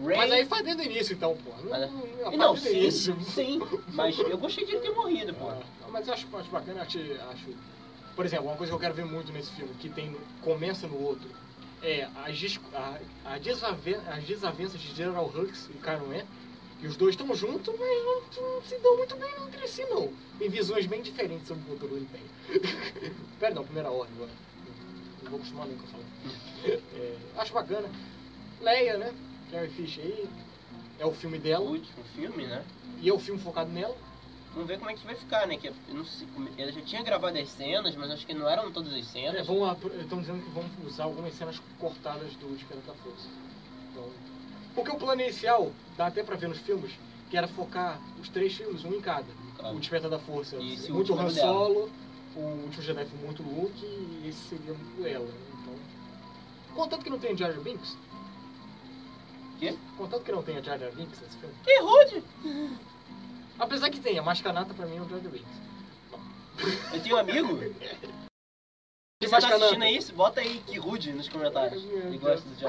[0.05, 0.17] Rey...
[0.17, 1.51] Mas aí faz desde o início então, pô.
[1.63, 3.21] Não, Mas- não, Não, sim, início.
[3.23, 3.61] sim,
[3.93, 5.49] mas eu gostei de ele ter morrido, pô.
[5.49, 6.99] Ah, mas eu acho, acho bacana, acho,
[7.33, 7.49] acho.
[8.15, 11.01] Por exemplo, uma coisa que eu quero ver muito nesse filme, que tem começa no
[11.01, 11.29] outro,
[11.83, 12.99] é as, a,
[13.35, 16.25] a desaven- as desavenças de General Hux e Ren.
[16.81, 18.21] E os dois estão juntos, mas não,
[18.55, 20.13] não se dão muito bem entre si, não.
[20.39, 22.29] Tem visões bem diferentes sobre o futuro do Império.
[23.41, 24.31] Pera, não, primeira ordem agora.
[25.25, 26.05] Não vou acostumar nem com falo.
[26.95, 27.89] É, acho bacana.
[28.61, 29.13] Leia, né?
[29.51, 30.29] Carrie Fisher aí.
[31.01, 31.65] É o filme O dela.
[31.69, 32.65] último filme, né?
[33.01, 33.97] E é o filme focado nela.
[34.59, 35.57] Vamos ver como é que vai ficar, né?
[35.57, 38.49] Que eu não sei, como- ela já tinha gravado as cenas, mas acho que não
[38.49, 39.47] eram todas as É, cenas.
[39.47, 43.29] vão estão dizendo que vão usar algumas cenas cortadas do Despertar da Força.
[43.93, 44.11] Então,
[44.75, 46.91] porque o plano inicial, dá até pra ver nos filmes,
[47.31, 49.29] que era focar os três filmes, um em cada.
[49.57, 49.77] Claro.
[49.77, 51.53] O Despertar da Força, E muito Han dela.
[51.53, 51.91] Solo,
[52.35, 55.33] o último Jedi foi muito Luke, e esse seria muito ela.
[55.63, 55.75] Então,
[56.75, 57.97] contanto que não tem Jar Jar Binks.
[59.61, 59.79] Quê?
[59.97, 61.55] Contanto que não tenha Jar Jar Binks nesse filme.
[61.63, 62.25] Que rude!
[63.59, 65.43] Apesar que tenha, Mascanata pra mim é o Jar Binks.
[66.93, 67.57] Eu tenho um amigo.
[67.59, 69.57] De Você tá Mascanata.
[69.65, 70.13] assistindo isso?
[70.15, 71.83] Bota aí que rude nos comentários.
[71.85, 72.67] Ele gosta do.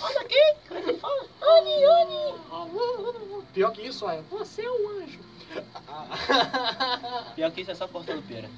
[0.00, 0.36] Olha aqui!
[0.68, 1.26] Como é que ele fala?
[1.42, 3.44] Oni, Oni!
[3.52, 5.18] Pior que isso, olha, você é um anjo.
[7.34, 8.48] Pior que isso é só cortando pera.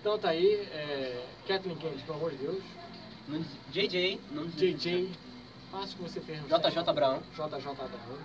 [0.00, 2.62] Então tá aí, é, Kathleen Kennedy, pelo amor de Deus.
[3.72, 5.10] JJ, Nunes- JJ,
[5.74, 6.92] faça o que você fez no JJ.
[6.94, 7.20] Brown.
[7.32, 8.18] JJ Brown.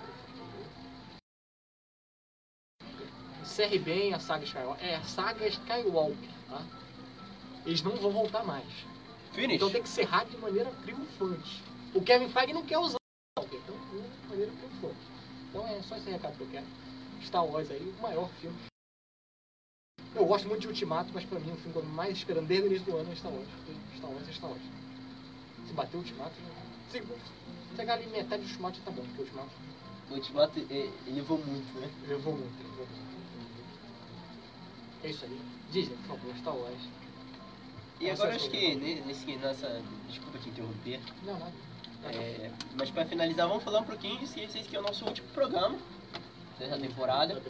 [3.42, 4.86] Encerre bem a saga Skywalker.
[4.86, 6.64] É, a saga Skywalker, tá?
[7.66, 8.68] Eles não vão voltar mais.
[9.34, 9.56] Finish.
[9.56, 11.64] Então tem que encerrar de maneira triunfante.
[11.96, 15.00] O Kevin Feige não quer usar o Skywalker, então de maneira triunfante.
[15.50, 16.68] Então é só esse recado que eu quero.
[17.24, 18.58] Star Wars aí, o maior filme.
[20.16, 22.68] Eu gosto muito de Ultimato, mas pra mim o filme que eu mais esperando desde
[22.68, 23.48] o início do ano é Star Wars.
[23.98, 24.62] Star Wars é Star Wars.
[25.68, 26.59] Se bater o Ultimato, já...
[26.92, 27.04] se
[27.76, 29.50] chegar ali metade do Ultimato já tá bom, porque o Ultimato
[30.10, 31.90] O Ultimato, eh, ele voou muito, né?
[32.08, 33.10] levou muito, levou muito.
[35.04, 35.40] É isso aí.
[35.72, 36.82] Disney, por favor, Star Wars.
[38.00, 39.82] E Nossa, agora acho que ne- nesse, nessa.
[40.08, 41.00] Desculpa te interromper.
[41.24, 41.54] Não, nada.
[42.06, 45.28] É, mas pra finalizar, vamos falar um pouquinho se esse que é o nosso último
[45.30, 45.78] programa
[46.58, 47.42] dessa temporada.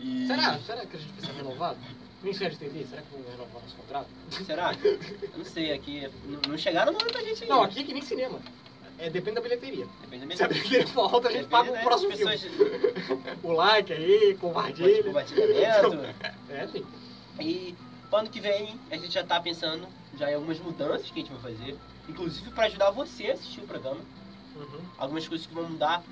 [0.00, 0.26] E...
[0.26, 0.58] Será?
[0.60, 1.78] Será que a gente precisa ser renovado?
[2.22, 4.08] Ministério de TV, será que vão renovar nosso contrato?
[4.44, 4.72] Será?
[4.82, 6.08] Eu não sei, aqui.
[6.24, 7.54] Não, não chegaram no muita gente ainda.
[7.54, 8.40] Não, aqui é que nem cinema.
[8.98, 9.86] É, depende da bilheteria.
[10.00, 12.18] Depende da minha Se a bilheteria for alta, a gente paga o né, próximo as
[12.18, 12.36] filme.
[12.36, 15.04] pessoas- O like aí, compartilha.
[15.04, 15.98] Compartilhamento.
[16.50, 16.84] É, tem.
[17.40, 17.74] E
[18.10, 19.86] Pro ano que vem, a gente já tá pensando
[20.18, 21.76] já em algumas mudanças que a gente vai fazer.
[22.08, 24.00] Inclusive pra ajudar você a assistir o programa.
[24.56, 24.80] Uhum.
[24.96, 26.02] Algumas coisas que vão mudar,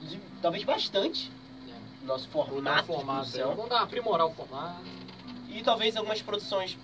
[0.00, 1.30] de- talvez bastante,
[2.00, 3.20] no nosso Mudar formato, o formato.
[3.30, 3.54] produção.
[3.54, 4.80] Vamos dar, aprimorar o formato.
[5.56, 6.76] E talvez algumas produções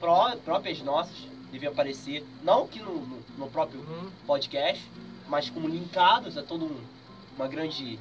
[0.00, 1.14] pró- próprias nossas
[1.52, 4.10] deviam aparecer, não aqui no, no, no próprio Uhum.
[4.26, 4.82] podcast,
[5.28, 6.76] mas como linkados a todo um,
[7.36, 7.98] uma grande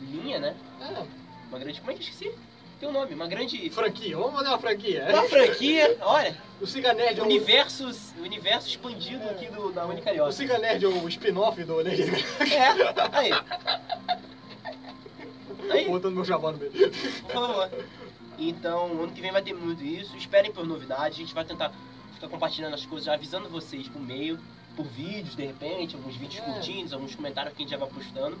[0.00, 0.56] linha, né?
[0.80, 1.04] É,
[1.48, 1.80] Uma grande.
[1.80, 2.34] Como é que eu esqueci?
[2.80, 3.68] Tem um nome, uma grande.
[3.70, 4.16] franquia.
[4.16, 5.06] Vamos fazer uma franquia.
[5.10, 7.26] Uma franquia, olha, O Siga Nerd é o...
[7.26, 10.32] universos, universo expandido aqui do, da Única O Carioca.
[10.32, 12.02] Siga Nerd é o spin-off do Nerd.
[12.40, 13.30] É, aí.
[15.70, 16.70] Aí, Botando meu jabá no meio.
[16.72, 17.70] por favor.
[18.38, 20.16] Então, ano que vem vai ter muito isso.
[20.16, 21.18] Esperem por novidades.
[21.18, 21.72] A gente vai tentar
[22.14, 24.38] ficar compartilhando as coisas, avisando vocês por meio,
[24.76, 26.52] por vídeos, de repente, alguns vídeos É.
[26.52, 28.38] curtinhos, alguns comentários que a gente já vai postando.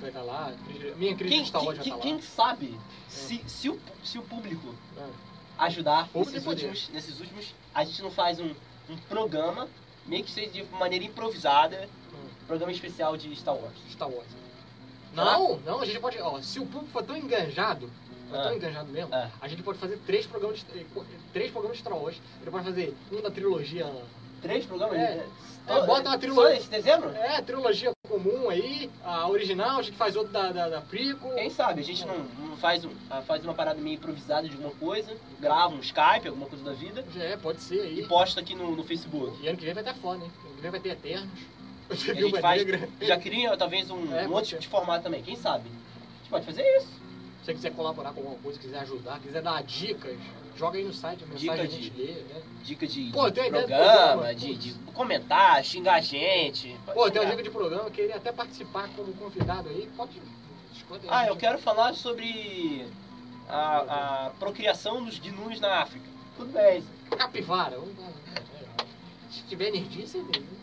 [0.00, 0.52] vai estar lá.
[0.96, 2.22] Minha crítica Quem, de Star Wars quem, já tá quem lá.
[2.22, 5.10] sabe se, se, o, se o público É.
[5.58, 8.54] ajudar nesses últimos, nesses últimos, a gente não faz um,
[8.88, 9.68] um programa,
[10.06, 12.28] meio que seja de maneira improvisada, Hum.
[12.46, 13.74] programa especial de Star Wars.
[13.90, 14.28] Star Wars.
[15.24, 16.18] Não, não, a gente pode.
[16.20, 17.90] Ó, se o público for tão enganjado,
[18.32, 18.42] Ah.
[18.44, 19.30] tão enganjado mesmo, É.
[19.40, 20.86] a gente pode fazer três programas de,
[21.32, 22.16] três programas de Wars.
[22.42, 23.86] Ele pode fazer um da trilogia.
[24.42, 24.96] Três programas?
[24.98, 25.26] É.
[25.66, 26.56] É, bota uma Só trilogia.
[26.56, 27.10] esse dezembro?
[27.10, 31.34] É, trilogia comum aí, a original, a gente faz outro da, da, da prequel.
[31.34, 31.80] Quem sabe?
[31.80, 35.14] A gente não, não faz, um, ah, faz uma parada meio improvisada de alguma coisa,
[35.40, 38.00] grava um Skype, alguma coisa da vida, É, pode ser aí.
[38.00, 39.36] e posta aqui no, no Facebook.
[39.42, 40.30] E ano que vem vai ter foda, hein?
[40.46, 41.28] Ano que vem vai ter Eternos.
[41.88, 42.88] Vai ter E a gente Viúva faz, Negra.
[43.00, 45.64] já cria talvez um, É, um outro tipo de formato também, quem sabe?
[45.68, 46.88] A gente pode fazer isso.
[46.88, 50.16] Se você quiser colaborar com alguma coisa, quiser ajudar, quiser dar dicas,
[50.56, 52.42] joga aí no site, a mensagem Dica a gente de- lê, né?
[52.62, 56.76] Dica de, Pô, de uma programa, de, de comentar, xingar a gente.
[56.84, 57.30] Pô, tem uma xingar.
[57.30, 60.12] dica de programa, queria até participar como convidado aí, pode...
[60.20, 61.28] aí, Ah, gente.
[61.30, 62.84] eu quero falar sobre
[63.48, 66.04] a, a procriação dos gnus na África.
[66.36, 66.84] Tudo bem.
[67.16, 67.78] Capivara.
[67.78, 68.08] vamos lá.
[69.30, 70.40] Se tiver nerdice, vai.
[70.40, 70.57] Pô,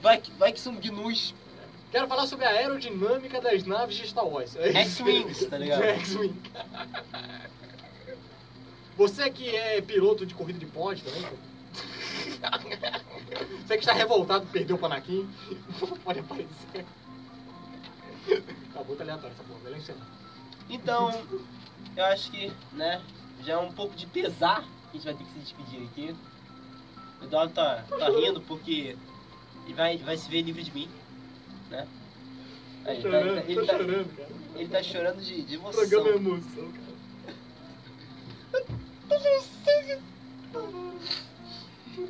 [0.00, 1.34] vai, que- vai que são gnus
[1.90, 4.56] Quero falar sobre a aerodinâmica das naves de Star Wars.
[4.56, 5.84] X-Wings, tá ligado?
[6.02, 6.34] X-Wing.
[8.96, 11.22] Você que é piloto de corrida de pod também.
[13.64, 15.28] Você que está revoltado, perdeu o Panaquim,
[16.04, 16.84] pode aparecer.
[18.72, 20.06] Tá muito aleatório essa porra, melhor encerrar.
[20.68, 21.10] Então,
[21.96, 23.00] eu acho que, né,
[23.44, 26.16] já é um pouco de pesar que a gente vai ter que se despedir aqui.
[27.20, 28.96] O Eduardo tá, tá rindo porque
[29.64, 30.88] ele vai, vai se ver livre de mim,
[31.70, 31.86] né?
[32.84, 34.28] Aí, Tô ele, tá, chorando, ele, tá, chorando, cara.
[34.56, 36.62] ele tá chorando de, de O programa é emoção.
[36.64, 36.84] emoção, cara.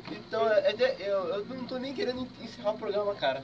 [0.09, 3.43] Então, é- é- eu, eu não tô nem querendo encerrar o programa, cara.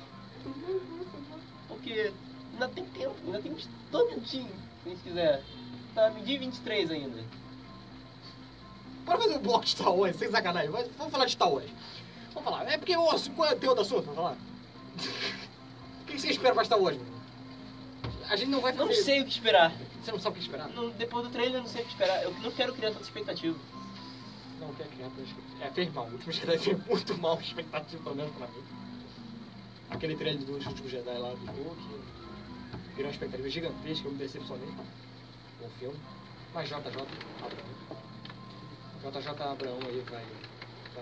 [1.67, 2.11] Porque
[2.53, 3.55] ainda tem tempo, ainda tem
[3.91, 4.49] todo minutinho,
[4.83, 5.43] se a gente quiser.
[5.93, 7.23] Tá meio-dia e 23 ainda.
[9.05, 10.69] Bora fazer um bloco de Star Wars, sem sacanagem.
[10.71, 11.69] Vamos falar de Star Wars.
[12.33, 12.71] Vamos falar.
[12.71, 13.05] É porque, ô,
[13.35, 14.03] qual é o teu do assunto?
[14.03, 14.37] Vamos falar.
[16.01, 17.11] O que você espera pra Star Wars, mano?
[18.29, 18.85] A gente não vai fazer...
[18.85, 19.73] Não sei o que esperar.
[20.01, 20.69] Você não sabe o que esperar?
[20.69, 22.23] Não- depois do trailer eu não sei o que esperar.
[22.23, 23.57] Eu não quero criar tanta expectativa.
[24.59, 25.65] Não quer criar tanta expectativa.
[25.65, 26.05] É, fez mal.
[26.05, 28.63] O último Jedi fez muito mal a expectativa, pelo menos pra mim.
[29.89, 32.01] Aquele trailer do último Jedi lá do Luke.
[32.93, 34.67] Criou uma expectativa gigantesca, eu me decepcionei
[35.59, 35.99] com o filme.
[36.53, 37.07] Mas JJ Abraão.
[39.03, 40.25] JJ Abraão aí vai,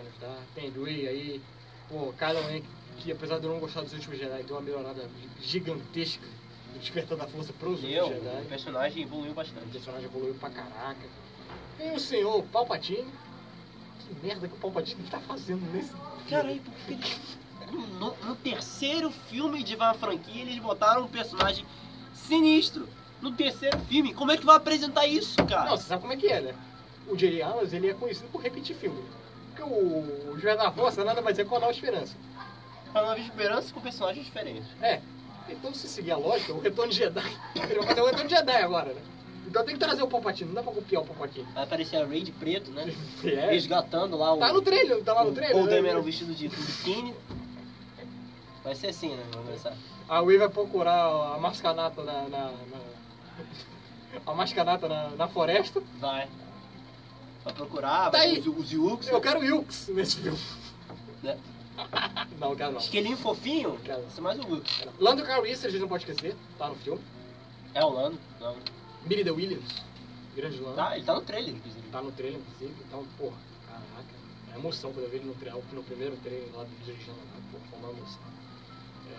[0.03, 0.37] nos dar.
[0.55, 1.41] Tem Dewey aí.
[1.87, 2.61] Pô, Kylo Ren,
[2.97, 5.09] que apesar de eu não gostar dos últimos Jedi, deu uma melhorada
[5.41, 6.25] gigantesca
[6.73, 8.45] do Despertar da Força pros Meu, últimos o Jedi.
[8.47, 9.65] personagem evoluiu O bastante.
[9.71, 11.07] personagem evoluiu pra caraca.
[11.77, 13.07] Tem o senhor Palpatine.
[14.07, 15.91] Que merda que o Palpatine tá fazendo nesse.
[16.29, 17.37] Cara, aí, por que eles...
[17.99, 21.65] no, no terceiro filme de uma franquia eles botaram um personagem
[22.13, 22.87] sinistro?
[23.21, 25.71] No terceiro filme, como é que vai apresentar isso, cara?
[25.71, 26.55] Não, você sabe como é que é, né?
[27.07, 27.41] O J.J.
[27.41, 29.03] Abrams, ele é conhecido por repetir filme.
[29.59, 32.15] Porque o, o Despertar da Força nada mais é que uma nova esperança.
[32.93, 34.65] Pra Nova Esperança com personagens diferentes.
[34.81, 35.01] É.
[35.49, 37.37] Então, se seguir a lógica, o Retorno de Jedi.
[37.55, 39.01] Ele vai fazer o Retorno de Jedi agora, né?
[39.45, 41.47] Então tem que trazer o Palpatine, não dá pra copiar o Palpatine.
[41.53, 42.93] Vai aparecer a Ray de preto, né?
[43.23, 43.51] É.
[43.51, 44.37] Resgatando lá o.
[44.37, 45.57] Tá no trailer, tá lá no trailer.
[45.57, 45.75] O né?
[45.75, 47.15] Dameron vestido de biquíni.
[48.63, 49.23] Vai ser assim, né?
[49.31, 49.73] Vamos começar.
[50.07, 52.21] A Wii vai procurar a mascanata na.
[52.23, 55.81] na, na- a mascanata na, na floresta.
[55.99, 56.27] Vai.
[57.43, 58.39] Vai procurar, Tá aí.
[58.39, 59.07] os, os Yux.
[59.07, 60.39] Eu quero Wilkes nesse filme.
[61.23, 61.37] Né?
[62.39, 62.79] Não, quero não.
[62.79, 64.01] Esquilinho fofinho, Quero.
[64.01, 64.83] vai ser mais o Yux.
[64.99, 67.01] Lando Calrissian, a gente não pode esquecer, tá no filme.
[67.73, 68.19] É o Lando.
[68.39, 68.55] Não.
[69.05, 69.69] Billy The Williams,
[70.35, 70.75] grande Lando.
[70.75, 71.87] Tá, ele tá no trailer, inclusive.
[71.89, 72.73] Tá no trailer, inclusive.
[72.85, 73.37] Então, porra,
[73.67, 74.13] caraca.
[74.53, 77.41] É emoção quando eu ver ele no, trailer, no primeiro trailer lá dirigindo lá.
[77.51, 78.19] Porra, foi uma emoção.
[79.11, 79.15] É.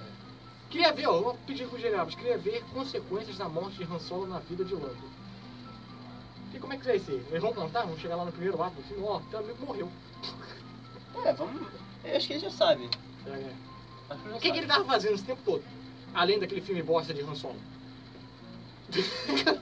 [0.70, 3.98] Queria ver, ó, eu vou pedir pro Geraldo, queria ver consequências da morte de Han
[3.98, 5.09] Solo na vida de Lando.
[6.52, 7.24] E como é que vai ser?
[7.28, 9.88] Eles vão contar, vão chegar lá no primeiro ato, assim, ó, teu amigo morreu.
[11.24, 11.62] É, vamos.
[12.04, 12.88] Eu acho que ele já sabe.
[13.26, 13.52] É, é.
[14.10, 15.62] Acho que ele já O que, que ele tava fazendo esse tempo todo?
[16.14, 17.56] Além daquele filme bosta de Han Solo.
[19.40, 19.54] Fica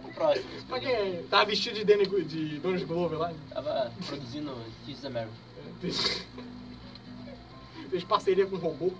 [0.00, 0.46] pro próximo.
[0.68, 3.32] Pra quem tava vestido de, Danny, de Donald Glover lá.
[3.50, 5.32] Tava produzindo Kiss America.
[5.80, 6.26] Fez,
[7.90, 8.92] fez parceria com um robô.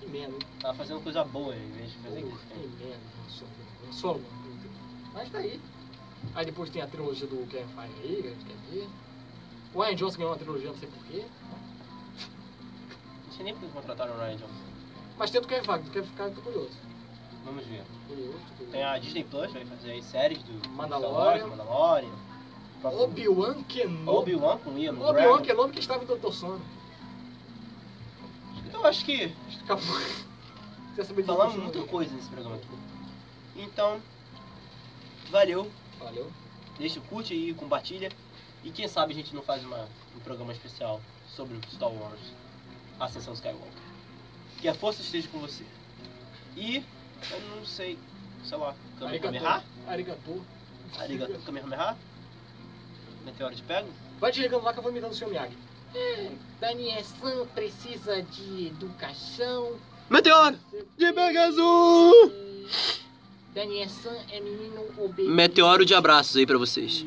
[0.00, 0.34] Que merda?
[0.60, 2.38] Tava fazendo coisa boa em vez de fazer isso.
[2.50, 3.50] que merda, Han Solo.
[3.86, 4.22] Han Solo.
[5.18, 5.60] Mas tá aí.
[6.32, 8.88] Aí depois tem a trilogia do Kevin Feige aí, que a gente quer ver.
[9.74, 11.24] O Ryan Johnson ganhou uma trilogia, não sei porquê.
[13.26, 14.54] Não sei nem porque contrataram o Ryan Johnson.
[15.18, 16.70] Mas tem do Kevin Feige, eu tô curioso.
[17.44, 17.82] Vamos ver.
[18.06, 18.70] Curioso, curioso.
[18.70, 21.48] Tem a Disney Plus, vai fazer aí séries do Mandalorian.
[21.48, 22.12] Mandalorian.
[22.84, 24.08] Obi-Wan Kenobi.
[24.08, 25.42] Obi-Wan com Ian Obi-Wan.
[25.42, 26.60] Kenobi que estava em Doutor Sono.
[28.64, 29.34] Então acho que
[29.64, 29.84] Acabou.
[30.94, 32.68] Quer falamos muita coisa nesse programa aqui.
[33.56, 34.00] Então,
[35.30, 35.70] valeu.
[35.98, 36.30] Valeu.
[36.78, 38.10] Deixa, curte aí, compartilha.
[38.64, 41.00] E quem sabe a gente não faz uma, um programa especial
[41.34, 42.20] sobre o Star Wars,
[42.98, 43.82] Ascensão Skywalker.
[44.60, 45.64] Que a força esteja com você.
[46.56, 46.82] E,
[47.30, 47.98] eu não sei,
[48.44, 49.62] sei lá, Kamehameha?
[49.86, 50.44] Arigato.
[50.98, 51.96] Arigato Kamehameha?
[53.24, 53.88] Meteoro de pego?
[54.18, 55.56] Vai desligando lá que eu vou imitando o seu Miyagi.
[56.60, 59.78] Danielson precisa de educação.
[60.10, 60.58] Meteoro
[60.96, 62.32] de é menino obeso.
[65.28, 66.96] Meteoro de abraços aí pra vocês.